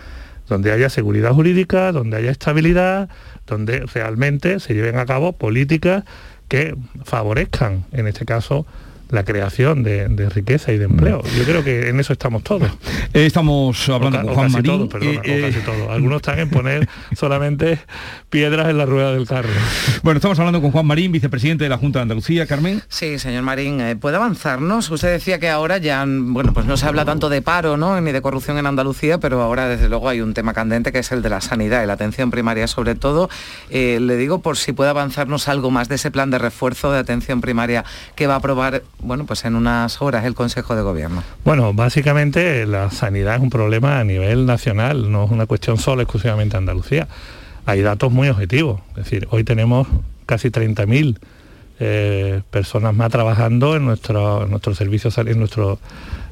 donde 0.48 0.72
haya 0.72 0.88
seguridad 0.90 1.32
jurídica, 1.32 1.92
donde 1.92 2.16
haya 2.16 2.30
estabilidad, 2.30 3.08
donde 3.46 3.80
realmente 3.92 4.60
se 4.60 4.74
lleven 4.74 4.98
a 4.98 5.06
cabo 5.06 5.32
políticas 5.32 6.04
que 6.48 6.76
favorezcan, 7.04 7.84
en 7.92 8.06
este 8.06 8.24
caso, 8.24 8.66
la 9.14 9.24
creación 9.24 9.82
de, 9.82 10.28
riqueza 10.28 10.72
y 10.72 10.78
de 10.78 10.86
empleo. 10.86 11.22
Yo 11.38 11.44
creo 11.44 11.62
que 11.62 11.88
en 11.88 12.00
eso 12.00 12.12
estamos 12.12 12.42
todos. 12.42 12.68
Eh, 13.12 13.26
estamos 13.26 13.88
hablando 13.88 14.22
con 14.22 14.34
Juan 14.34 14.52
Marín. 14.52 14.88
Eh, 15.00 15.20
eh, 15.24 15.62
Algunos 15.88 16.16
están 16.16 16.38
en 16.40 16.50
poner 16.50 16.88
solamente 17.16 17.78
piedras 18.28 18.68
en 18.68 18.78
la 18.78 18.86
rueda 18.86 19.12
del 19.12 19.26
carro. 19.26 19.48
Bueno, 20.02 20.18
estamos 20.18 20.38
hablando 20.38 20.60
con 20.60 20.72
Juan 20.72 20.86
Marín, 20.86 21.12
vicepresidente 21.12 21.64
de 21.64 21.70
la 21.70 21.78
Junta 21.78 22.00
de 22.00 22.02
Andalucía. 22.02 22.46
Carmen. 22.46 22.82
Sí, 22.88 23.18
señor 23.18 23.42
Marín, 23.42 23.98
¿puede 24.00 24.16
avanzarnos? 24.16 24.90
Usted 24.90 25.12
decía 25.12 25.38
que 25.38 25.48
ahora 25.48 25.78
ya, 25.78 26.04
bueno, 26.06 26.52
pues 26.52 26.66
no 26.66 26.76
se 26.76 26.86
habla 26.86 27.04
tanto 27.04 27.28
de 27.28 27.40
paro, 27.40 27.76
¿no? 27.76 28.00
Ni 28.00 28.10
de 28.10 28.20
corrupción 28.20 28.58
en 28.58 28.66
Andalucía, 28.66 29.18
pero 29.18 29.40
ahora 29.40 29.68
desde 29.68 29.88
luego 29.88 30.08
hay 30.08 30.20
un 30.20 30.34
tema 30.34 30.52
candente 30.52 30.90
que 30.90 30.98
es 30.98 31.12
el 31.12 31.22
de 31.22 31.30
la 31.30 31.40
sanidad 31.40 31.82
y 31.82 31.86
la 31.86 31.92
atención 31.92 32.30
primaria 32.30 32.66
sobre 32.66 32.96
todo. 32.96 33.30
le 33.70 34.16
digo 34.16 34.40
por 34.40 34.56
si 34.56 34.72
puede 34.72 34.90
avanzarnos 34.90 35.48
algo 35.48 35.70
más 35.70 35.88
de 35.88 35.94
ese 35.94 36.10
plan 36.10 36.30
de 36.30 36.38
refuerzo 36.38 36.90
de 36.90 36.98
atención 36.98 37.40
primaria 37.40 37.84
que 38.16 38.26
va 38.26 38.34
a 38.34 38.38
aprobar 38.38 38.82
bueno, 39.04 39.26
pues 39.26 39.44
en 39.44 39.54
unas 39.54 40.00
horas 40.02 40.24
el 40.24 40.34
Consejo 40.34 40.74
de 40.74 40.82
Gobierno? 40.82 41.22
Bueno, 41.44 41.72
básicamente 41.72 42.66
la 42.66 42.90
sanidad 42.90 43.36
es 43.36 43.42
un 43.42 43.50
problema 43.50 44.00
a 44.00 44.04
nivel 44.04 44.46
nacional, 44.46 45.10
no 45.12 45.24
es 45.24 45.30
una 45.30 45.46
cuestión 45.46 45.78
solo 45.78 46.02
exclusivamente 46.02 46.56
Andalucía. 46.56 47.06
Hay 47.66 47.82
datos 47.82 48.12
muy 48.12 48.28
objetivos, 48.28 48.80
es 48.90 49.04
decir, 49.04 49.28
hoy 49.30 49.44
tenemos 49.44 49.86
casi 50.26 50.48
30.000 50.50 51.18
eh, 51.80 52.42
personas 52.50 52.94
más 52.94 53.10
trabajando 53.10 53.76
en 53.76 53.84
nuestro, 53.84 54.44
en 54.44 54.50
nuestro 54.50 54.74
servicio 54.74 55.10
en 55.16 55.38
nuestro 55.38 55.78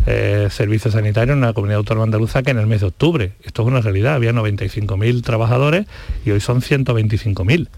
eh, 0.06 0.48
servicio 0.50 0.90
sanitario 0.90 1.34
en 1.34 1.40
la 1.40 1.52
comunidad 1.52 1.78
autónoma 1.78 2.04
andaluza 2.04 2.42
que 2.42 2.50
en 2.50 2.58
el 2.58 2.66
mes 2.66 2.80
de 2.80 2.88
octubre. 2.88 3.32
Esto 3.42 3.62
es 3.62 3.68
una 3.68 3.80
realidad, 3.80 4.14
había 4.14 4.32
95.000 4.32 5.22
trabajadores 5.22 5.86
y 6.24 6.30
hoy 6.30 6.40
son 6.40 6.60
125.000. 6.60 7.68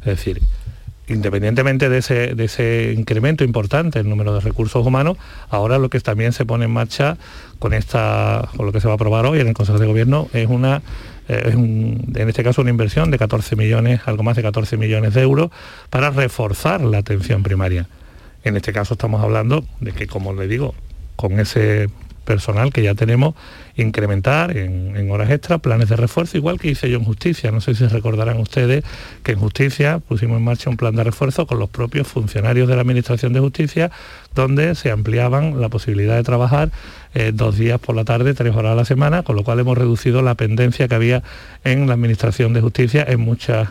Es 0.00 0.06
decir, 0.06 0.42
independientemente 1.08 1.88
de 1.88 1.98
ese, 1.98 2.94
incremento 2.96 3.44
importante 3.44 3.98
en 3.98 4.06
el 4.06 4.10
número 4.10 4.34
de 4.34 4.40
recursos 4.40 4.86
humanos, 4.86 5.16
ahora 5.50 5.78
lo 5.78 5.90
que 5.90 6.00
también 6.00 6.32
se 6.32 6.44
pone 6.46 6.66
en 6.66 6.70
marcha 6.70 7.16
con 7.58 7.74
esta, 7.74 8.48
con 8.56 8.66
lo 8.66 8.72
que 8.72 8.80
se 8.80 8.86
va 8.86 8.94
a 8.94 8.96
aprobar 8.96 9.26
hoy 9.26 9.40
en 9.40 9.48
el 9.48 9.54
Consejo 9.54 9.78
de 9.78 9.86
Gobierno 9.86 10.28
es 10.32 10.48
una 10.48 10.82
eh, 11.28 11.52
en 11.52 12.28
este 12.28 12.42
caso 12.42 12.62
una 12.62 12.70
inversión 12.70 13.10
de 13.10 13.18
14 13.18 13.54
millones, 13.56 14.00
algo 14.06 14.22
más 14.22 14.36
de 14.36 14.42
14 14.42 14.76
millones 14.76 15.14
de 15.14 15.22
euros 15.22 15.50
para 15.88 16.10
reforzar 16.10 16.80
la 16.80 16.98
atención 16.98 17.42
primaria. 17.42 17.88
En 18.44 18.56
este 18.56 18.72
caso 18.72 18.94
estamos 18.94 19.22
hablando 19.22 19.64
de 19.80 19.92
que, 19.92 20.06
como 20.06 20.32
le 20.32 20.48
digo, 20.48 20.74
con 21.16 21.38
ese 21.38 21.88
personal 22.24 22.72
que 22.72 22.82
ya 22.82 22.94
tenemos, 22.94 23.34
incrementar 23.76 24.56
en, 24.56 25.10
horas 25.10 25.30
extra 25.30 25.58
planes 25.58 25.88
de 25.88 25.96
refuerzo, 25.96 26.36
igual 26.36 26.58
que 26.58 26.68
hice 26.68 26.88
yo 26.90 26.98
en 26.98 27.04
justicia. 27.04 27.50
No 27.50 27.60
sé 27.60 27.74
si 27.74 27.86
recordarán 27.86 28.38
ustedes 28.38 28.84
que 29.22 29.32
en 29.32 29.38
justicia 29.38 29.98
pusimos 29.98 30.38
en 30.38 30.44
marcha 30.44 30.70
un 30.70 30.76
plan 30.76 30.94
de 30.94 31.04
refuerzo 31.04 31.46
con 31.46 31.58
los 31.58 31.68
propios 31.68 32.06
funcionarios 32.06 32.68
de 32.68 32.74
la 32.74 32.82
Administración 32.82 33.32
de 33.32 33.40
Justicia, 33.40 33.90
donde 34.34 34.74
se 34.74 34.90
ampliaban 34.90 35.60
la 35.60 35.68
posibilidad 35.68 36.16
de 36.16 36.22
trabajar 36.22 36.70
eh, 37.14 37.32
dos 37.34 37.58
días 37.58 37.78
por 37.78 37.94
la 37.94 38.04
tarde, 38.04 38.34
tres 38.34 38.54
horas 38.54 38.72
a 38.72 38.76
la 38.76 38.84
semana, 38.84 39.22
con 39.22 39.36
lo 39.36 39.44
cual 39.44 39.60
hemos 39.60 39.76
reducido 39.76 40.22
la 40.22 40.34
pendencia 40.34 40.88
que 40.88 40.94
había 40.94 41.22
en 41.64 41.86
la 41.86 41.94
Administración 41.94 42.52
de 42.52 42.60
Justicia 42.60 43.04
en 43.06 43.20
muchas, 43.20 43.68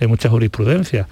en 0.00 0.16
jurisprudencias. 0.16 1.06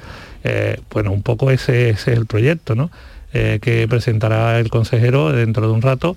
Eh, 0.45 0.81
bueno, 0.91 1.13
un 1.13 1.23
poco 1.23 1.51
ese, 1.51 1.91
es 1.91 2.07
el 2.09 2.27
proyecto 2.27 2.75
¿no? 2.75 2.91
Eh, 3.33 3.59
que 3.61 3.87
presentará 3.89 4.59
el 4.59 4.71
consejero 4.71 5.33
dentro 5.33 5.67
de 5.67 5.73
un 5.73 5.83
rato 5.83 6.17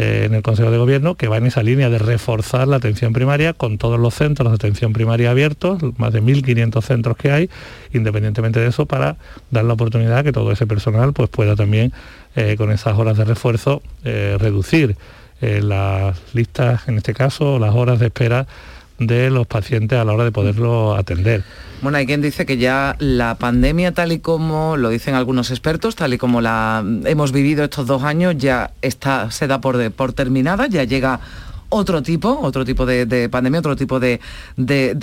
eh, 0.00 0.24
en 0.24 0.32
el 0.32 0.42
Consejo 0.42 0.70
de 0.70 0.78
Gobierno 0.78 1.14
que 1.14 1.28
va 1.28 1.36
en 1.36 1.44
esa 1.44 1.62
línea 1.62 1.90
de 1.90 1.98
reforzar 1.98 2.66
la 2.66 2.76
atención 2.76 3.12
primaria 3.12 3.52
con 3.52 3.76
todos 3.76 4.00
los 4.00 4.14
centros 4.14 4.50
de 4.50 4.54
atención 4.54 4.94
primaria 4.94 5.30
abiertos, 5.30 5.78
más 5.98 6.14
de 6.14 6.22
1.500 6.22 6.82
centros 6.82 7.18
que 7.18 7.30
hay, 7.30 7.50
independientemente 7.92 8.60
de 8.60 8.68
eso, 8.68 8.86
para 8.86 9.18
dar 9.50 9.64
la 9.64 9.74
oportunidad 9.74 10.24
que 10.24 10.32
todo 10.32 10.52
ese 10.52 10.66
personal 10.66 11.12
pues, 11.12 11.28
pueda 11.28 11.54
también, 11.54 11.92
eh, 12.34 12.54
con 12.56 12.72
esas 12.72 12.96
horas 12.96 13.18
de 13.18 13.26
refuerzo, 13.26 13.82
eh, 14.04 14.38
reducir 14.40 14.96
las 15.42 16.18
listas, 16.34 16.86
en 16.86 16.98
este 16.98 17.14
caso, 17.14 17.58
las 17.58 17.74
horas 17.74 17.98
de 17.98 18.06
espera 18.06 18.46
de 19.00 19.30
los 19.30 19.46
pacientes 19.46 19.98
a 19.98 20.04
la 20.04 20.12
hora 20.12 20.24
de 20.24 20.30
poderlo 20.30 20.94
atender. 20.94 21.42
Bueno, 21.82 21.96
hay 21.96 22.06
quien 22.06 22.20
dice 22.20 22.44
que 22.44 22.58
ya 22.58 22.94
la 22.98 23.36
pandemia, 23.36 23.92
tal 23.92 24.12
y 24.12 24.18
como 24.18 24.76
lo 24.76 24.90
dicen 24.90 25.14
algunos 25.14 25.50
expertos, 25.50 25.96
tal 25.96 26.12
y 26.12 26.18
como 26.18 26.42
la 26.42 26.84
hemos 27.06 27.32
vivido 27.32 27.64
estos 27.64 27.86
dos 27.86 28.02
años, 28.02 28.36
ya 28.36 28.72
está, 28.82 29.30
se 29.30 29.46
da 29.46 29.62
por, 29.62 29.90
por 29.92 30.12
terminada, 30.12 30.66
ya 30.66 30.84
llega 30.84 31.20
otro 31.70 32.02
tipo, 32.02 32.38
otro 32.42 32.64
tipo 32.64 32.84
de, 32.84 33.28
pandemia, 33.30 33.60
otro 33.60 33.76
tipo 33.76 33.98
de, 33.98 34.20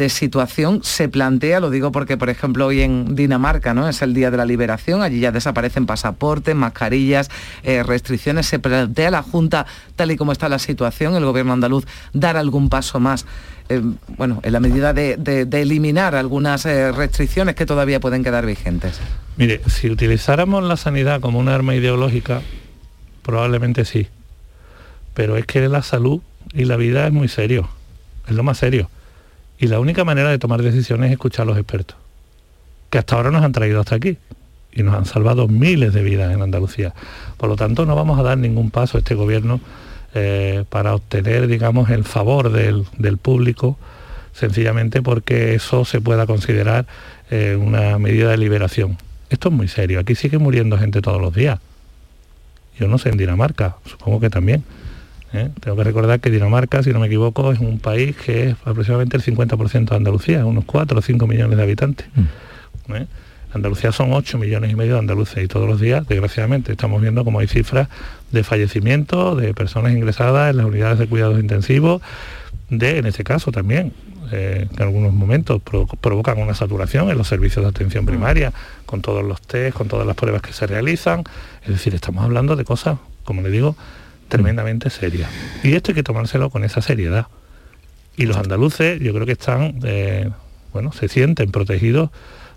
situación 0.10 0.82
se 0.84 1.10
plantea, 1.10 1.60
lo 1.60 1.69
digo 1.69 1.91
porque, 1.91 2.17
por 2.17 2.30
ejemplo, 2.30 2.67
hoy 2.67 2.82
en 2.82 3.15
Dinamarca, 3.15 3.73
¿no? 3.73 3.89
Es 3.89 4.01
el 4.01 4.13
día 4.13 4.30
de 4.30 4.38
la 4.38 4.45
liberación, 4.45 5.01
allí 5.01 5.19
ya 5.19 5.32
desaparecen 5.32 5.86
pasaportes, 5.86 6.56
mascarillas, 6.56 7.30
eh, 7.63 7.84
restricciones, 7.84 8.45
se 8.45 8.60
plantea 8.60 9.12
la 9.12 9.23
Junta, 9.23 9.65
tal 9.95 10.12
y 10.12 10.17
como 10.17 10.32
está 10.32 10.49
la 10.49 10.60
situación, 10.60 11.15
el 11.15 11.25
gobierno 11.25 11.53
andaluz, 11.53 11.86
dar 12.13 12.38
algún 12.38 12.69
paso 12.69 12.99
más 12.99 13.25
eh, 13.69 13.82
bueno, 14.17 14.39
en 14.43 14.53
la 14.53 14.60
medida 14.62 14.93
de, 14.93 15.47
eliminar 15.51 16.15
algunas 16.15 16.65
eh, 16.65 16.91
restricciones 16.91 17.56
que 17.56 17.65
todavía 17.65 17.99
pueden 17.99 18.23
quedar 18.23 18.45
vigentes? 18.45 18.99
Mire, 19.36 19.62
si 19.67 19.89
utilizáramos 19.89 20.63
la 20.63 20.77
sanidad 20.77 21.19
como 21.19 21.39
un 21.39 21.49
arma 21.49 21.75
ideológica, 21.75 22.41
probablemente 23.23 23.84
sí. 23.84 24.08
Pero 25.13 25.36
es 25.36 25.45
que 25.45 25.67
la 25.67 25.82
salud 25.82 26.21
y 26.53 26.65
la 26.65 26.77
vida 26.77 27.07
es 27.07 27.13
muy 27.13 27.27
serio, 27.27 27.69
es 28.27 28.36
lo 28.36 28.43
más 28.43 28.57
serio. 28.57 28.89
Y 29.60 29.67
la 29.67 29.79
única 29.79 30.03
manera 30.03 30.29
de 30.29 30.38
tomar 30.38 30.62
decisiones 30.62 31.07
es 31.07 31.13
escuchar 31.13 31.43
a 31.43 31.45
los 31.45 31.57
expertos, 31.57 31.97
que 32.89 32.97
hasta 32.97 33.15
ahora 33.15 33.31
nos 33.31 33.43
han 33.43 33.51
traído 33.51 33.79
hasta 33.79 33.95
aquí 33.95 34.17
y 34.71 34.83
nos 34.83 34.93
han 34.95 35.05
salvado 35.05 35.47
miles 35.47 35.93
de 35.93 36.03
vidas 36.03 36.33
en 36.33 36.41
Andalucía. 36.41 36.93
Por 37.38 37.49
lo 37.49 37.55
tanto, 37.55 37.86
no 37.86 37.95
vamos 37.95 38.19
a 38.19 38.23
dar 38.23 38.38
ningún 38.38 38.69
paso 38.69 38.97
a 38.97 38.99
este 38.99 39.15
gobierno 39.15 39.60
eh, 40.13 40.63
para 40.69 40.93
obtener, 40.93 41.47
digamos, 41.47 41.89
el 41.89 42.03
favor 42.03 42.51
del, 42.51 43.17
público, 43.17 43.77
sencillamente 44.33 45.01
porque 45.01 45.55
eso 45.55 45.83
se 45.83 45.99
pueda 45.99 46.27
considerar 46.27 46.86
eh, 47.31 47.57
una 47.60 47.97
medida 47.97 48.29
de 48.29 48.38
liberación. 48.38 48.98
Esto 49.29 49.50
es 49.50 49.56
muy 49.56 49.67
serio, 49.67 50.00
aquí 50.00 50.15
sigue 50.15 50.37
muriendo 50.37 50.77
gente 50.77 51.02
todos 51.02 51.19
los 51.19 51.33
días. 51.33 51.60
Yo 52.79 52.87
no 52.87 53.00
sé 53.00 53.10
en 53.10 53.17
Dinamarca, 53.17 53.77
supongo 53.85 54.19
que 54.19 54.29
también. 54.29 54.63
¿Eh? 55.34 55.50
Tengo 55.60 55.78
que 55.78 55.84
recordar 55.84 56.19
que 56.19 56.30
Dinamarca, 56.30 56.84
si 56.84 56.92
no 56.92 57.00
me 57.00 57.08
equivoco, 57.08 57.52
es 57.52 57.60
un 57.60 57.80
país 57.80 58.15
que 58.15 58.50
es 58.50 58.56
aproximadamente 58.65 59.17
el 59.17 59.23
50% 59.23 59.90
de 59.90 59.96
Andalucía, 59.96 60.46
unos 60.46 60.65
4 60.65 60.98
o 60.98 61.02
5 61.02 61.28
millones 61.28 61.58
de 61.58 61.63
habitantes. 61.63 62.08
Mm. 62.15 62.96
Andalucía 63.54 63.92
son 63.92 64.13
8 64.13 64.38
millones 64.38 64.71
y 64.71 64.75
medio 64.75 64.94
de 64.94 65.00
andaluces 65.00 65.44
y 65.44 65.48
todos 65.48 65.67
los 65.67 65.80
días, 65.80 66.08
desgraciadamente, 66.08 66.73
estamos 66.73 67.02
viendo 67.02 67.23
como 67.23 67.40
hay 67.40 67.48
cifras 67.48 67.88
de 68.32 68.44
fallecimientos, 68.44 69.38
de 69.40 69.54
personas 69.54 69.94
ingresadas 69.94 70.52
en 70.52 70.58
las 70.58 70.65
unidades 70.65 71.00
de 71.00 71.08
cuidados 71.08 71.40
intensivos, 71.40 72.02
de, 72.69 72.98
en 72.98 73.06
este 73.06 73.23
caso 73.23 73.52
también, 73.52 73.94
eh, 74.32 74.67
que 74.69 74.84
en 74.84 74.88
algunos 74.88 75.13
momentos 75.13 75.62
provocan 75.62 76.40
una 76.40 76.54
saturación 76.54 77.10
en 77.10 77.17
los 77.17 77.28
servicios 77.28 77.63
de 77.63 77.69
atención 77.69 78.04
mm. 78.04 78.08
primaria, 78.08 78.54
con 78.86 79.02
todos 79.02 79.23
los 79.23 79.42
test, 79.42 79.75
con 79.75 79.88
todas 79.88 80.06
las 80.06 80.15
pruebas 80.15 80.42
que 80.42 80.52
se 80.52 80.67
realizan. 80.67 81.23
Es 81.63 81.69
decir, 81.69 81.96
estamos 81.96 82.23
hablando 82.23 82.56
de 82.56 82.65
cosas, 82.65 82.98
como 83.23 83.42
le 83.42 83.50
digo, 83.50 83.78
tremendamente 84.28 84.90
serias. 84.90 85.30
Y 85.63 85.73
esto 85.73 85.92
hay 85.92 85.96
que 85.96 86.04
tomárselo 86.04 86.50
con 86.50 86.63
esa 86.63 86.82
seriedad. 86.82 87.28
Y 88.15 88.25
los 88.25 88.38
andaluces 88.38 89.00
yo 89.00 89.13
creo 89.13 89.25
que 89.25 89.34
están, 89.34 89.80
eh, 89.84 90.30
bueno, 90.73 90.92
se 90.92 91.08
sienten 91.08 91.52
protegidos 91.52 92.10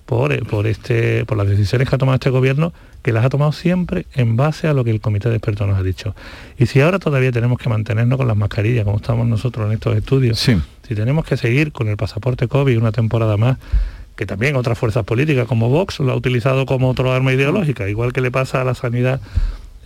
por, 0.07 0.33
eh, 0.33 0.43
por, 0.43 0.66
este, 0.66 1.25
por 1.27 1.37
las 1.37 1.47
decisiones 1.47 1.89
que 1.89 1.95
ha 1.95 1.99
tomado 1.99 2.14
este 2.14 2.31
gobierno, 2.31 2.73
que 3.03 3.12
las 3.12 3.25
ha 3.25 3.29
tomado 3.29 3.53
siempre 3.53 4.07
en 4.14 4.37
base 4.37 4.66
a 4.66 4.75
lo 4.75 4.85
que 4.85 4.91
el 4.91 5.01
comité 5.01 5.29
de 5.29 5.37
expertos 5.37 5.68
nos 5.68 5.79
ha 5.79 5.83
dicho. 5.83 6.14
Y 6.59 6.66
si 6.66 6.81
ahora 6.81 6.99
todavía 6.99 7.31
tenemos 7.31 7.59
que 7.59 7.68
mantenernos 7.68 8.16
con 8.16 8.27
las 8.27 8.37
mascarillas, 8.37 8.85
como 8.85 8.97
estamos 8.97 9.27
nosotros 9.27 9.66
en 9.66 9.73
estos 9.73 9.97
estudios, 9.97 10.39
si 10.39 10.95
tenemos 10.95 11.25
que 11.25 11.37
seguir 11.37 11.73
con 11.73 11.89
el 11.89 11.97
pasaporte 11.97 12.49
COVID 12.49 12.77
una 12.77 12.93
temporada 12.93 13.37
más, 13.37 13.59
que 14.16 14.27
también 14.27 14.57
otras 14.57 14.77
fuerzas 14.77 15.05
políticas 15.05 15.47
como 15.47 15.68
Vox 15.71 16.01
lo 16.01 16.12
ha 16.12 16.16
utilizado 16.16 16.66
como 16.66 16.91
otro 16.91 17.12
arma 17.12 17.33
ideológica, 17.33 17.89
igual 17.89 18.12
que 18.12 18.21
le 18.21 18.31
pasa 18.31 18.61
a 18.61 18.64
la 18.64 18.75
sanidad 18.75 19.21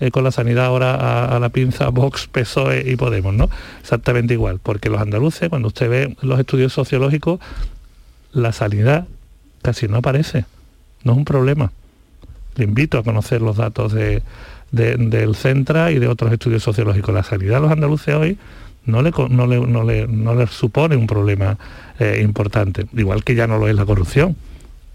eh, 0.01 0.11
con 0.11 0.25
la 0.25 0.33
sanidad 0.33 0.67
ahora 0.67 1.37
a, 1.37 1.39
la 1.39 1.51
pinza 1.51 1.89
Vox, 1.91 2.27
PSOE 2.27 2.83
y 2.91 2.97
Podemos, 2.97 3.33
¿no? 3.33 3.49
Exactamente 3.81 4.35
igual, 4.35 4.59
porque 4.61 4.91
los 4.91 5.01
andaluces, 5.01 5.49
cuando 5.49 5.69
usted 5.69 5.89
ve 5.89 6.17
los 6.21 6.41
estudios 6.41 6.73
sociológicos, 6.73 7.39
la 8.33 8.53
sanidad 8.53 9.07
casi 9.63 9.87
no 9.87 9.99
aparece, 9.99 10.47
no 11.05 11.13
es 11.13 11.19
un 11.19 11.25
problema. 11.25 11.71
Le 12.57 12.65
invito 12.65 12.99
a 12.99 13.05
conocer 13.05 13.41
los 13.41 13.57
datos 13.57 13.93
de, 13.93 14.23
del 14.73 15.37
Centra 15.37 15.93
y 15.93 16.01
de 16.01 16.09
otros 16.09 16.33
estudios 16.33 16.65
sociológicos. 16.65 17.15
La 17.15 17.23
sanidad 17.23 17.59
a 17.59 17.61
los 17.61 17.71
andaluces 17.71 18.15
hoy 18.17 18.37
no 18.87 19.01
le, 19.01 19.13
no 19.13 19.85
le, 19.85 20.07
no 20.09 20.47
supone 20.49 20.97
un 20.97 21.07
problema 21.07 21.57
eh, 22.01 22.21
importante, 22.21 22.87
igual 22.95 23.23
que 23.23 23.37
ya 23.37 23.47
no 23.47 23.59
lo 23.59 23.69
es 23.69 23.77
la 23.77 23.87
corrupción, 23.87 24.35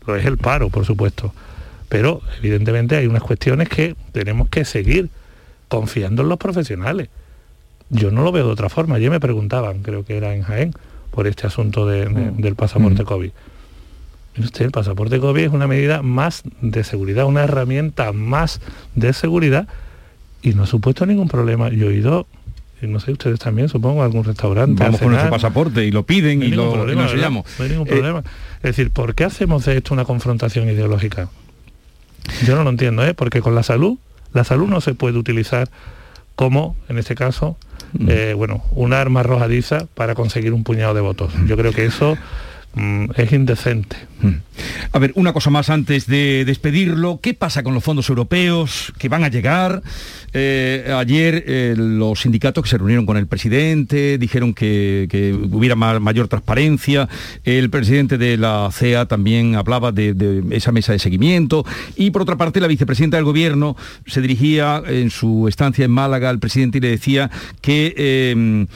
lo 0.05 0.17
es 0.17 0.25
el 0.25 0.37
paro, 0.37 0.69
por 0.69 0.85
supuesto 0.85 1.33
pero 1.89 2.21
evidentemente 2.37 2.95
hay 2.95 3.07
unas 3.07 3.23
cuestiones 3.23 3.67
que 3.67 3.95
tenemos 4.11 4.47
que 4.49 4.63
seguir 4.63 5.09
confiando 5.67 6.21
en 6.21 6.29
los 6.29 6.37
profesionales. 6.37 7.09
Yo 7.89 8.11
no 8.11 8.23
lo 8.23 8.31
veo 8.31 8.45
de 8.45 8.51
otra 8.53 8.69
forma. 8.69 8.95
Ayer 8.95 9.09
me 9.09 9.19
preguntaban, 9.19 9.81
creo 9.81 10.05
que 10.05 10.15
era 10.15 10.35
en 10.35 10.43
Jaén, 10.43 10.73
por 11.11 11.27
este 11.27 11.47
asunto 11.47 11.85
mm. 11.85 12.37
del 12.39 12.55
pasaporte 12.55 13.03
mm. 13.03 13.05
COVID. 13.05 13.31
Usted, 14.37 14.65
el 14.65 14.71
pasaporte 14.71 15.19
COVID 15.19 15.41
es 15.41 15.51
una 15.51 15.67
medida 15.67 16.01
más 16.01 16.43
de 16.61 16.83
seguridad, 16.83 17.25
una 17.25 17.43
herramienta 17.43 18.13
más 18.13 18.61
de 18.95 19.11
seguridad 19.11 19.67
y 20.41 20.53
no 20.53 20.63
ha 20.63 20.67
supuesto 20.67 21.05
ningún 21.05 21.27
problema. 21.27 21.69
Yo 21.69 21.89
he 21.89 21.95
ido, 21.95 22.27
no 22.81 22.99
sé, 22.99 23.11
ustedes 23.11 23.39
también, 23.39 23.67
supongo, 23.67 24.03
a 24.03 24.05
algún 24.05 24.23
restaurante. 24.23 24.83
Vamos 24.83 24.99
con 24.99 25.09
nuestro 25.09 25.31
pasaporte 25.31 25.83
y 25.83 25.91
lo 25.91 26.03
piden 26.03 26.43
y, 26.43 26.49
lo, 26.49 26.71
problema, 26.71 27.07
No 27.11 27.43
hay 27.59 27.69
ningún 27.69 27.87
problema. 27.87 28.23
Es 28.57 28.63
decir, 28.63 28.91
¿por 28.91 29.15
qué 29.15 29.25
hacemos 29.25 29.65
de 29.65 29.77
esto 29.77 29.93
una 29.93 30.05
confrontación 30.05 30.69
ideológica? 30.69 31.29
Yo 32.45 32.55
no 32.55 32.63
lo 32.63 32.69
entiendo, 32.69 33.05
¿eh? 33.05 33.13
porque 33.13 33.41
con 33.41 33.55
la 33.55 33.63
salud, 33.63 33.97
la 34.33 34.43
salud 34.43 34.67
no 34.67 34.81
se 34.81 34.93
puede 34.93 35.17
utilizar 35.17 35.69
como, 36.35 36.75
en 36.87 36.97
este 36.97 37.15
caso, 37.15 37.57
mm. 37.93 38.07
eh, 38.09 38.33
bueno, 38.33 38.63
un 38.71 38.93
arma 38.93 39.21
arrojadiza 39.21 39.87
para 39.93 40.15
conseguir 40.15 40.53
un 40.53 40.63
puñado 40.63 40.93
de 40.93 41.01
votos. 41.01 41.33
Yo 41.47 41.57
creo 41.57 41.73
que 41.73 41.85
eso 41.85 42.17
es 43.15 43.31
indecente. 43.31 43.97
Mm. 44.21 44.35
A 44.91 44.99
ver, 44.99 45.11
una 45.15 45.33
cosa 45.33 45.49
más 45.49 45.69
antes 45.69 46.05
de 46.07 46.43
despedirlo. 46.45 47.19
¿Qué 47.21 47.33
pasa 47.33 47.63
con 47.63 47.73
los 47.73 47.83
fondos 47.83 48.09
europeos 48.09 48.93
que 48.97 49.09
van 49.09 49.23
a 49.23 49.29
llegar? 49.29 49.81
Eh, 50.33 50.93
ayer 50.95 51.43
eh, 51.47 51.75
los 51.77 52.21
sindicatos 52.21 52.63
que 52.63 52.69
se 52.69 52.77
reunieron 52.77 53.05
con 53.05 53.17
el 53.17 53.27
presidente 53.27 54.17
dijeron 54.17 54.53
que, 54.53 55.07
hubiera 55.51 55.75
mayor 55.75 56.27
transparencia. 56.27 57.07
El 57.43 57.69
presidente 57.69 58.17
de 58.17 58.37
la 58.37 58.69
CEA 58.71 59.05
también 59.05 59.55
hablaba 59.55 59.91
de, 59.91 60.43
esa 60.51 60.71
mesa 60.71 60.91
de 60.91 60.99
seguimiento. 60.99 61.65
Y 61.95 62.11
por 62.11 62.21
otra 62.23 62.37
parte, 62.37 62.59
la 62.59 62.67
vicepresidenta 62.67 63.17
del 63.17 63.25
gobierno 63.25 63.75
se 64.05 64.21
dirigía 64.21 64.81
en 64.85 65.09
su 65.09 65.47
estancia 65.47 65.85
en 65.85 65.91
Málaga 65.91 66.29
al 66.29 66.39
presidente 66.39 66.79
y 66.79 66.81
le 66.81 66.89
decía 66.89 67.29
que, 67.61 67.93
em, 68.31 68.67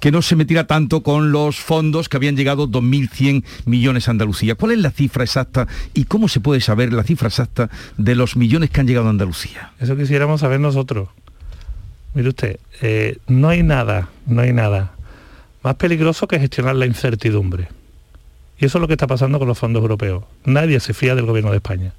que 0.00 0.12
no 0.12 0.22
se 0.22 0.36
metiera 0.36 0.66
tanto 0.66 1.02
con 1.02 1.32
los 1.32 1.56
fondos 1.56 2.08
que 2.08 2.16
habían 2.16 2.36
llegado 2.36 2.66
2.100 2.80 3.44
millones 3.66 4.08
Andalucía. 4.08 4.54
¿Cuál 4.54 4.72
es 4.72 4.78
la 4.78 4.90
cifra 4.90 5.24
exacta 5.24 5.66
y 5.94 6.04
cómo 6.04 6.28
se 6.28 6.40
puede 6.40 6.60
saber 6.60 6.92
la 6.92 7.02
cifra 7.02 7.28
exacta 7.28 7.70
de 7.96 8.14
los 8.14 8.36
millones 8.36 8.70
que 8.70 8.80
han 8.80 8.86
llegado 8.86 9.06
a 9.06 9.10
Andalucía? 9.10 9.72
Eso 9.80 9.96
quisiéramos 9.96 10.40
saber 10.40 10.60
nosotros. 10.60 11.08
Mire 12.14 12.28
usted, 12.30 12.58
eh, 12.80 13.18
no 13.26 13.48
hay 13.48 13.62
nada, 13.62 14.08
no 14.26 14.42
hay 14.42 14.52
nada 14.52 14.92
más 15.62 15.74
peligroso 15.76 16.28
que 16.28 16.38
gestionar 16.38 16.76
la 16.76 16.86
incertidumbre. 16.86 17.68
Y 18.58 18.64
eso 18.64 18.78
es 18.78 18.80
lo 18.80 18.88
que 18.88 18.94
está 18.94 19.06
pasando 19.06 19.38
con 19.38 19.48
los 19.48 19.58
fondos 19.58 19.82
europeos. 19.82 20.24
Nadie 20.44 20.80
se 20.80 20.94
fía 20.94 21.14
del 21.14 21.26
gobierno 21.26 21.50
de 21.50 21.58
España. 21.58 21.92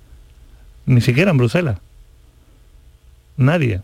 Ni 0.85 1.01
siquiera 1.01 1.31
en 1.31 1.37
Bruselas. 1.37 1.77
Nadie. 3.37 3.81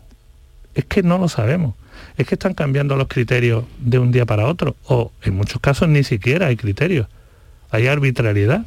Es 0.74 0.84
que 0.84 1.02
no 1.02 1.18
lo 1.18 1.28
sabemos. 1.28 1.74
Es 2.16 2.26
que 2.26 2.34
están 2.34 2.54
cambiando 2.54 2.96
los 2.96 3.08
criterios 3.08 3.64
de 3.78 3.98
un 3.98 4.10
día 4.10 4.24
para 4.24 4.46
otro. 4.46 4.76
O 4.86 5.12
en 5.22 5.34
muchos 5.34 5.60
casos 5.60 5.88
ni 5.88 6.02
siquiera 6.02 6.46
hay 6.46 6.56
criterios. 6.56 7.08
Hay 7.70 7.86
arbitrariedad. 7.86 8.64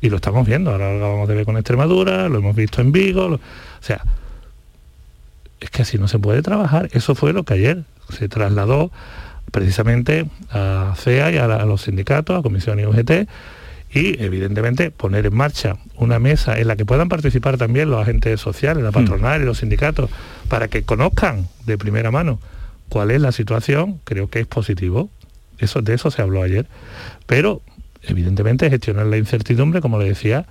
Y 0.00 0.10
lo 0.10 0.16
estamos 0.16 0.46
viendo. 0.46 0.72
Ahora 0.72 0.92
lo 0.94 1.12
vamos 1.12 1.30
a 1.30 1.32
ver 1.32 1.44
con 1.44 1.56
Extremadura, 1.56 2.28
lo 2.28 2.38
hemos 2.38 2.56
visto 2.56 2.80
en 2.80 2.90
Vigo. 2.90 3.26
O 3.26 3.40
sea, 3.80 4.02
es 5.60 5.70
que 5.70 5.82
así 5.82 5.96
no 5.96 6.08
se 6.08 6.18
puede 6.18 6.42
trabajar. 6.42 6.88
Eso 6.92 7.14
fue 7.14 7.32
lo 7.32 7.44
que 7.44 7.54
ayer 7.54 7.84
se 8.08 8.28
trasladó 8.28 8.90
precisamente 9.52 10.26
a 10.50 10.94
CEA 10.96 11.30
y 11.30 11.36
a, 11.38 11.64
los 11.66 11.82
sindicatos, 11.82 12.38
a 12.38 12.42
Comisión 12.42 12.80
y 12.80 12.86
UGT, 12.86 13.28
y 13.94 14.22
evidentemente 14.22 14.90
poner 14.90 15.26
en 15.26 15.36
marcha 15.36 15.76
una 15.96 16.18
mesa 16.18 16.58
en 16.58 16.66
la 16.66 16.76
que 16.76 16.86
puedan 16.86 17.08
participar 17.08 17.58
también 17.58 17.90
los 17.90 18.00
agentes 18.00 18.40
sociales, 18.40 18.82
la 18.82 18.90
hmm. 18.90 18.94
patronal 18.94 19.42
y 19.42 19.44
los 19.44 19.58
sindicatos, 19.58 20.10
para 20.48 20.68
que 20.68 20.82
conozcan 20.82 21.46
de 21.66 21.78
primera 21.78 22.10
mano 22.10 22.40
cuál 22.92 23.10
es 23.10 23.22
la 23.22 23.32
situación, 23.32 24.00
creo 24.04 24.28
que 24.28 24.38
es 24.40 24.46
positivo. 24.46 25.08
Eso, 25.56 25.80
de 25.80 25.94
eso 25.94 26.10
se 26.10 26.20
habló 26.20 26.42
ayer. 26.42 26.66
Pero 27.24 27.62
evidentemente 28.02 28.68
gestionar 28.68 29.06
la 29.06 29.16
incertidumbre, 29.16 29.80
como 29.80 29.98
le 29.98 30.04
decía, 30.04 30.44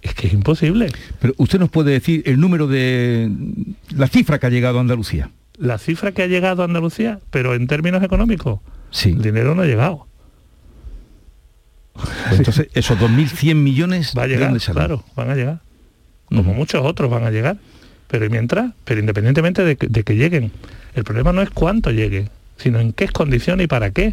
es 0.00 0.14
que 0.14 0.28
es 0.28 0.32
imposible. 0.32 0.90
Pero 1.20 1.34
usted 1.36 1.58
nos 1.58 1.68
puede 1.68 1.92
decir 1.92 2.22
el 2.24 2.40
número 2.40 2.66
de 2.66 3.30
la 3.94 4.06
cifra 4.06 4.38
que 4.38 4.46
ha 4.46 4.48
llegado 4.48 4.78
a 4.78 4.80
Andalucía. 4.80 5.28
La 5.58 5.76
cifra 5.76 6.12
que 6.12 6.22
ha 6.22 6.26
llegado 6.28 6.62
a 6.62 6.64
Andalucía, 6.64 7.20
pero 7.30 7.54
en 7.54 7.66
términos 7.66 8.02
económicos, 8.02 8.60
sí. 8.90 9.10
el 9.10 9.20
dinero 9.20 9.54
no 9.54 9.60
ha 9.60 9.66
llegado. 9.66 10.06
Pues 11.92 12.38
entonces, 12.38 12.68
esos 12.72 12.98
2.100 12.98 13.54
millones, 13.54 14.14
Va 14.16 14.22
a 14.22 14.28
llegar, 14.28 14.56
claro, 14.58 15.04
van 15.14 15.28
a 15.28 15.34
llegar. 15.34 15.60
Como 16.24 16.54
muchos 16.54 16.82
otros 16.86 17.10
van 17.10 17.24
a 17.24 17.30
llegar. 17.30 17.58
Pero 18.12 18.28
mientras, 18.28 18.72
pero 18.84 19.00
independientemente 19.00 19.64
de 19.64 19.76
que 20.04 20.16
lleguen, 20.16 20.52
el 20.94 21.02
problema 21.02 21.32
no 21.32 21.40
es 21.40 21.48
cuánto 21.48 21.90
llegue, 21.90 22.28
sino 22.58 22.78
en 22.78 22.92
qué 22.92 23.08
condiciones 23.08 23.64
y 23.64 23.68
para 23.68 23.90
qué. 23.90 24.12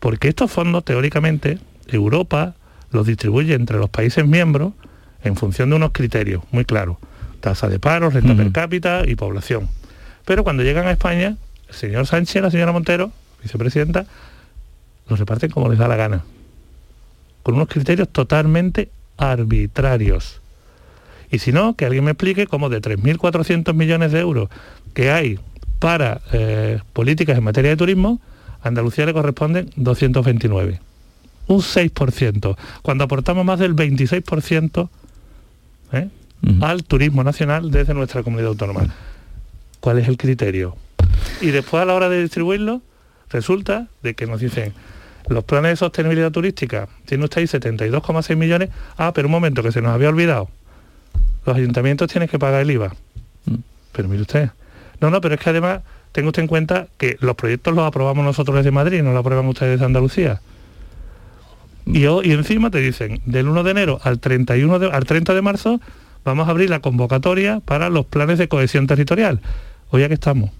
Porque 0.00 0.28
estos 0.28 0.50
fondos, 0.50 0.86
teóricamente, 0.86 1.58
Europa 1.86 2.54
los 2.90 3.06
distribuye 3.06 3.52
entre 3.52 3.76
los 3.76 3.90
países 3.90 4.26
miembros 4.26 4.72
en 5.22 5.36
función 5.36 5.68
de 5.68 5.76
unos 5.76 5.92
criterios 5.92 6.42
muy 6.50 6.64
claros. 6.64 6.96
Tasa 7.40 7.68
de 7.68 7.78
paro, 7.78 8.08
renta 8.08 8.34
per 8.34 8.52
cápita 8.52 9.02
y 9.06 9.16
población. 9.16 9.68
Pero 10.24 10.42
cuando 10.42 10.62
llegan 10.62 10.86
a 10.86 10.92
España, 10.92 11.36
el 11.68 11.74
señor 11.74 12.06
Sánchez 12.06 12.36
y 12.36 12.40
la 12.40 12.50
señora 12.50 12.72
Montero, 12.72 13.12
vicepresidenta, 13.42 14.06
los 15.10 15.18
reparten 15.18 15.50
como 15.50 15.68
les 15.68 15.78
da 15.78 15.88
la 15.88 15.96
gana. 15.96 16.24
Con 17.42 17.56
unos 17.56 17.68
criterios 17.68 18.08
totalmente 18.08 18.88
arbitrarios. 19.18 20.40
Y 21.30 21.38
si 21.40 21.52
no, 21.52 21.74
que 21.74 21.84
alguien 21.84 22.04
me 22.04 22.12
explique 22.12 22.46
cómo 22.46 22.68
de 22.68 22.80
3.400 22.80 23.74
millones 23.74 24.12
de 24.12 24.20
euros 24.20 24.48
que 24.94 25.10
hay 25.10 25.38
para 25.78 26.20
eh, 26.32 26.80
políticas 26.92 27.38
en 27.38 27.44
materia 27.44 27.70
de 27.70 27.76
turismo, 27.76 28.20
a 28.62 28.68
Andalucía 28.68 29.06
le 29.06 29.12
corresponden 29.12 29.70
229 29.76 30.80
un 31.48 31.60
6%, 31.60 32.56
cuando 32.82 33.04
aportamos 33.04 33.44
más 33.44 33.58
del 33.58 33.74
26% 33.74 34.88
¿eh? 35.92 36.08
al 36.60 36.84
turismo 36.84 37.24
nacional 37.24 37.70
desde 37.70 37.94
nuestra 37.94 38.22
comunidad 38.22 38.50
autónoma. 38.50 38.86
¿Cuál 39.80 39.98
es 39.98 40.08
el 40.08 40.16
criterio? 40.16 40.76
Y 41.40 41.50
después 41.50 41.82
a 41.82 41.86
la 41.86 41.94
hora 41.94 42.08
de 42.08 42.22
distribuirlo, 42.22 42.82
resulta 43.30 43.88
de 44.02 44.14
que 44.14 44.26
nos 44.26 44.40
dicen, 44.40 44.74
los 45.28 45.44
planes 45.44 45.72
de 45.72 45.76
sostenibilidad 45.76 46.30
turística, 46.30 46.88
tiene 47.06 47.24
usted 47.24 47.40
ahí 47.40 47.46
72,6 47.46 48.36
millones, 48.36 48.70
ah, 48.96 49.12
pero 49.14 49.28
un 49.28 49.32
momento, 49.32 49.62
que 49.62 49.72
se 49.72 49.80
nos 49.80 49.92
había 49.92 50.10
olvidado. 50.10 50.48
Los 51.48 51.56
ayuntamientos 51.56 52.10
tienen 52.12 52.28
que 52.28 52.38
pagar 52.38 52.60
el 52.60 52.70
IVA. 52.70 52.94
Mm. 53.46 53.54
Pero 53.92 54.08
mire 54.08 54.20
usted. 54.20 54.50
No, 55.00 55.08
no, 55.08 55.22
pero 55.22 55.34
es 55.34 55.40
que 55.40 55.48
además, 55.48 55.80
tenga 56.12 56.28
usted 56.28 56.42
en 56.42 56.46
cuenta 56.46 56.88
que 56.98 57.16
los 57.20 57.36
proyectos 57.36 57.74
los 57.74 57.86
aprobamos 57.86 58.22
nosotros 58.22 58.58
desde 58.58 58.70
Madrid, 58.70 59.02
no 59.02 59.12
los 59.12 59.20
aprueban 59.20 59.46
ustedes 59.46 59.72
desde 59.72 59.86
Andalucía. 59.86 60.42
Y, 61.86 62.04
encima 62.04 62.70
te 62.70 62.80
dicen, 62.80 63.22
del 63.24 63.48
1 63.48 63.62
de 63.62 63.70
enero 63.70 63.98
al, 64.02 64.20
31 64.20 64.90
al 64.92 65.04
30 65.06 65.32
de 65.32 65.40
marzo 65.40 65.80
vamos 66.22 66.48
a 66.48 66.50
abrir 66.50 66.68
la 66.68 66.80
convocatoria 66.80 67.60
para 67.60 67.88
los 67.88 68.04
planes 68.04 68.36
de 68.36 68.48
cohesión 68.48 68.86
territorial. 68.86 69.40
Hoy 69.88 70.02
aquí 70.02 70.12
estamos. 70.12 70.50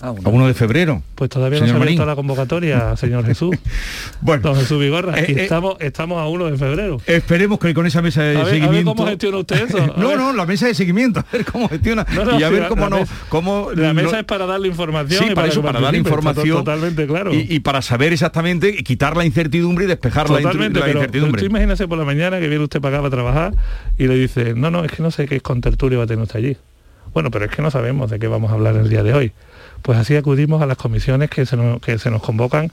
A 0.00 0.12
1 0.12 0.46
de 0.46 0.54
febrero. 0.54 1.02
Pues 1.16 1.28
todavía 1.28 1.58
no 1.58 1.66
se 1.66 1.72
ha 1.72 1.76
abierto 1.76 2.06
la 2.06 2.14
convocatoria, 2.14 2.96
señor 2.96 3.26
Jesús. 3.26 3.56
bueno. 4.20 4.42
Don 4.42 4.54
Jesús 4.54 4.78
Vigorra, 4.78 5.18
eh, 5.18 5.24
eh, 5.26 5.42
estamos, 5.42 5.76
estamos 5.80 6.20
a 6.22 6.28
1 6.28 6.52
de 6.52 6.56
febrero. 6.56 7.00
Esperemos 7.04 7.58
que 7.58 7.74
con 7.74 7.84
esa 7.84 8.00
mesa 8.00 8.22
de 8.22 8.36
seguimiento... 8.44 8.68
A 8.68 8.72
ver 8.72 8.84
cómo 8.84 9.06
gestiona 9.06 9.38
usted 9.38 9.64
eso. 9.64 9.94
no, 9.96 10.16
no, 10.16 10.32
la 10.32 10.46
mesa 10.46 10.68
de 10.68 10.74
seguimiento, 10.74 11.18
a 11.28 11.32
ver 11.32 11.44
cómo 11.44 11.68
gestiona. 11.68 12.06
y 12.38 12.42
a 12.44 12.48
ver 12.48 12.68
cómo 12.68 12.88
no... 12.88 13.04
Cómo 13.28 13.70
la 13.74 13.92
mesa 13.92 14.20
es 14.20 14.24
para 14.24 14.46
darle 14.46 14.68
información. 14.68 15.24
Sí, 15.26 15.34
para, 15.34 15.48
eso, 15.48 15.62
para 15.62 15.80
dar 15.80 15.96
información. 15.96 16.58
Totalmente 16.58 17.04
claro. 17.08 17.32
Y, 17.34 17.58
para 17.58 17.82
saber 17.82 18.12
exactamente, 18.12 18.84
quitar 18.84 19.16
la 19.16 19.24
incertidumbre 19.24 19.86
y 19.86 19.88
despejar 19.88 20.30
la, 20.30 20.40
incertidumbre. 20.40 21.44
imagínese 21.44 21.88
por 21.88 21.98
la 21.98 22.04
mañana 22.04 22.38
que 22.38 22.46
viene 22.46 22.62
usted 22.62 22.80
para 22.80 22.98
acá 22.98 23.02
para 23.02 23.10
trabajar 23.10 23.54
y 23.98 24.06
le 24.06 24.14
dice, 24.14 24.54
no, 24.54 24.70
no, 24.70 24.84
es 24.84 24.92
que 24.92 25.02
no 25.02 25.10
sé 25.10 25.26
qué 25.26 25.40
con 25.40 25.60
tertulia 25.60 25.98
va 25.98 26.04
a 26.04 26.06
tener 26.06 26.22
usted 26.22 26.38
allí. 26.38 26.56
Bueno, 27.12 27.32
pero 27.32 27.46
es 27.46 27.50
que 27.50 27.62
no 27.62 27.70
sabemos 27.72 28.10
de 28.10 28.20
qué 28.20 28.28
vamos 28.28 28.52
a 28.52 28.54
hablar 28.54 28.76
el 28.76 28.88
día 28.88 29.02
de 29.02 29.12
hoy 29.12 29.32
pues 29.82 29.98
así 29.98 30.16
acudimos 30.16 30.62
a 30.62 30.66
las 30.66 30.76
comisiones 30.76 31.30
que 31.30 31.46
se 31.46 31.56
nos, 31.56 31.80
que 31.80 31.98
se 31.98 32.10
nos 32.10 32.22
convocan 32.22 32.70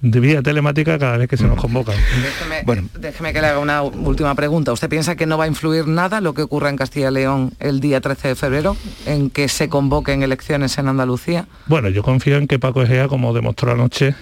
de 0.00 0.20
vía 0.20 0.42
telemática 0.42 0.98
cada 0.98 1.16
vez 1.16 1.28
que 1.28 1.36
se 1.36 1.44
nos 1.44 1.60
convocan. 1.60 1.96
Déjeme, 2.22 2.62
bueno. 2.64 2.88
déjeme 2.98 3.32
que 3.32 3.40
le 3.40 3.48
haga 3.48 3.58
una 3.58 3.82
última 3.82 4.34
pregunta. 4.34 4.72
¿Usted 4.72 4.88
piensa 4.88 5.16
que 5.16 5.26
no 5.26 5.36
va 5.36 5.44
a 5.44 5.46
influir 5.48 5.88
nada 5.88 6.20
lo 6.20 6.34
que 6.34 6.42
ocurra 6.42 6.70
en 6.70 6.76
Castilla 6.76 7.10
y 7.10 7.14
León 7.14 7.52
el 7.58 7.80
día 7.80 8.00
13 8.00 8.28
de 8.28 8.34
febrero, 8.36 8.76
en 9.06 9.30
que 9.30 9.48
se 9.48 9.68
convoquen 9.68 10.22
elecciones 10.22 10.78
en 10.78 10.88
Andalucía? 10.88 11.46
Bueno, 11.66 11.88
yo 11.88 12.02
confío 12.02 12.36
en 12.36 12.46
que 12.46 12.58
Paco 12.58 12.82
Egea, 12.82 13.08
como 13.08 13.32
demostró 13.34 13.72
anoche, 13.72 14.14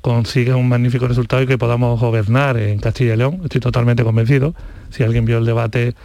consiga 0.00 0.54
un 0.54 0.68
magnífico 0.68 1.08
resultado 1.08 1.42
y 1.42 1.48
que 1.48 1.58
podamos 1.58 1.98
gobernar 1.98 2.56
en 2.56 2.78
Castilla 2.78 3.14
y 3.14 3.16
León. 3.16 3.40
Estoy 3.42 3.60
totalmente 3.60 4.04
convencido. 4.04 4.54
Si 4.90 5.02
alguien 5.02 5.24
vio 5.24 5.38
el 5.38 5.44
debate 5.44 5.96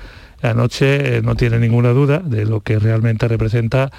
anoche, 0.41 1.17
eh, 1.17 1.21
no 1.21 1.35
tiene 1.35 1.59
ninguna 1.59 1.89
duda 1.89 2.17
de 2.17 2.45
lo 2.45 2.61
que 2.61 2.79
realmente 2.79 3.27
representa 3.27 3.91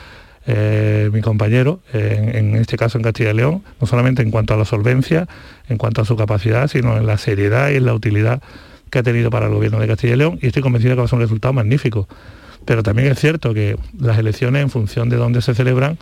eh, 0.46 1.10
mi 1.12 1.20
compañero, 1.20 1.80
en, 1.92 2.56
este 2.56 2.76
caso 2.76 2.98
en 2.98 3.04
Castilla 3.04 3.30
y 3.30 3.34
León, 3.34 3.62
no 3.80 3.86
solamente 3.86 4.22
en 4.22 4.30
cuanto 4.30 4.54
a 4.54 4.56
la 4.56 4.64
solvencia, 4.64 5.28
en 5.68 5.78
cuanto 5.78 6.02
a 6.02 6.04
su 6.04 6.16
capacidad, 6.16 6.68
sino 6.68 6.96
en 6.96 7.06
la 7.06 7.18
seriedad 7.18 7.70
y 7.70 7.76
en 7.76 7.86
la 7.86 7.94
utilidad 7.94 8.42
que 8.92 8.98
ha 8.98 9.02
tenido 9.02 9.30
para 9.30 9.46
el 9.46 9.54
gobierno 9.54 9.80
de 9.80 9.88
Castilla 9.88 10.12
y 10.12 10.16
León 10.16 10.38
y 10.42 10.48
estoy 10.48 10.62
convencido 10.62 10.94
que 10.94 10.98
va 10.98 11.06
a 11.06 11.08
ser 11.08 11.16
un 11.16 11.22
resultado 11.22 11.54
magnífico. 11.54 12.06
Pero 12.66 12.82
también 12.82 13.08
es 13.08 13.18
cierto 13.18 13.54
que 13.54 13.76
las 13.98 14.18
elecciones 14.18 14.62
en 14.62 14.70
función 14.70 15.08
de 15.08 15.16
dónde 15.16 15.40
se 15.40 15.54
celebran, 15.54 15.98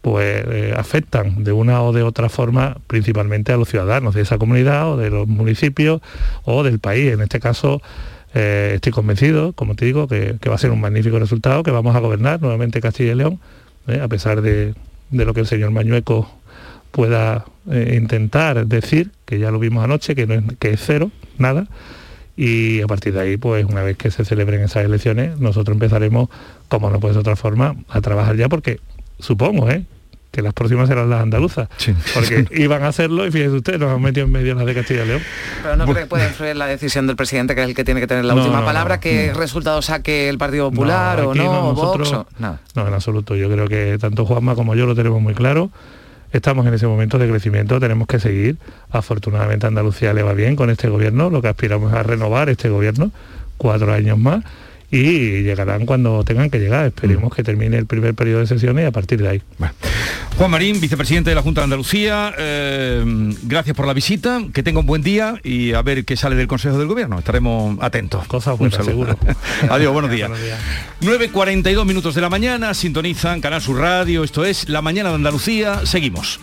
pues 0.00 0.44
eh, 0.48 0.74
afectan 0.76 1.44
de 1.44 1.52
una 1.52 1.82
o 1.82 1.92
de 1.92 2.02
otra 2.02 2.30
forma 2.30 2.78
principalmente 2.86 3.52
a 3.52 3.58
los 3.58 3.68
ciudadanos 3.68 4.14
de 4.14 4.22
esa 4.22 4.38
comunidad 4.38 4.90
o 4.90 4.96
de 4.96 5.10
los 5.10 5.28
municipios 5.28 6.00
o 6.44 6.62
del 6.62 6.78
país. 6.78 7.12
En 7.12 7.20
este 7.20 7.40
caso, 7.40 7.82
eh, 8.34 8.72
estoy 8.76 8.92
convencido, 8.92 9.52
como 9.52 9.74
te 9.74 9.84
digo, 9.84 10.08
que, 10.08 10.36
que, 10.40 10.48
va 10.48 10.54
a 10.54 10.58
ser 10.58 10.70
un 10.70 10.80
magnífico 10.80 11.18
resultado, 11.18 11.62
que 11.62 11.70
vamos 11.70 11.94
a 11.94 12.00
gobernar 12.00 12.40
nuevamente 12.40 12.80
Castilla 12.80 13.12
y 13.12 13.16
León 13.16 13.40
¿eh? 13.86 14.00
a 14.00 14.08
pesar 14.08 14.42
de, 14.42 14.74
lo 15.10 15.34
que 15.34 15.40
el 15.40 15.46
señor 15.46 15.70
Mañueco 15.70 16.30
pueda 16.90 17.44
eh, 17.70 17.96
intentar 18.00 18.66
decir, 18.66 19.10
que 19.24 19.38
ya 19.38 19.50
lo 19.50 19.58
vimos 19.58 19.84
anoche, 19.84 20.14
que, 20.14 20.26
no 20.26 20.34
es, 20.34 20.42
que 20.58 20.70
es 20.70 20.80
cero, 20.84 21.10
nada, 21.38 21.66
y 22.36 22.80
a 22.80 22.86
partir 22.86 23.12
de 23.12 23.20
ahí, 23.20 23.36
pues 23.36 23.64
una 23.66 23.82
vez 23.82 23.96
que 23.96 24.10
se 24.10 24.24
celebren 24.24 24.62
esas 24.62 24.84
elecciones, 24.84 25.38
nosotros 25.38 25.74
empezaremos, 25.74 26.28
como 26.68 26.90
no 26.90 26.98
puede 27.00 27.14
ser 27.14 27.20
otra 27.20 27.36
forma, 27.36 27.76
a 27.88 28.00
trabajar 28.00 28.36
ya, 28.36 28.48
porque 28.48 28.80
supongo, 29.18 29.70
¿eh? 29.70 29.84
Que 30.30 30.42
las 30.42 30.54
próximas 30.54 30.88
serán 30.88 31.10
las 31.10 31.22
andaluzas, 31.22 31.68
porque 32.14 32.46
iban 32.52 32.82
a 32.84 32.88
hacerlo 32.88 33.26
y 33.26 33.32
fíjese 33.32 33.56
usted, 33.56 33.78
nos 33.78 33.92
han 33.92 34.00
metido 34.00 34.26
en 34.26 34.32
medio 34.32 34.54
las 34.54 34.64
de 34.64 34.74
Castilla 34.74 35.04
y 35.04 35.08
León. 35.08 35.22
Pero 35.62 35.76
no 35.76 35.84
cree 35.86 36.04
que 36.04 36.06
puede 36.06 36.28
influir 36.28 36.56
la 36.56 36.66
decisión 36.66 37.06
del 37.06 37.16
presidente, 37.16 37.54
que 37.54 37.62
es 37.62 37.68
el 37.68 37.74
que 37.74 37.84
tiene 37.84 38.00
que 38.00 38.06
tener 38.06 38.24
la 38.24 38.34
última 38.34 38.64
palabra, 38.64 39.00
que 39.00 39.32
resultado 39.34 39.82
saque 39.82 40.28
el 40.28 40.38
Partido 40.38 40.70
Popular 40.70 41.20
o 41.20 41.34
no, 41.34 41.74
Vox, 41.74 42.12
no, 42.38 42.58
en 42.76 42.94
absoluto. 42.94 43.34
Yo 43.34 43.50
creo 43.50 43.68
que 43.68 43.98
tanto 44.00 44.24
Juanma 44.24 44.54
como 44.54 44.74
yo 44.74 44.86
lo 44.86 44.94
tenemos 44.94 45.20
muy 45.20 45.34
claro. 45.34 45.70
Estamos 46.32 46.64
en 46.66 46.74
ese 46.74 46.86
momento 46.86 47.18
de 47.18 47.28
crecimiento, 47.28 47.80
tenemos 47.80 48.06
que 48.06 48.20
seguir. 48.20 48.56
Afortunadamente 48.90 49.66
Andalucía 49.66 50.14
le 50.14 50.22
va 50.22 50.32
bien 50.32 50.54
con 50.54 50.70
este 50.70 50.88
gobierno, 50.88 51.28
lo 51.28 51.42
que 51.42 51.48
aspiramos 51.48 51.92
a 51.92 52.04
renovar 52.04 52.48
este 52.48 52.68
gobierno, 52.68 53.10
cuatro 53.56 53.92
años 53.92 54.16
más 54.16 54.44
y 54.90 55.42
llegarán 55.42 55.86
cuando 55.86 56.24
tengan 56.24 56.50
que 56.50 56.58
llegar. 56.58 56.86
Esperemos 56.86 57.30
mm. 57.30 57.34
que 57.34 57.42
termine 57.44 57.76
el 57.78 57.86
primer 57.86 58.14
periodo 58.14 58.40
de 58.40 58.46
sesiones 58.46 58.84
y 58.84 58.86
a 58.86 58.90
partir 58.90 59.22
de 59.22 59.28
ahí. 59.28 59.42
Juan 60.36 60.50
Marín, 60.50 60.80
vicepresidente 60.80 61.30
de 61.30 61.36
la 61.36 61.42
Junta 61.42 61.60
de 61.60 61.64
Andalucía, 61.64 62.34
eh, 62.38 63.04
gracias 63.42 63.76
por 63.76 63.86
la 63.86 63.92
visita, 63.92 64.42
que 64.52 64.62
tenga 64.62 64.80
un 64.80 64.86
buen 64.86 65.02
día 65.02 65.34
y 65.44 65.74
a 65.74 65.82
ver 65.82 66.04
qué 66.04 66.16
sale 66.16 66.34
del 66.36 66.48
Consejo 66.48 66.78
del 66.78 66.88
Gobierno. 66.88 67.18
Estaremos 67.18 67.78
atentos. 67.80 68.26
Cosas 68.26 68.58
buenas, 68.58 68.84
seguro. 68.84 69.16
Adiós, 69.70 69.92
buenos 69.92 70.10
días. 70.10 70.30
9.42 71.02 71.84
minutos 71.84 72.14
de 72.14 72.20
la 72.20 72.30
mañana, 72.30 72.74
sintonizan 72.74 73.40
Canal 73.40 73.60
Sur 73.60 73.78
Radio, 73.78 74.24
esto 74.24 74.44
es 74.44 74.68
La 74.68 74.82
Mañana 74.82 75.10
de 75.10 75.16
Andalucía, 75.16 75.84
seguimos. 75.84 76.40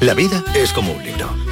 La 0.00 0.12
vida 0.14 0.44
es 0.54 0.72
como 0.72 0.92
un 0.92 1.02
libro 1.02 1.43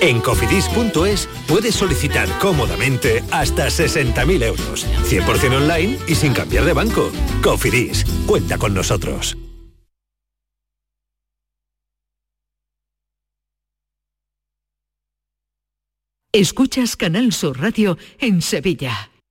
En 0.00 0.20
cofidis.es 0.20 1.28
puedes 1.48 1.74
solicitar 1.74 2.28
cómodamente 2.38 3.22
hasta 3.30 3.66
60.000 3.66 4.42
euros, 4.44 4.86
100% 5.04 5.56
online 5.56 5.98
y 6.06 6.14
sin 6.14 6.32
cambiar 6.32 6.64
de 6.64 6.72
banco. 6.72 7.10
Cofidis, 7.42 8.04
cuenta 8.26 8.58
con 8.58 8.74
nosotros. 8.74 9.36
Escuchas 16.32 16.96
Canal 16.96 17.32
Sur 17.32 17.58
Radio 17.58 17.96
en 18.18 18.42
Sevilla. 18.42 19.10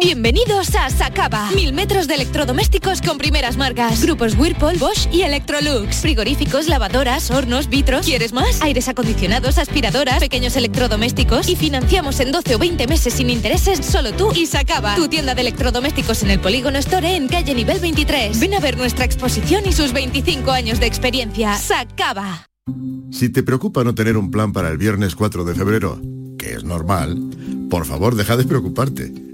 Bienvenidos 0.00 0.74
a 0.74 0.90
Sacaba. 0.90 1.50
Mil 1.52 1.72
metros 1.72 2.08
de 2.08 2.14
electrodomésticos 2.14 3.00
con 3.00 3.16
primeras 3.16 3.56
marcas. 3.56 4.02
Grupos 4.02 4.36
Whirlpool, 4.36 4.76
Bosch 4.76 5.08
y 5.12 5.22
Electrolux. 5.22 5.96
Frigoríficos, 6.02 6.68
lavadoras, 6.68 7.30
hornos, 7.30 7.68
vitros. 7.68 8.04
¿Quieres 8.04 8.32
más? 8.32 8.60
Aires 8.60 8.88
acondicionados, 8.88 9.56
aspiradoras, 9.56 10.18
pequeños 10.18 10.56
electrodomésticos. 10.56 11.48
Y 11.48 11.54
financiamos 11.54 12.18
en 12.18 12.32
12 12.32 12.56
o 12.56 12.58
20 12.58 12.86
meses 12.88 13.14
sin 13.14 13.30
intereses 13.30 13.86
solo 13.86 14.12
tú 14.12 14.32
y 14.34 14.46
Sacaba. 14.46 14.96
Tu 14.96 15.08
tienda 15.08 15.34
de 15.34 15.42
electrodomésticos 15.42 16.24
en 16.24 16.30
el 16.30 16.40
Polígono 16.40 16.78
Store 16.78 17.14
en 17.14 17.28
calle 17.28 17.54
nivel 17.54 17.78
23. 17.78 18.40
Ven 18.40 18.54
a 18.54 18.60
ver 18.60 18.76
nuestra 18.76 19.04
exposición 19.04 19.62
y 19.64 19.72
sus 19.72 19.92
25 19.92 20.50
años 20.50 20.80
de 20.80 20.86
experiencia. 20.86 21.56
Sacaba. 21.56 22.48
Si 23.12 23.28
te 23.28 23.44
preocupa 23.44 23.84
no 23.84 23.94
tener 23.94 24.16
un 24.16 24.32
plan 24.32 24.52
para 24.52 24.70
el 24.70 24.76
viernes 24.76 25.14
4 25.14 25.44
de 25.44 25.54
febrero, 25.54 26.00
que 26.36 26.52
es 26.52 26.64
normal, 26.64 27.16
por 27.70 27.86
favor 27.86 28.16
deja 28.16 28.36
de 28.36 28.44
preocuparte. 28.44 29.33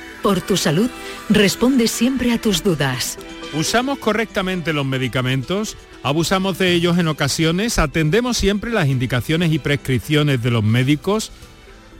por 0.21 0.41
tu 0.41 0.57
salud, 0.57 0.89
responde 1.29 1.87
siempre 1.87 2.31
a 2.31 2.39
tus 2.39 2.63
dudas. 2.63 3.17
¿Usamos 3.53 3.99
correctamente 3.99 4.73
los 4.73 4.85
medicamentos? 4.85 5.77
¿Abusamos 6.03 6.57
de 6.57 6.73
ellos 6.73 6.97
en 6.97 7.07
ocasiones? 7.07 7.79
¿Atendemos 7.79 8.37
siempre 8.37 8.71
las 8.71 8.87
indicaciones 8.87 9.51
y 9.51 9.59
prescripciones 9.59 10.41
de 10.41 10.51
los 10.51 10.63
médicos? 10.63 11.31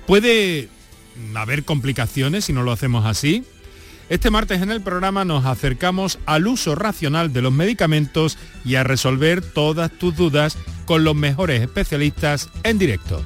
¿Puede 0.07 0.69
haber 1.35 1.63
complicaciones 1.63 2.45
si 2.45 2.53
no 2.53 2.63
lo 2.63 2.71
hacemos 2.71 3.05
así? 3.05 3.43
Este 4.09 4.29
martes 4.29 4.61
en 4.61 4.71
el 4.71 4.81
programa 4.81 5.23
nos 5.23 5.45
acercamos 5.45 6.19
al 6.25 6.47
uso 6.47 6.75
racional 6.75 7.31
de 7.31 7.41
los 7.41 7.53
medicamentos 7.53 8.37
y 8.65 8.75
a 8.75 8.83
resolver 8.83 9.41
todas 9.41 9.91
tus 9.91 10.15
dudas 10.15 10.57
con 10.85 11.03
los 11.03 11.15
mejores 11.15 11.61
especialistas 11.61 12.49
en 12.63 12.77
directo. 12.77 13.25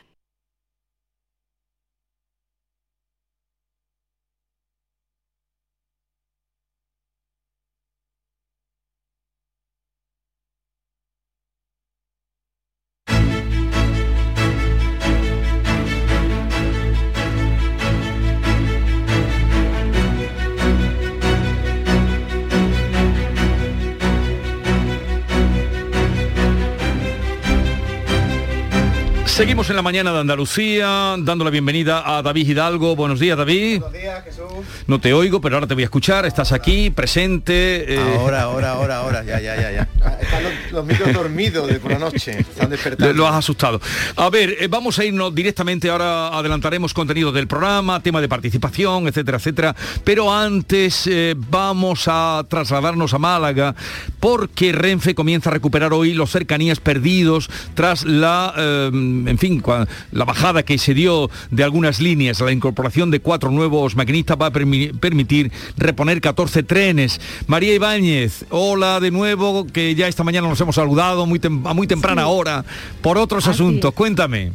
Seguimos 29.41 29.71
en 29.71 29.75
la 29.75 29.81
mañana 29.81 30.13
de 30.13 30.19
Andalucía, 30.19 31.15
dando 31.17 31.43
la 31.43 31.49
bienvenida 31.49 32.03
a 32.05 32.21
David 32.21 32.47
Hidalgo. 32.47 32.95
Buenos 32.95 33.19
días, 33.19 33.35
David. 33.35 33.79
Buenos 33.79 33.99
días, 33.99 34.23
Jesús. 34.23 34.45
No 34.85 35.01
te 35.01 35.15
oigo, 35.15 35.41
pero 35.41 35.55
ahora 35.55 35.65
te 35.65 35.73
voy 35.73 35.81
a 35.81 35.85
escuchar. 35.85 36.27
Estás 36.27 36.51
aquí, 36.51 36.91
presente. 36.91 37.95
eh. 37.95 38.17
Ahora, 38.19 38.43
ahora, 38.43 38.73
ahora, 38.73 38.97
ahora. 38.97 39.23
Ya, 39.23 39.41
ya, 39.41 39.55
ya, 39.59 39.71
ya. 39.71 39.89
Están 40.21 40.43
los, 40.43 40.53
los 40.71 40.85
micros 40.85 41.11
dormidos 41.11 41.67
de 41.67 41.79
por 41.79 41.91
la 41.91 41.97
noche. 41.97 42.39
Están 42.39 42.69
despertando. 42.69 43.13
Lo 43.15 43.27
has 43.27 43.33
asustado. 43.33 43.81
A 44.15 44.29
ver, 44.29 44.57
eh, 44.59 44.67
vamos 44.67 44.99
a 44.99 45.05
irnos 45.05 45.33
directamente, 45.33 45.89
ahora 45.89 46.27
adelantaremos 46.27 46.93
contenido 46.93 47.31
del 47.31 47.47
programa, 47.47 47.99
tema 47.99 48.21
de 48.21 48.29
participación, 48.29 49.07
etcétera, 49.07 49.39
etcétera. 49.39 49.75
Pero 50.03 50.31
antes 50.31 51.07
eh, 51.07 51.33
vamos 51.35 52.03
a 52.05 52.45
trasladarnos 52.47 53.11
a 53.15 53.17
Málaga 53.17 53.73
porque 54.19 54.71
Renfe 54.71 55.15
comienza 55.15 55.49
a 55.49 55.53
recuperar 55.53 55.93
hoy 55.93 56.13
los 56.13 56.29
cercanías 56.29 56.79
perdidos 56.79 57.49
tras 57.73 58.05
la, 58.05 58.53
eh, 58.55 59.30
en 59.31 59.37
fin, 59.39 59.63
la 60.11 60.25
bajada 60.25 60.63
que 60.63 60.77
se 60.77 60.93
dio 60.93 61.29
de 61.49 61.63
algunas 61.63 61.99
líneas. 61.99 62.39
La 62.41 62.51
incorporación 62.51 63.09
de 63.11 63.19
cuatro 63.19 63.49
nuevos 63.49 63.95
maquinistas 63.95 64.37
va 64.39 64.47
a 64.47 64.51
permi- 64.53 64.97
permitir 64.99 65.51
reponer 65.77 66.21
14 66.21 66.63
trenes. 66.63 67.19
María 67.47 67.73
Ibáñez, 67.73 68.45
hola 68.49 68.99
de 68.99 69.09
nuevo, 69.11 69.65
que 69.65 69.95
ya 69.95 70.07
esta 70.07 70.23
mañana 70.23 70.47
nos 70.47 70.61
hemos 70.61 70.75
saludado 70.75 71.25
muy 71.25 71.39
a 71.65 71.73
muy 71.73 71.87
temprana 71.87 72.27
hora 72.27 72.63
por 73.01 73.17
otros 73.17 73.47
Así 73.47 73.55
asuntos. 73.55 73.89
es. 73.89 73.95
Cuéntame. 73.95 74.51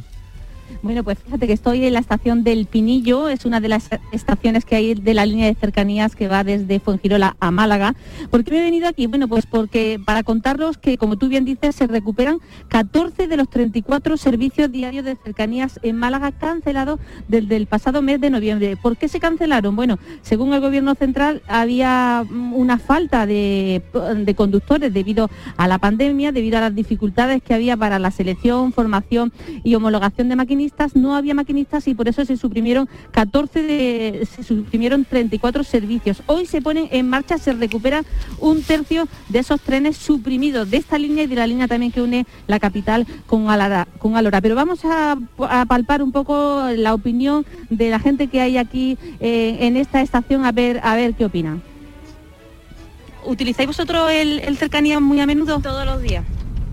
Bueno, 0.82 1.02
pues 1.02 1.18
fíjate 1.18 1.46
que 1.46 1.52
estoy 1.52 1.84
en 1.84 1.94
la 1.94 2.00
estación 2.00 2.44
del 2.44 2.66
Pinillo, 2.66 3.28
es 3.28 3.44
una 3.44 3.60
de 3.60 3.68
las 3.68 3.88
estaciones 4.12 4.64
que 4.64 4.76
hay 4.76 4.94
de 4.94 5.14
la 5.14 5.26
línea 5.26 5.46
de 5.46 5.54
cercanías 5.54 6.14
que 6.14 6.28
va 6.28 6.44
desde 6.44 6.80
Fuengirola 6.80 7.36
a 7.40 7.50
Málaga. 7.50 7.94
¿Por 8.30 8.44
qué 8.44 8.52
me 8.52 8.58
he 8.58 8.62
venido 8.62 8.88
aquí? 8.88 9.06
Bueno, 9.06 9.28
pues 9.28 9.46
porque 9.46 10.00
para 10.04 10.22
contaros 10.22 10.78
que, 10.78 10.98
como 10.98 11.16
tú 11.16 11.28
bien 11.28 11.44
dices, 11.44 11.74
se 11.74 11.86
recuperan 11.86 12.38
14 12.68 13.26
de 13.26 13.36
los 13.36 13.48
34 13.48 14.16
servicios 14.16 14.70
diarios 14.70 15.04
de 15.04 15.16
cercanías 15.16 15.80
en 15.82 15.96
Málaga 15.96 16.32
cancelados 16.32 17.00
desde 17.28 17.56
el 17.56 17.66
pasado 17.66 18.02
mes 18.02 18.20
de 18.20 18.30
noviembre. 18.30 18.76
¿Por 18.76 18.96
qué 18.96 19.08
se 19.08 19.20
cancelaron? 19.20 19.76
Bueno, 19.76 19.98
según 20.22 20.52
el 20.52 20.60
Gobierno 20.60 20.94
Central 20.94 21.42
había 21.48 22.24
mm, 22.28 22.54
una 22.54 22.78
falta 22.78 23.26
de, 23.26 23.82
de 24.16 24.34
conductores 24.34 24.92
debido 24.92 25.30
a 25.56 25.68
la 25.68 25.78
pandemia, 25.78 26.32
debido 26.32 26.58
a 26.58 26.60
las 26.60 26.74
dificultades 26.74 27.42
que 27.42 27.54
había 27.54 27.76
para 27.76 27.98
la 27.98 28.10
selección, 28.10 28.72
formación 28.72 29.32
y 29.64 29.74
homologación 29.74 30.28
de 30.28 30.36
maquinistas, 30.36 30.65
no 30.94 31.14
había 31.14 31.34
maquinistas 31.34 31.86
y 31.88 31.94
por 31.94 32.08
eso 32.08 32.24
se 32.24 32.36
suprimieron 32.36 32.88
14 33.10 33.62
de, 33.62 34.28
se 34.30 34.42
suprimieron 34.42 35.04
34 35.04 35.64
servicios. 35.64 36.22
Hoy 36.26 36.46
se 36.46 36.60
ponen 36.60 36.88
en 36.90 37.08
marcha, 37.08 37.38
se 37.38 37.52
recupera 37.52 38.04
un 38.38 38.62
tercio 38.62 39.08
de 39.28 39.40
esos 39.40 39.60
trenes 39.60 39.96
suprimidos 39.96 40.70
de 40.70 40.78
esta 40.78 40.98
línea 40.98 41.24
y 41.24 41.26
de 41.26 41.36
la 41.36 41.46
línea 41.46 41.68
también 41.68 41.92
que 41.92 42.02
une 42.02 42.26
la 42.46 42.58
capital 42.58 43.06
con 43.26 43.50
Alora. 43.50 43.86
Con 43.98 44.16
Alora. 44.16 44.40
Pero 44.40 44.54
vamos 44.54 44.84
a, 44.84 45.16
a 45.38 45.64
palpar 45.66 46.02
un 46.02 46.12
poco 46.12 46.68
la 46.76 46.94
opinión 46.94 47.44
de 47.70 47.90
la 47.90 47.98
gente 47.98 48.28
que 48.28 48.40
hay 48.40 48.58
aquí 48.58 48.98
eh, 49.20 49.58
en 49.60 49.76
esta 49.76 50.02
estación 50.02 50.44
a 50.44 50.52
ver, 50.52 50.80
a 50.82 50.96
ver 50.96 51.14
qué 51.14 51.24
opinan. 51.24 51.62
¿Utilizáis 53.24 53.66
vosotros 53.66 54.10
el, 54.10 54.38
el 54.40 54.56
cercanía 54.56 55.00
muy 55.00 55.20
a 55.20 55.26
menudo? 55.26 55.60
Todos 55.60 55.84
los 55.84 56.00
días. 56.00 56.24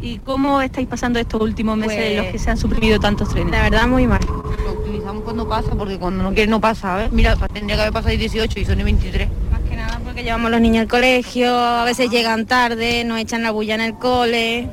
¿Y 0.04 0.18
cómo 0.18 0.62
estáis 0.62 0.86
pasando 0.86 1.18
estos 1.18 1.42
últimos 1.42 1.78
meses 1.78 1.98
en 1.98 2.18
los 2.18 2.26
Pues, 2.26 2.34
que 2.34 2.40
se 2.40 2.52
han 2.52 2.58
suprimido 2.58 3.00
tantos 3.00 3.30
trenes? 3.30 3.54
La 3.54 3.62
verdad, 3.62 3.88
muy 3.88 4.06
mal. 4.06 4.20
Lo 4.66 4.74
utilizamos 4.74 5.24
cuando 5.24 5.48
pasa, 5.48 5.70
porque 5.78 5.98
cuando 5.98 6.24
no 6.24 6.34
quiere 6.34 6.52
no 6.52 6.60
pasa, 6.60 6.98
¿ves? 6.98 7.12
Mira, 7.14 7.38
tendría 7.38 7.78
que 7.78 7.82
haber 7.84 7.94
pasado 7.94 8.14
18 8.14 8.60
y 8.60 8.66
son 8.66 8.82
y 8.82 8.84
23. 8.84 9.30
Más 9.50 9.62
que 9.62 9.78
nada 9.78 10.02
porque 10.04 10.24
llevamos 10.24 10.48
a 10.48 10.50
los 10.50 10.60
niños 10.60 10.82
al 10.82 10.88
colegio, 10.90 11.58
a 11.58 11.86
veces 11.86 12.10
llegan 12.10 12.46
tarde, 12.46 13.06
nos 13.06 13.18
echan 13.18 13.44
la 13.44 13.52
bulla 13.52 13.76
en 13.76 13.82
el 13.82 13.94
cole. 13.94 14.68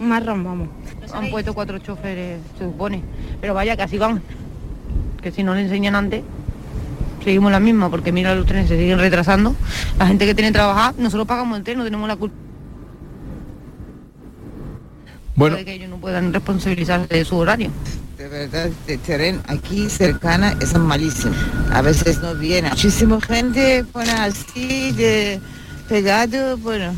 Marrón, 0.00 0.44
vamos. 0.44 0.68
Han 1.12 1.30
puesto 1.30 1.52
cuatro 1.52 1.78
choferes, 1.80 2.38
se 2.56 2.64
supone. 2.64 3.02
Pero 3.40 3.54
vaya, 3.54 3.74
que 3.74 3.82
así 3.82 3.98
van. 3.98 4.22
Que 5.20 5.32
si 5.32 5.42
no 5.42 5.52
le 5.52 5.62
enseñan 5.62 5.96
antes, 5.96 6.22
seguimos 7.24 7.50
la 7.50 7.58
misma, 7.58 7.90
porque 7.90 8.12
mira, 8.12 8.36
los 8.36 8.46
trenes 8.46 8.68
se 8.68 8.78
siguen 8.78 9.00
retrasando. 9.00 9.56
La 9.98 10.06
gente 10.06 10.26
que 10.26 10.34
tiene 10.36 10.50
que 10.50 10.54
trabajar, 10.54 10.94
nosotros 10.96 11.26
pagamos 11.26 11.58
el 11.58 11.64
tren, 11.64 11.76
no 11.76 11.82
tenemos 11.82 12.06
la 12.06 12.14
culpa 12.14 12.49
Bueno. 15.40 15.56
de 15.56 15.64
que 15.64 15.72
ellos 15.72 15.88
no 15.88 15.96
puedan 15.96 16.34
responsabilizarse 16.34 17.14
de 17.14 17.24
su 17.24 17.34
horario. 17.38 17.70
De 18.18 18.28
verdad, 18.28 18.66
este 18.66 18.98
tren 18.98 19.40
aquí 19.46 19.88
cercana 19.88 20.54
es 20.60 20.76
malísimo. 20.76 21.34
A 21.72 21.80
veces 21.80 22.20
no 22.20 22.34
viene. 22.34 22.68
Muchísima 22.68 23.18
gente 23.22 23.82
pone 23.90 24.10
así 24.10 24.92
de 24.92 25.40
pegado, 25.88 26.58
bueno. 26.58 26.92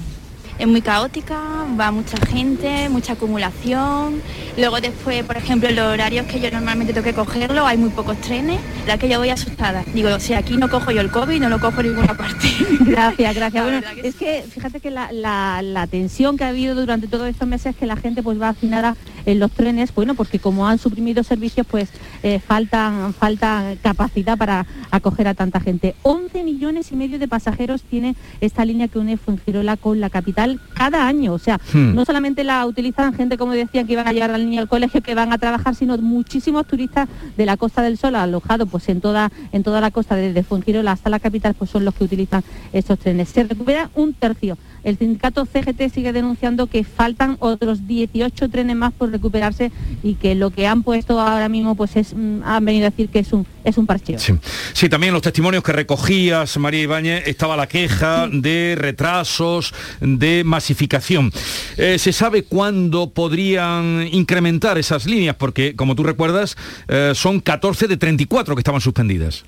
Es 0.62 0.68
muy 0.68 0.80
caótica, 0.80 1.40
va 1.78 1.90
mucha 1.90 2.16
gente, 2.24 2.88
mucha 2.88 3.14
acumulación. 3.14 4.22
Luego 4.56 4.80
después, 4.80 5.24
por 5.24 5.36
ejemplo, 5.36 5.68
los 5.72 5.86
horarios 5.92 6.24
que 6.26 6.38
yo 6.38 6.52
normalmente 6.52 6.92
tengo 6.92 7.04
que 7.04 7.14
cogerlo, 7.14 7.66
hay 7.66 7.76
muy 7.76 7.90
pocos 7.90 8.16
trenes. 8.20 8.60
La 8.86 8.96
que 8.96 9.08
yo 9.08 9.18
voy 9.18 9.30
asustada. 9.30 9.82
Digo, 9.92 10.20
si 10.20 10.34
aquí 10.34 10.56
no 10.56 10.70
cojo 10.70 10.92
yo 10.92 11.00
el 11.00 11.10
COVID, 11.10 11.40
no 11.40 11.48
lo 11.48 11.58
cojo 11.58 11.80
en 11.80 11.88
ninguna 11.88 12.14
parte. 12.16 12.46
Gracias, 12.80 13.34
gracias. 13.34 13.64
Bueno, 13.64 13.80
es 14.04 14.14
que 14.14 14.44
fíjate 14.48 14.78
que 14.78 14.90
la, 14.92 15.10
la- 15.10 15.62
la 15.62 15.88
tensión 15.88 16.36
que 16.36 16.44
ha 16.44 16.48
habido 16.50 16.76
durante 16.76 17.08
todos 17.08 17.28
estos 17.28 17.48
meses 17.48 17.74
es 17.74 17.76
que 17.76 17.86
la 17.86 17.96
gente 17.96 18.22
pues 18.22 18.40
va 18.40 18.50
afinada 18.50 18.94
en 19.26 19.38
los 19.38 19.50
trenes, 19.50 19.94
bueno, 19.94 20.14
porque 20.14 20.38
como 20.38 20.66
han 20.66 20.78
suprimido 20.78 21.22
servicios, 21.22 21.66
pues 21.66 21.88
eh, 22.22 22.38
faltan, 22.38 23.14
falta 23.14 23.74
capacidad 23.82 24.36
para 24.36 24.66
acoger 24.90 25.28
a 25.28 25.34
tanta 25.34 25.60
gente. 25.60 25.94
11 26.02 26.44
millones 26.44 26.92
y 26.92 26.96
medio 26.96 27.18
de 27.18 27.28
pasajeros 27.28 27.82
tiene 27.82 28.14
esta 28.40 28.64
línea 28.64 28.88
que 28.88 28.98
une 28.98 29.16
Fuengirola 29.16 29.76
con 29.76 30.00
la 30.00 30.10
capital 30.10 30.60
cada 30.74 31.06
año. 31.06 31.32
O 31.32 31.38
sea, 31.38 31.60
Hmm. 31.72 31.94
no 31.94 32.04
solamente 32.04 32.44
la 32.44 32.66
utilizan 32.66 33.14
gente, 33.14 33.38
como 33.38 33.52
decían, 33.52 33.86
que 33.86 33.94
iban 33.94 34.06
a 34.06 34.12
llevar 34.12 34.30
a 34.30 34.34
al 34.34 34.48
niño 34.48 34.60
al 34.60 34.68
colegio, 34.68 35.02
que 35.02 35.14
van 35.14 35.32
a 35.32 35.38
trabajar, 35.38 35.74
sino 35.74 35.96
muchísimos 35.98 36.66
turistas 36.66 37.08
de 37.36 37.46
la 37.46 37.56
Costa 37.56 37.82
del 37.82 37.98
Sol 37.98 38.14
alojados 38.16 38.68
pues 38.68 38.88
en 38.88 39.00
toda, 39.00 39.30
en 39.52 39.62
toda 39.62 39.80
la 39.80 39.90
costa, 39.90 40.16
desde 40.16 40.42
Fuengirola 40.42 40.92
hasta 40.92 41.10
la 41.10 41.20
capital, 41.20 41.54
pues 41.54 41.70
son 41.70 41.84
los 41.84 41.94
que 41.94 42.04
utilizan 42.04 42.42
estos 42.72 42.98
trenes. 42.98 43.28
Se 43.28 43.44
recupera 43.44 43.90
un 43.94 44.14
tercio. 44.14 44.58
El 44.84 44.98
sindicato 44.98 45.46
CGT 45.46 45.90
sigue 45.92 46.12
denunciando 46.12 46.66
que 46.66 46.82
faltan 46.82 47.36
otros 47.38 47.86
18 47.86 48.48
trenes 48.48 48.74
más 48.76 48.92
por 48.92 49.11
recuperarse 49.12 49.70
y 50.02 50.14
que 50.14 50.34
lo 50.34 50.50
que 50.50 50.66
han 50.66 50.82
puesto 50.82 51.20
ahora 51.20 51.48
mismo 51.48 51.74
pues 51.74 51.96
es, 51.96 52.14
mm, 52.14 52.42
han 52.44 52.64
venido 52.64 52.86
a 52.86 52.90
decir 52.90 53.08
que 53.08 53.20
es 53.20 53.32
un, 53.32 53.46
es 53.64 53.78
un 53.78 53.86
parcheo. 53.86 54.18
Sí. 54.18 54.34
Sí, 54.72 54.88
también 54.88 55.12
los 55.12 55.22
testimonios 55.22 55.62
que 55.62 55.72
recogías, 55.72 56.56
María 56.58 56.82
Ibáñez, 56.82 57.26
estaba 57.26 57.56
la 57.56 57.66
queja 57.66 58.28
de 58.28 58.74
retrasos, 58.76 59.74
de 60.00 60.42
masificación. 60.44 61.32
Eh, 61.76 61.98
¿Se 61.98 62.12
sabe 62.12 62.44
cuándo 62.44 63.10
podrían 63.10 64.08
incrementar 64.10 64.78
esas 64.78 65.06
líneas? 65.06 65.36
Porque, 65.36 65.76
como 65.76 65.94
tú 65.94 66.02
recuerdas, 66.02 66.56
eh, 66.88 67.12
son 67.14 67.40
14 67.40 67.86
de 67.86 67.96
34 67.96 68.54
que 68.54 68.60
estaban 68.60 68.80
suspendidas. 68.80 69.44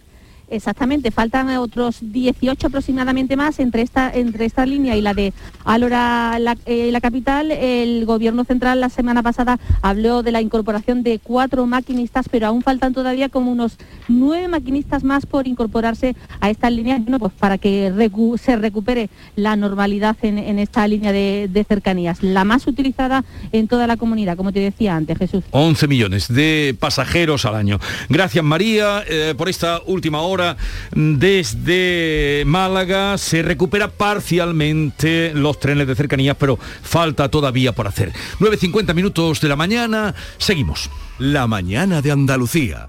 Exactamente, 0.48 1.10
faltan 1.10 1.48
otros 1.56 1.98
18 2.00 2.66
aproximadamente 2.66 3.36
más 3.36 3.58
entre 3.58 3.82
esta, 3.82 4.10
entre 4.12 4.44
esta 4.44 4.66
línea 4.66 4.96
y 4.96 5.00
la 5.00 5.14
de 5.14 5.32
Alora, 5.64 6.38
la, 6.38 6.56
eh, 6.66 6.90
la 6.92 7.00
capital. 7.00 7.50
El 7.50 8.04
Gobierno 8.04 8.44
Central 8.44 8.80
la 8.80 8.88
semana 8.88 9.22
pasada 9.22 9.58
habló 9.82 10.22
de 10.22 10.32
la 10.32 10.40
incorporación 10.40 11.02
de 11.02 11.18
cuatro 11.18 11.66
maquinistas, 11.66 12.28
pero 12.30 12.46
aún 12.46 12.62
faltan 12.62 12.92
todavía 12.92 13.28
como 13.28 13.50
unos 13.50 13.76
nueve 14.08 14.48
maquinistas 14.48 15.02
más 15.02 15.26
por 15.26 15.46
incorporarse 15.46 16.14
a 16.40 16.50
esta 16.50 16.70
línea, 16.70 16.98
bueno, 16.98 17.18
pues 17.18 17.32
para 17.32 17.58
que 17.58 17.92
se 18.38 18.56
recupere 18.56 19.08
la 19.36 19.56
normalidad 19.56 20.16
en, 20.22 20.38
en 20.38 20.58
esta 20.58 20.86
línea 20.86 21.12
de, 21.12 21.48
de 21.50 21.64
cercanías, 21.64 22.22
la 22.22 22.44
más 22.44 22.66
utilizada 22.66 23.24
en 23.52 23.68
toda 23.68 23.86
la 23.86 23.96
comunidad, 23.96 24.36
como 24.36 24.52
te 24.52 24.60
decía 24.60 24.96
antes, 24.96 25.18
Jesús. 25.18 25.44
11 25.50 25.88
millones 25.88 26.28
de 26.28 26.76
pasajeros 26.78 27.44
al 27.44 27.54
año. 27.54 27.80
Gracias 28.08 28.44
María 28.44 29.02
eh, 29.08 29.34
por 29.36 29.48
esta 29.48 29.80
última 29.86 30.20
hora 30.20 30.33
desde 30.94 32.44
Málaga. 32.46 33.18
Se 33.18 33.42
recupera 33.42 33.88
parcialmente 33.88 35.32
los 35.34 35.58
trenes 35.60 35.86
de 35.86 35.94
cercanías, 35.94 36.36
pero 36.38 36.58
falta 36.82 37.28
todavía 37.28 37.72
por 37.72 37.86
hacer. 37.86 38.12
9.50 38.40 38.94
minutos 38.94 39.40
de 39.40 39.48
la 39.48 39.56
mañana, 39.56 40.14
seguimos. 40.38 40.90
La 41.18 41.46
mañana 41.46 42.02
de 42.02 42.10
Andalucía. 42.10 42.88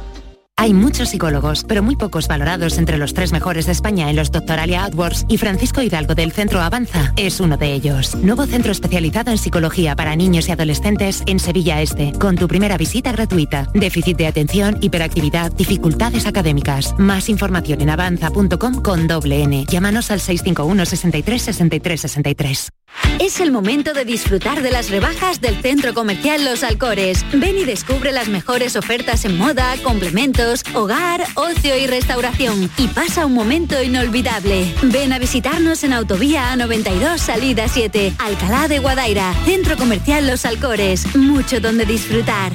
Hay 0.61 0.75
muchos 0.75 1.09
psicólogos, 1.09 1.63
pero 1.63 1.81
muy 1.81 1.95
pocos 1.95 2.27
valorados 2.27 2.77
entre 2.77 2.99
los 2.99 3.15
tres 3.15 3.31
mejores 3.31 3.65
de 3.65 3.71
España 3.71 4.11
en 4.11 4.15
los 4.15 4.29
Doctoralia 4.29 4.83
AdWords 4.83 5.25
y 5.27 5.39
Francisco 5.39 5.81
Hidalgo 5.81 6.13
del 6.13 6.31
Centro 6.31 6.61
Avanza 6.61 7.13
es 7.17 7.39
uno 7.39 7.57
de 7.57 7.73
ellos. 7.73 8.13
Nuevo 8.17 8.45
centro 8.45 8.71
especializado 8.71 9.31
en 9.31 9.39
psicología 9.39 9.95
para 9.95 10.15
niños 10.15 10.47
y 10.47 10.51
adolescentes 10.51 11.23
en 11.25 11.39
Sevilla 11.39 11.81
Este, 11.81 12.13
con 12.13 12.35
tu 12.35 12.47
primera 12.47 12.77
visita 12.77 13.11
gratuita. 13.11 13.71
Déficit 13.73 14.15
de 14.17 14.27
atención, 14.27 14.77
hiperactividad, 14.81 15.51
dificultades 15.51 16.27
académicas. 16.27 16.93
Más 16.99 17.27
información 17.27 17.81
en 17.81 17.89
avanza.com 17.89 18.83
con 18.83 19.07
doble 19.07 19.41
N. 19.41 19.65
Llámanos 19.67 20.11
al 20.11 20.19
651 20.19 20.85
63 20.85 21.41
63 21.41 22.01
63. 22.01 22.71
Es 23.19 23.39
el 23.39 23.51
momento 23.51 23.93
de 23.93 24.03
disfrutar 24.03 24.61
de 24.61 24.71
las 24.71 24.89
rebajas 24.89 25.41
del 25.41 25.61
Centro 25.61 25.93
Comercial 25.93 26.43
Los 26.43 26.63
Alcores. 26.63 27.25
Ven 27.33 27.57
y 27.57 27.65
descubre 27.65 28.11
las 28.11 28.27
mejores 28.27 28.75
ofertas 28.75 29.25
en 29.25 29.37
moda, 29.37 29.75
complementos, 29.83 30.50
hogar, 30.73 31.25
ocio 31.35 31.77
y 31.77 31.87
restauración. 31.87 32.69
Y 32.77 32.87
pasa 32.87 33.25
un 33.25 33.33
momento 33.33 33.81
inolvidable. 33.81 34.73
Ven 34.83 35.13
a 35.13 35.19
visitarnos 35.19 35.83
en 35.83 35.93
Autovía 35.93 36.53
A92 36.53 37.17
Salida 37.17 37.67
7, 37.67 38.13
Alcalá 38.19 38.67
de 38.67 38.79
Guadaira. 38.79 39.33
Centro 39.45 39.77
Comercial 39.77 40.27
Los 40.27 40.45
Alcores. 40.45 41.15
Mucho 41.15 41.59
donde 41.59 41.85
disfrutar. 41.85 42.51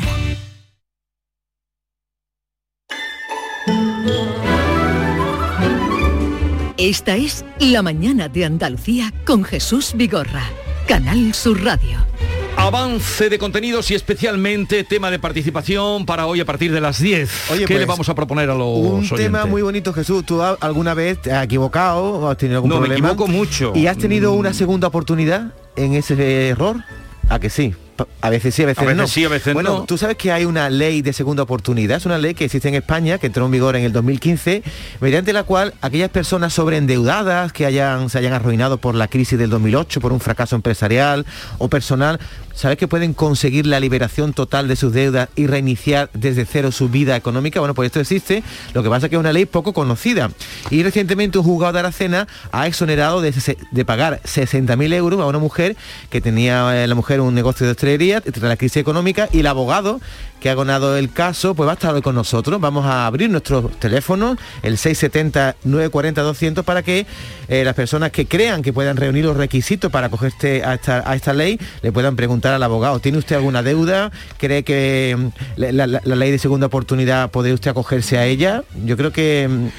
Esta 6.79 7.17
es 7.17 7.45
La 7.59 7.83
mañana 7.83 8.29
de 8.29 8.45
Andalucía 8.45 9.13
con 9.25 9.45
Jesús 9.45 9.93
Vigorra. 9.95 10.45
Canal 10.87 11.35
Sur 11.35 11.65
Radio. 11.65 12.07
Avance 12.67 13.29
de 13.31 13.39
contenidos 13.39 13.93
y 13.93 13.95
especialmente 13.95 14.83
tema 14.83 15.09
de 15.09 15.21
participación 15.21 16.05
para 16.05 16.27
hoy 16.27 16.41
a 16.41 16.45
partir 16.45 16.73
de 16.73 16.81
las 16.81 17.01
10. 17.01 17.31
¿Qué 17.59 17.65
pues, 17.67 17.79
le 17.79 17.87
vamos 17.87 18.09
a 18.09 18.15
proponer 18.17 18.51
a 18.51 18.55
los 18.57 18.67
Un 18.67 18.87
oyentes? 18.99 19.19
tema 19.19 19.47
muy 19.47 19.63
bonito, 19.63 19.93
Jesús. 19.93 20.27
¿Tú 20.27 20.43
alguna 20.43 20.93
vez 20.93 21.23
te 21.23 21.33
has 21.33 21.45
equivocado 21.45 22.03
o 22.03 22.29
has 22.29 22.37
tenido 22.37 22.57
algún 22.59 22.71
No, 22.71 22.81
me 22.81 22.87
problema? 22.89 23.11
equivoco 23.11 23.29
mucho. 23.29 23.73
¿Y 23.77 23.87
has 23.87 23.97
tenido 23.99 24.35
Mm. 24.35 24.39
una 24.39 24.53
segunda 24.53 24.89
oportunidad 24.89 25.53
en 25.77 25.95
ese 25.95 26.49
error? 26.49 26.83
¿A 27.29 27.39
que 27.39 27.51
sí? 27.51 27.73
A 28.21 28.31
veces 28.31 28.55
sí, 28.55 28.63
a 28.63 28.67
veces, 28.67 28.83
A 28.83 28.87
veces 28.87 28.97
no. 28.97 29.07
sí, 29.07 29.25
a 29.25 29.29
veces 29.29 29.55
bueno, 29.55 29.79
no. 29.79 29.85
tú 29.85 29.97
sabes 29.99 30.17
que 30.17 30.33
hay 30.33 30.45
una 30.45 30.69
ley 30.71 31.03
de 31.03 31.13
segunda 31.13 31.43
oportunidad, 31.43 31.97
es 31.99 32.07
una 32.07 32.19
ley 32.19 32.35
que 32.35 32.45
existe 32.45 32.69
en 32.69 32.75
España, 32.75 33.19
que 33.19 33.27
entró 33.29 33.47
en 33.47 33.53
vigor 33.53 33.77
en 33.77 33.85
el 33.85 33.93
2015, 33.93 34.63
mediante 35.01 35.33
la 35.33 35.45
cual 35.45 35.75
aquellas 35.81 36.11
personas 36.11 36.53
sobreendeudadas 36.53 37.53
que 37.53 37.67
hayan, 37.67 38.11
se 38.11 38.19
hayan 38.19 38.33
arruinado 38.33 38.79
por 38.79 38.95
la 38.95 39.09
crisis 39.09 39.39
del 39.39 39.51
2008, 39.51 40.01
por 40.01 40.13
un 40.13 40.21
fracaso 40.21 40.57
empresarial 40.57 41.27
o 41.59 41.69
personal, 41.69 42.19
¿sabes 42.55 42.79
que 42.79 42.89
pueden 42.89 43.15
conseguir 43.15 43.67
la 43.67 43.81
liberación 43.81 44.33
total 44.33 44.67
de 44.69 44.77
sus 44.77 44.93
deudas 44.93 45.29
y 45.37 45.47
reiniciar 45.47 46.11
desde 46.15 46.47
cero 46.47 46.73
su 46.73 46.89
vida 46.89 47.17
económica? 47.17 47.61
Bueno, 47.61 47.75
pues 47.75 47.87
esto 47.87 48.01
existe, 48.01 48.43
lo 48.75 48.83
que 48.83 48.89
pasa 48.89 49.07
es 49.07 49.11
que 49.11 49.17
es 49.17 49.21
una 49.21 49.33
ley 49.33 49.47
poco 49.47 49.73
conocida. 49.73 50.31
Y 50.71 50.83
recientemente 50.83 51.39
un 51.39 51.45
juzgado 51.45 51.75
de 51.75 51.81
Aracena 51.81 52.27
ha 52.53 52.67
exonerado 52.67 53.21
de, 53.21 53.33
de 53.71 53.85
pagar 53.85 54.21
60.000 54.25 54.93
euros 54.95 55.21
a 55.21 55.27
una 55.27 55.39
mujer 55.39 55.77
que 56.11 56.21
tenía 56.21 56.83
eh, 56.83 56.87
la 56.87 56.95
mujer 56.95 57.21
un 57.21 57.35
negocio 57.35 57.67
de 57.67 57.73
hostelería 57.87 58.21
tras 58.21 58.43
la 58.43 58.57
crisis 58.57 58.79
económica 58.79 59.29
y 59.33 59.41
el 59.41 59.47
abogado 59.47 60.01
que 60.41 60.51
ha 60.51 60.55
ganado 60.55 60.97
el 60.97 61.13
caso, 61.13 61.55
pues 61.55 61.67
va 61.67 61.73
a 61.73 61.75
estar 61.75 61.95
hoy 61.95 62.03
con 62.03 62.15
nosotros. 62.15 62.61
Vamos 62.61 62.85
a 62.85 63.07
abrir 63.07 63.31
nuestros 63.31 63.79
teléfonos, 63.79 64.39
el 64.63 64.77
670-940-200, 64.77 66.63
para 66.65 66.83
que 66.83 67.07
eh, 67.49 67.65
las 67.65 67.75
personas 67.75 68.11
que 68.11 68.27
crean 68.27 68.63
que 68.63 68.73
puedan 68.73 68.97
reunir 68.97 69.25
los 69.25 69.37
requisitos 69.37 69.91
para 69.91 70.09
acogerse 70.09 70.63
a 70.65 70.75
esta, 70.75 71.09
a 71.09 71.15
esta 71.15 71.33
ley, 71.33 71.59
le 71.83 71.93
puedan 71.93 72.17
preguntar 72.17 72.53
al 72.53 72.63
abogado, 72.63 72.99
¿tiene 73.01 73.19
usted 73.19 73.37
alguna 73.37 73.63
deuda? 73.63 74.11
¿Cree 74.37 74.63
que 74.63 75.17
mm, 75.17 75.29
la, 75.57 75.87
ley 75.87 76.31
de 76.31 76.39
segunda 76.39 76.67
oportunidad 76.67 77.31
puede 77.31 77.53
usted 77.53 77.71
acogerse 77.71 78.19
a 78.19 78.27
ella? 78.27 78.65
Yo 78.85 78.97
creo 78.97 79.13
que... 79.13 79.71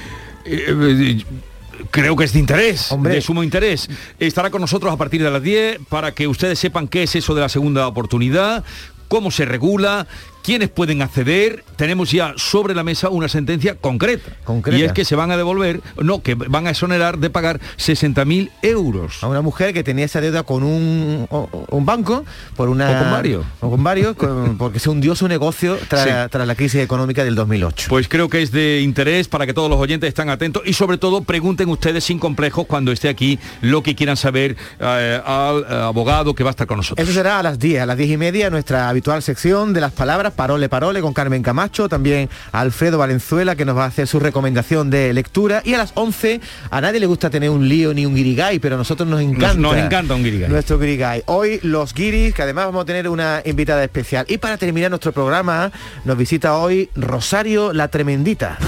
Creo 1.90 2.16
que 2.16 2.24
es 2.24 2.32
de 2.32 2.38
interés, 2.38 2.94
de 3.00 3.20
sumo 3.20 3.42
interés. 3.42 3.88
Estará 4.18 4.50
con 4.50 4.60
nosotros 4.60 4.92
a 4.92 4.96
partir 4.96 5.22
de 5.22 5.30
las 5.30 5.42
10 5.42 5.80
para 5.88 6.12
que 6.12 6.28
ustedes 6.28 6.58
sepan 6.58 6.88
qué 6.88 7.04
es 7.04 7.16
eso 7.16 7.34
de 7.34 7.40
la 7.40 7.48
segunda 7.48 7.86
oportunidad, 7.86 8.64
cómo 9.08 9.30
se 9.30 9.44
regula, 9.44 10.06
quiénes 10.48 10.70
pueden 10.70 11.02
acceder. 11.02 11.62
Tenemos 11.76 12.10
ya 12.10 12.32
sobre 12.36 12.74
la 12.74 12.82
mesa 12.82 13.10
una 13.10 13.28
sentencia 13.28 13.74
concreta. 13.74 14.32
Concreta. 14.44 14.78
Y 14.78 14.82
es 14.82 14.92
que 14.94 15.04
se 15.04 15.14
van 15.14 15.30
a 15.30 15.36
devolver, 15.36 15.82
no, 16.02 16.22
que 16.22 16.34
van 16.36 16.66
a 16.66 16.70
exonerar 16.70 17.18
de 17.18 17.28
pagar 17.28 17.60
60.000 17.76 18.50
euros. 18.62 19.22
A 19.22 19.26
una 19.28 19.42
mujer 19.42 19.74
que 19.74 19.84
tenía 19.84 20.06
esa 20.06 20.22
deuda 20.22 20.44
con 20.44 20.62
un, 20.62 21.26
o- 21.30 21.48
o- 21.52 21.76
un 21.76 21.84
banco 21.84 22.24
por 22.56 22.70
una... 22.70 22.90
O 22.90 22.98
con 23.02 23.10
varios. 23.10 23.44
O 23.60 23.70
con 23.70 23.84
varios, 23.84 24.16
con- 24.16 24.56
porque 24.56 24.78
se 24.78 24.88
hundió 24.88 25.14
su 25.14 25.28
negocio 25.28 25.78
tras, 25.86 26.04
Sí. 26.04 26.10
tras 26.30 26.46
la 26.46 26.54
crisis 26.54 26.80
económica 26.80 27.24
del 27.24 27.34
2008. 27.34 27.86
Pues 27.90 28.08
creo 28.08 28.30
que 28.30 28.40
es 28.40 28.50
de 28.50 28.80
interés 28.80 29.28
para 29.28 29.44
que 29.44 29.52
todos 29.52 29.68
los 29.68 29.78
oyentes 29.78 30.08
estén 30.08 30.30
atentos 30.30 30.62
y 30.64 30.72
sobre 30.72 30.96
todo 30.96 31.20
pregunten 31.24 31.68
ustedes 31.68 32.04
sin 32.04 32.18
complejos 32.18 32.64
cuando 32.66 32.90
esté 32.90 33.10
aquí 33.10 33.38
lo 33.60 33.82
que 33.82 33.94
quieran 33.94 34.16
saber 34.16 34.56
eh, 34.80 35.20
al 35.26 35.60
eh, 35.68 35.74
abogado 35.84 36.34
que 36.34 36.42
va 36.42 36.48
a 36.50 36.52
estar 36.52 36.66
con 36.66 36.78
nosotros. 36.78 37.06
Eso 37.06 37.14
será 37.14 37.38
a 37.38 37.42
las 37.42 37.58
10, 37.58 37.82
a 37.82 37.86
las 37.86 37.98
10 37.98 38.10
y 38.12 38.16
media, 38.16 38.48
nuestra 38.48 38.88
habitual 38.88 39.22
sección 39.22 39.74
de 39.74 39.80
las 39.82 39.92
palabras, 39.92 40.32
parole, 40.38 40.68
parole, 40.68 41.00
con 41.00 41.12
Carmen 41.12 41.42
Camacho, 41.42 41.88
también 41.88 42.30
a 42.52 42.60
Alfredo 42.60 42.96
Valenzuela, 42.96 43.56
que 43.56 43.64
nos 43.64 43.76
va 43.76 43.82
a 43.82 43.88
hacer 43.88 44.06
su 44.06 44.20
recomendación 44.20 44.88
de 44.88 45.12
lectura, 45.12 45.62
y 45.64 45.74
a 45.74 45.78
las 45.78 45.90
11, 45.94 46.40
a 46.70 46.80
nadie 46.80 47.00
le 47.00 47.06
gusta 47.06 47.28
tener 47.28 47.50
un 47.50 47.68
lío 47.68 47.92
ni 47.92 48.06
un 48.06 48.14
guirigay, 48.14 48.60
pero 48.60 48.76
a 48.76 48.78
nosotros 48.78 49.08
nos 49.08 49.20
encanta. 49.20 49.54
nos 49.54 49.76
encanta 49.76 50.14
un 50.14 50.22
guirigay. 50.22 50.48
Nuestro 50.48 50.78
guirigay. 50.78 51.24
Hoy 51.26 51.58
los 51.64 51.92
guiris, 51.92 52.34
que 52.34 52.42
además 52.42 52.66
vamos 52.66 52.82
a 52.82 52.84
tener 52.84 53.08
una 53.08 53.42
invitada 53.44 53.82
especial. 53.82 54.26
Y 54.28 54.38
para 54.38 54.56
terminar 54.58 54.90
nuestro 54.90 55.10
programa, 55.10 55.72
nos 56.04 56.16
visita 56.16 56.56
hoy 56.56 56.88
Rosario 56.94 57.72
la 57.72 57.88
Tremendita. 57.88 58.58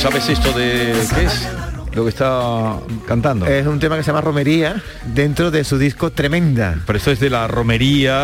¿Sabes 0.00 0.30
esto 0.30 0.50
de 0.54 0.94
qué 1.14 1.24
es? 1.26 1.69
Lo 1.94 2.04
que 2.04 2.10
está 2.10 2.76
cantando. 3.06 3.46
Es 3.46 3.66
un 3.66 3.78
tema 3.80 3.96
que 3.96 4.02
se 4.02 4.08
llama 4.08 4.20
Romería 4.20 4.82
dentro 5.14 5.50
de 5.50 5.64
su 5.64 5.78
disco 5.78 6.10
Tremenda. 6.10 6.78
Pero 6.86 6.96
esto 6.98 7.10
es 7.10 7.20
de 7.20 7.30
la 7.30 7.48
romería 7.48 8.18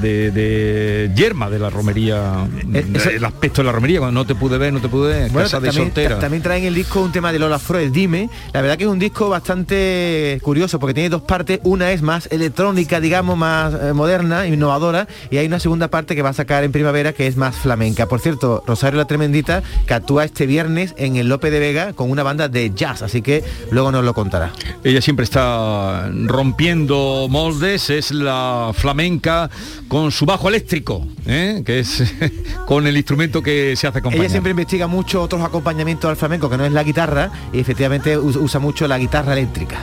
de, 0.00 0.30
de 0.30 1.10
Yerma, 1.14 1.50
de 1.50 1.58
la 1.58 1.70
romería, 1.70 2.46
Eh, 2.72 2.86
eso- 2.94 3.10
el 3.10 3.24
aspecto 3.24 3.62
de 3.62 3.66
la 3.66 3.72
romería, 3.72 3.98
cuando 4.00 4.20
no 4.20 4.26
te 4.26 4.34
pude 4.34 4.58
ver, 4.58 4.72
no 4.72 4.80
te 4.80 4.88
pude 4.88 5.08
ver, 5.12 5.30
Bueno, 5.30 5.44
casa 5.46 5.60
de 5.60 5.68
también, 5.68 5.86
soltera. 5.88 6.14
ta- 6.16 6.20
también 6.22 6.42
traen 6.42 6.64
el 6.64 6.74
disco 6.74 7.00
un 7.00 7.12
tema 7.12 7.32
de 7.32 7.38
Lola 7.38 7.58
Flores, 7.58 7.92
Dime. 7.92 8.30
La 8.52 8.60
verdad 8.62 8.76
que 8.76 8.84
es 8.84 8.90
un 8.90 8.98
disco 8.98 9.28
bastante 9.28 10.38
curioso 10.42 10.78
porque 10.78 10.94
tiene 10.94 11.08
dos 11.08 11.22
partes. 11.22 11.60
Una 11.64 11.92
es 11.92 12.02
más 12.02 12.26
electrónica, 12.30 13.00
digamos, 13.00 13.36
más 13.36 13.74
eh, 13.74 13.92
moderna, 13.92 14.46
innovadora. 14.46 15.06
Y 15.30 15.36
hay 15.38 15.46
una 15.46 15.60
segunda 15.60 15.88
parte 15.88 16.14
que 16.14 16.22
va 16.22 16.30
a 16.30 16.34
sacar 16.34 16.64
en 16.64 16.72
primavera 16.72 17.12
que 17.12 17.26
es 17.26 17.36
más 17.36 17.56
flamenca. 17.56 18.06
Por 18.06 18.20
cierto, 18.20 18.62
Rosario 18.66 18.98
la 18.98 19.06
Tremendita, 19.06 19.62
que 19.86 19.94
actúa 19.94 20.24
este 20.24 20.46
viernes 20.46 20.94
en 20.96 21.16
el 21.16 21.28
Lope 21.28 21.50
de 21.50 21.58
Vega 21.60 21.92
con 21.92 22.10
una 22.10 22.22
banda 22.22 22.48
de 22.48 22.72
jazz. 22.78 23.02
Así 23.02 23.20
que 23.20 23.44
luego 23.70 23.92
nos 23.92 24.02
lo 24.04 24.14
contará. 24.14 24.52
Ella 24.82 25.02
siempre 25.02 25.24
está 25.24 26.10
rompiendo 26.26 27.26
moldes, 27.28 27.90
es 27.90 28.10
la 28.12 28.70
flamenca 28.74 29.50
con 29.88 30.10
su 30.12 30.24
bajo 30.24 30.48
eléctrico, 30.48 31.06
¿eh? 31.26 31.62
que 31.66 31.80
es 31.80 32.02
con 32.66 32.86
el 32.86 32.96
instrumento 32.96 33.42
que 33.42 33.74
se 33.76 33.86
hace 33.86 33.98
acompañar. 33.98 34.24
Ella 34.24 34.30
siempre 34.32 34.50
investiga 34.52 34.86
mucho 34.86 35.20
otros 35.22 35.42
acompañamientos 35.42 36.08
al 36.08 36.16
flamenco, 36.16 36.48
que 36.48 36.56
no 36.56 36.64
es 36.64 36.72
la 36.72 36.82
guitarra, 36.84 37.30
y 37.52 37.60
efectivamente 37.60 38.16
us- 38.16 38.36
usa 38.36 38.60
mucho 38.60 38.88
la 38.88 38.96
guitarra 38.98 39.32
eléctrica. 39.34 39.76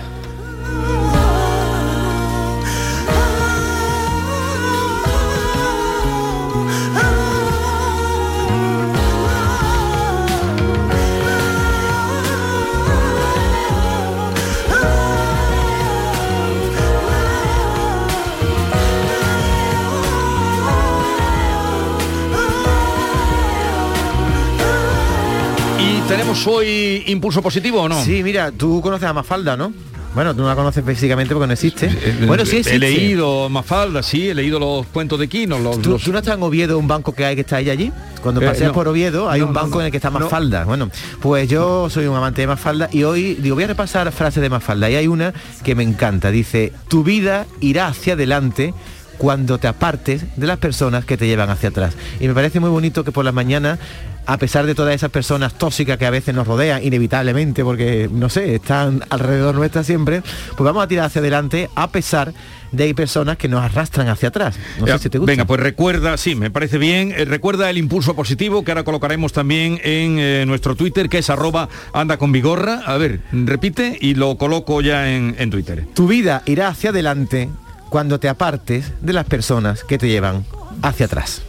Tenemos 26.36 26.48
hoy 26.48 27.04
impulso 27.08 27.42
positivo 27.42 27.82
o 27.82 27.90
no? 27.90 28.04
Sí, 28.04 28.24
mira, 28.24 28.52
tú 28.52 28.82
conoces 28.82 29.08
a 29.08 29.14
Mafalda, 29.14 29.56
¿no? 29.58 29.74
Bueno, 30.14 30.34
tú 30.34 30.44
no 30.44 30.48
la 30.48 30.56
conoces 30.56 30.82
físicamente 30.86 31.34
porque 31.34 31.48
no 31.48 31.54
existe. 31.54 31.90
Bueno, 32.26 32.46
sí 32.46 32.58
existe. 32.58 32.76
He 32.78 32.80
leído 32.80 33.50
Mafalda, 33.50 34.02
sí, 34.02 34.30
he 34.30 34.34
leído 34.34 34.60
los 34.60 34.86
cuentos 34.88 35.20
de 35.20 35.28
Quino. 35.28 35.60
Los, 35.60 35.82
¿Tú, 35.82 35.90
los- 35.90 36.04
tú 36.04 36.14
no 36.14 36.20
estás 36.20 36.38
en 36.38 36.44
Oviedo, 36.44 36.80
un 36.80 36.88
banco 36.88 37.14
que 37.14 37.26
hay 37.26 37.36
que 37.36 37.42
está 37.42 37.58
ahí 37.58 37.70
allí? 37.70 37.92
Cuando 38.24 38.42
Eh, 38.42 38.46
paseas 38.46 38.70
no. 38.70 38.74
por 38.74 38.88
Oviedo 38.88 39.30
hay 39.30 39.42
No, 39.42 39.48
un 39.48 39.54
banco 39.54 39.76
no. 39.76 39.82
en 39.82 39.86
el 39.88 39.92
que 39.92 39.98
está. 39.98 40.10
Mafalda. 40.12 40.64
Bueno, 40.64 40.90
pues 41.22 41.50
yo 41.50 41.90
soy 41.90 42.06
un 42.08 42.16
amante 42.16 42.40
de 42.42 42.48
Mafalda 42.48 42.88
y 42.94 43.04
hoy 43.04 43.36
digo, 43.36 43.56
voy 43.56 43.66
a 43.66 43.68
repasar 43.68 44.10
frases 44.14 44.42
de 44.42 44.50
Mafalda. 44.50 44.90
Y 44.90 44.96
hay 44.96 45.08
una 45.08 45.34
que 45.66 45.76
me 45.76 45.84
encanta. 45.84 46.32
Dice, 46.32 46.72
tu 46.88 47.04
vida 47.04 47.46
irá 47.60 47.88
hacia 47.88 48.14
adelante 48.14 48.74
cuando 49.18 49.58
te 49.58 49.68
apartes 49.68 50.24
de 50.38 50.48
las 50.48 50.60
personas 50.60 51.04
que 51.04 51.18
te 51.18 51.28
llevan 51.28 51.50
hacia 51.50 51.70
atrás. 51.70 51.94
Y 52.22 52.28
me 52.30 52.34
parece 52.34 52.62
muy 52.62 52.70
bonito 52.70 53.04
que 53.04 53.12
por 53.12 53.26
las 53.26 53.34
mañanas 53.34 53.80
a 54.26 54.38
pesar 54.38 54.66
de 54.66 54.76
todas 54.76 54.96
esas 54.96 55.12
personas 55.12 55.54
tóxicas 55.58 55.98
que 55.98 56.06
a 56.06 56.10
veces 56.10 56.34
nos 56.36 56.48
rodean 56.48 56.84
inevitablemente 56.84 57.64
porque 57.64 58.10
no 58.12 58.30
sé 58.30 58.56
están 58.56 59.04
alrededor 59.10 59.56
nuestra 59.56 59.84
siempre 59.84 60.22
pues 60.56 60.66
vamos 60.66 60.84
a 60.84 60.88
tirar 60.88 61.06
hacia 61.06 61.20
adelante 61.20 61.70
a 61.76 61.90
pesar 61.92 62.34
de 62.72 62.84
hay 62.84 62.94
personas 62.94 63.38
que 63.38 63.48
nos 63.48 63.64
arrastran 63.64 64.10
hacia 64.10 64.30
atrás 64.30 64.58
no 64.80 64.88
Ya, 64.88 64.98
sé 64.98 65.04
si 65.04 65.10
te 65.10 65.18
gusta 65.20 65.32
Venga, 65.32 65.46
pues 65.46 65.60
recuerda, 65.62 66.18
sí, 66.18 66.36
me 66.36 66.50
parece 66.52 66.78
bien. 66.78 67.14
eh, 67.16 67.24
recuerda 67.26 67.70
el 67.70 67.78
impulso 67.78 68.16
positivo 68.16 68.64
que 68.66 68.72
ahora 68.72 68.84
colocaremos 68.84 69.32
también 69.32 69.80
en 69.84 70.18
eh, 70.20 70.44
nuestro 70.46 70.76
Twitter, 70.76 71.08
que 71.08 71.20
es 71.20 71.30
arroba 71.30 71.70
anda 71.94 72.18
con 72.18 72.32
vigorra. 72.32 72.82
A 72.86 72.98
ver, 72.98 73.22
repite 73.32 73.98
y 74.02 74.16
lo 74.16 74.38
coloco 74.38 74.82
ya 74.82 75.10
en, 75.14 75.36
en 75.38 75.50
Twitter. 75.52 75.86
Tu 75.94 76.08
vida 76.08 76.42
irá 76.46 76.68
hacia 76.68 76.90
adelante 76.90 77.50
cuando 77.90 78.20
te 78.20 78.28
apartes 78.28 78.92
de 79.02 79.14
las 79.14 79.26
personas 79.26 79.84
que 79.84 79.98
te 79.98 80.08
llevan 80.10 80.44
hacia 80.82 81.06
atrás. 81.06 81.42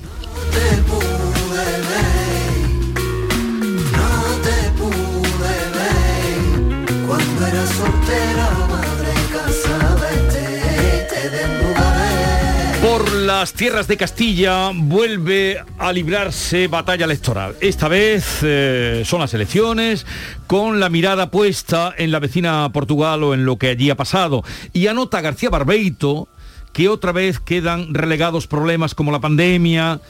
Las 13.26 13.54
tierras 13.54 13.88
de 13.88 13.96
Castilla 13.96 14.70
vuelve 14.72 15.60
a 15.78 15.92
librarse 15.92 16.68
batalla 16.68 17.06
electoral. 17.06 17.56
Esta 17.60 17.88
vez 17.88 18.38
eh, 18.42 19.02
son 19.04 19.20
las 19.20 19.34
elecciones 19.34 20.06
con 20.46 20.78
la 20.78 20.88
mirada 20.88 21.28
puesta 21.28 21.92
en 21.98 22.12
la 22.12 22.20
vecina 22.20 22.70
Portugal 22.72 23.24
o 23.24 23.34
en 23.34 23.44
lo 23.44 23.56
que 23.56 23.70
allí 23.70 23.90
ha 23.90 23.96
pasado. 23.96 24.44
Y 24.72 24.86
anota 24.86 25.20
García 25.22 25.50
Barbeito 25.50 26.28
que 26.72 26.88
otra 26.88 27.10
vez 27.10 27.40
quedan 27.40 27.94
relegados 27.94 28.46
problemas 28.46 28.94
como 28.94 29.10
la 29.10 29.20
pandemia, 29.20 30.00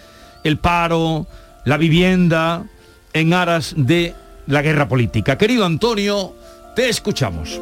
el 0.44 0.58
paro, 0.58 1.26
la 1.64 1.78
vivienda, 1.78 2.66
en 3.14 3.32
aras 3.32 3.72
de 3.78 4.14
la 4.46 4.60
guerra 4.60 4.88
política. 4.88 5.38
Querido 5.38 5.64
Antonio, 5.64 6.34
te 6.74 6.90
escuchamos. 6.90 7.58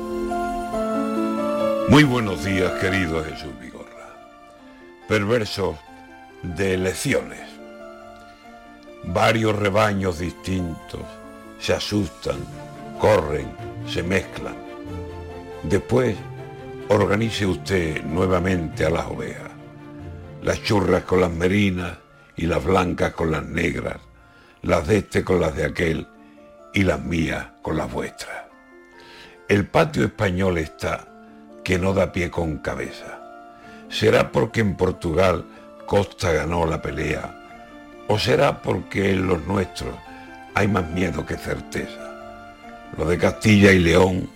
Muy 1.89 2.03
buenos 2.03 2.45
días, 2.45 2.73
querido 2.81 3.23
Jesús. 3.23 3.54
Perversos 5.09 5.77
de 6.43 6.75
elecciones. 6.75 7.41
Varios 9.05 9.55
rebaños 9.55 10.19
distintos 10.19 11.03
se 11.59 11.75
asustan, 11.75 12.39
corren, 12.99 13.55
se 13.87 14.03
mezclan. 14.03 14.57
Después, 15.63 16.17
organice 16.89 17.45
usted 17.45 18.03
nuevamente 18.03 18.87
a 18.87 18.91
las 18.91 19.05
ovejas. 19.05 19.51
Las 20.43 20.63
churras 20.63 21.03
con 21.05 21.21
las 21.21 21.31
merinas 21.31 21.99
y 22.35 22.47
las 22.47 22.65
blancas 22.65 23.13
con 23.13 23.31
las 23.31 23.45
negras, 23.45 23.99
las 24.63 24.87
de 24.87 24.99
este 24.99 25.23
con 25.23 25.39
las 25.39 25.55
de 25.55 25.67
aquel 25.67 26.09
y 26.73 26.83
las 26.83 27.03
mías 27.03 27.47
con 27.61 27.77
las 27.77 27.93
vuestras. 27.93 28.45
El 29.49 29.67
patio 29.67 30.05
español 30.05 30.57
está 30.57 31.07
que 31.63 31.79
no 31.79 31.93
da 31.93 32.11
pie 32.11 32.31
con 32.31 32.57
cabeza. 32.57 33.24
¿Será 33.95 34.33
porque 34.33 34.61
en 34.61 34.75
Portugal 34.75 35.45
Costa 35.87 36.33
ganó 36.33 36.67
la 36.67 36.83
pelea? 36.83 37.33
¿O 38.09 38.19
será 38.19 38.61
porque 38.61 39.13
en 39.13 39.29
los 39.29 39.47
nuestros 39.47 39.95
hay 40.53 40.67
más 40.67 40.91
miedo 40.91 41.25
que 41.25 41.37
certeza? 41.37 42.01
Lo 42.99 43.07
de 43.07 43.17
Castilla 43.19 43.71
y 43.71 43.79
León 43.79 44.29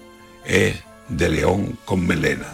es 0.44 0.76
de 1.09 1.28
León 1.28 1.76
con 1.84 2.06
melena. 2.06 2.46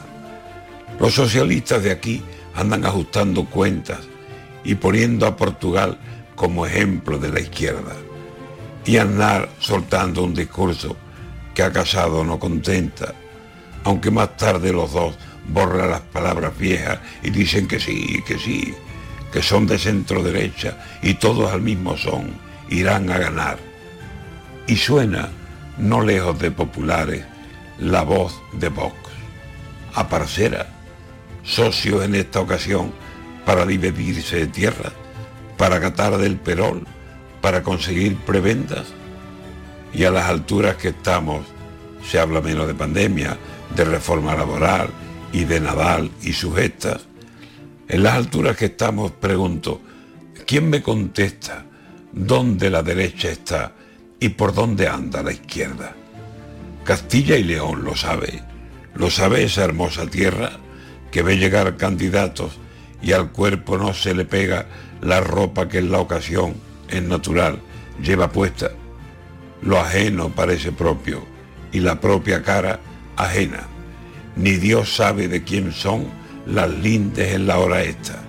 Los 0.98 1.12
socialistas 1.12 1.82
de 1.82 1.90
aquí 1.90 2.22
andan 2.54 2.86
ajustando 2.86 3.44
cuentas 3.44 4.00
y 4.64 4.74
poniendo 4.74 5.26
a 5.26 5.36
Portugal 5.36 5.98
como 6.34 6.64
ejemplo 6.64 7.18
de 7.18 7.28
la 7.28 7.40
izquierda. 7.40 7.96
Y 8.86 8.96
Aznar 8.96 9.50
soltando 9.58 10.24
un 10.24 10.32
discurso 10.32 10.96
que 11.54 11.64
a 11.64 11.70
Casado 11.70 12.24
no 12.24 12.38
contenta, 12.38 13.12
aunque 13.84 14.10
más 14.10 14.36
tarde 14.36 14.72
los 14.72 14.92
dos 14.92 15.16
borran 15.48 15.90
las 15.90 16.00
palabras 16.00 16.56
viejas 16.58 16.98
y 17.22 17.30
dicen 17.30 17.68
que 17.68 17.78
sí, 17.78 18.22
que 18.26 18.38
sí, 18.38 18.74
que 19.32 19.42
son 19.42 19.66
de 19.66 19.78
centro 19.78 20.22
derecha 20.22 20.78
y 21.02 21.14
todos 21.14 21.52
al 21.52 21.60
mismo 21.60 21.96
son, 21.96 22.32
irán 22.70 23.10
a 23.10 23.18
ganar. 23.18 23.58
Y 24.66 24.76
suena, 24.76 25.28
no 25.78 26.00
lejos 26.00 26.38
de 26.38 26.50
populares, 26.50 27.24
la 27.78 28.02
voz 28.02 28.40
de 28.52 28.68
Vox. 28.68 28.96
A 29.94 30.08
parcera, 30.08 30.66
socios 31.42 32.04
en 32.04 32.14
esta 32.14 32.40
ocasión 32.40 32.92
para 33.44 33.66
dividirse 33.66 34.36
de 34.36 34.46
tierra, 34.46 34.92
para 35.58 35.80
catar 35.80 36.16
del 36.16 36.36
perol, 36.36 36.86
para 37.40 37.62
conseguir 37.62 38.16
prebendas. 38.16 38.86
Y 39.92 40.04
a 40.04 40.10
las 40.10 40.24
alturas 40.24 40.76
que 40.76 40.88
estamos, 40.88 41.44
se 42.08 42.18
habla 42.18 42.40
menos 42.40 42.66
de 42.66 42.74
pandemia, 42.74 43.36
de 43.76 43.84
reforma 43.84 44.34
laboral 44.34 44.88
y 45.32 45.44
de 45.44 45.60
Nadal 45.60 46.10
y 46.22 46.32
sus 46.32 46.54
gestas. 46.54 47.06
En 47.88 48.02
las 48.02 48.14
alturas 48.14 48.56
que 48.56 48.66
estamos, 48.66 49.12
pregunto, 49.12 49.80
¿quién 50.46 50.70
me 50.70 50.82
contesta 50.82 51.64
dónde 52.12 52.70
la 52.70 52.82
derecha 52.82 53.28
está 53.28 53.72
y 54.20 54.30
por 54.30 54.54
dónde 54.54 54.88
anda 54.88 55.22
la 55.22 55.32
izquierda? 55.32 55.94
Castilla 56.84 57.36
y 57.36 57.44
León 57.44 57.84
lo 57.84 57.96
sabe, 57.96 58.42
lo 58.94 59.10
sabe 59.10 59.44
esa 59.44 59.64
hermosa 59.64 60.06
tierra 60.06 60.52
que 61.10 61.22
ve 61.22 61.36
llegar 61.36 61.76
candidatos 61.76 62.58
y 63.02 63.12
al 63.12 63.32
cuerpo 63.32 63.76
no 63.76 63.92
se 63.92 64.14
le 64.14 64.24
pega 64.24 64.66
la 65.00 65.20
ropa 65.20 65.68
que 65.68 65.78
en 65.78 65.90
la 65.90 65.98
ocasión 65.98 66.54
es 66.88 67.02
natural, 67.02 67.60
lleva 68.02 68.32
puesta. 68.32 68.70
Lo 69.62 69.78
ajeno 69.78 70.30
parece 70.30 70.72
propio 70.72 71.24
y 71.72 71.80
la 71.80 72.00
propia 72.00 72.42
cara 72.42 72.80
ajena. 73.16 73.66
Ni 74.36 74.52
Dios 74.52 74.94
sabe 74.94 75.28
de 75.28 75.44
quién 75.44 75.72
son 75.72 76.06
las 76.46 76.70
lindes 76.70 77.34
en 77.34 77.46
la 77.46 77.58
hora 77.58 77.82
esta. 77.82 78.22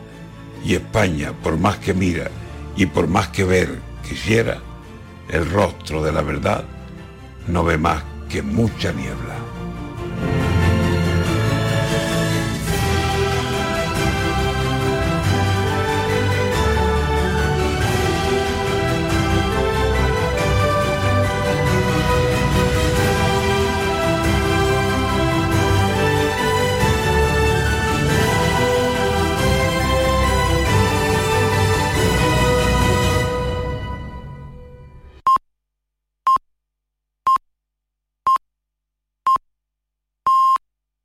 Y 0.63 0.75
España, 0.75 1.33
por 1.43 1.57
más 1.57 1.77
que 1.77 1.93
mira 1.93 2.29
y 2.75 2.85
por 2.85 3.07
más 3.07 3.29
que 3.29 3.43
ver 3.43 3.79
quisiera, 4.07 4.59
el 5.29 5.49
rostro 5.49 6.03
de 6.03 6.11
la 6.11 6.21
verdad 6.21 6.65
no 7.47 7.63
ve 7.63 7.77
más 7.77 8.03
que 8.29 8.41
mucha 8.41 8.91
niebla. 8.91 9.44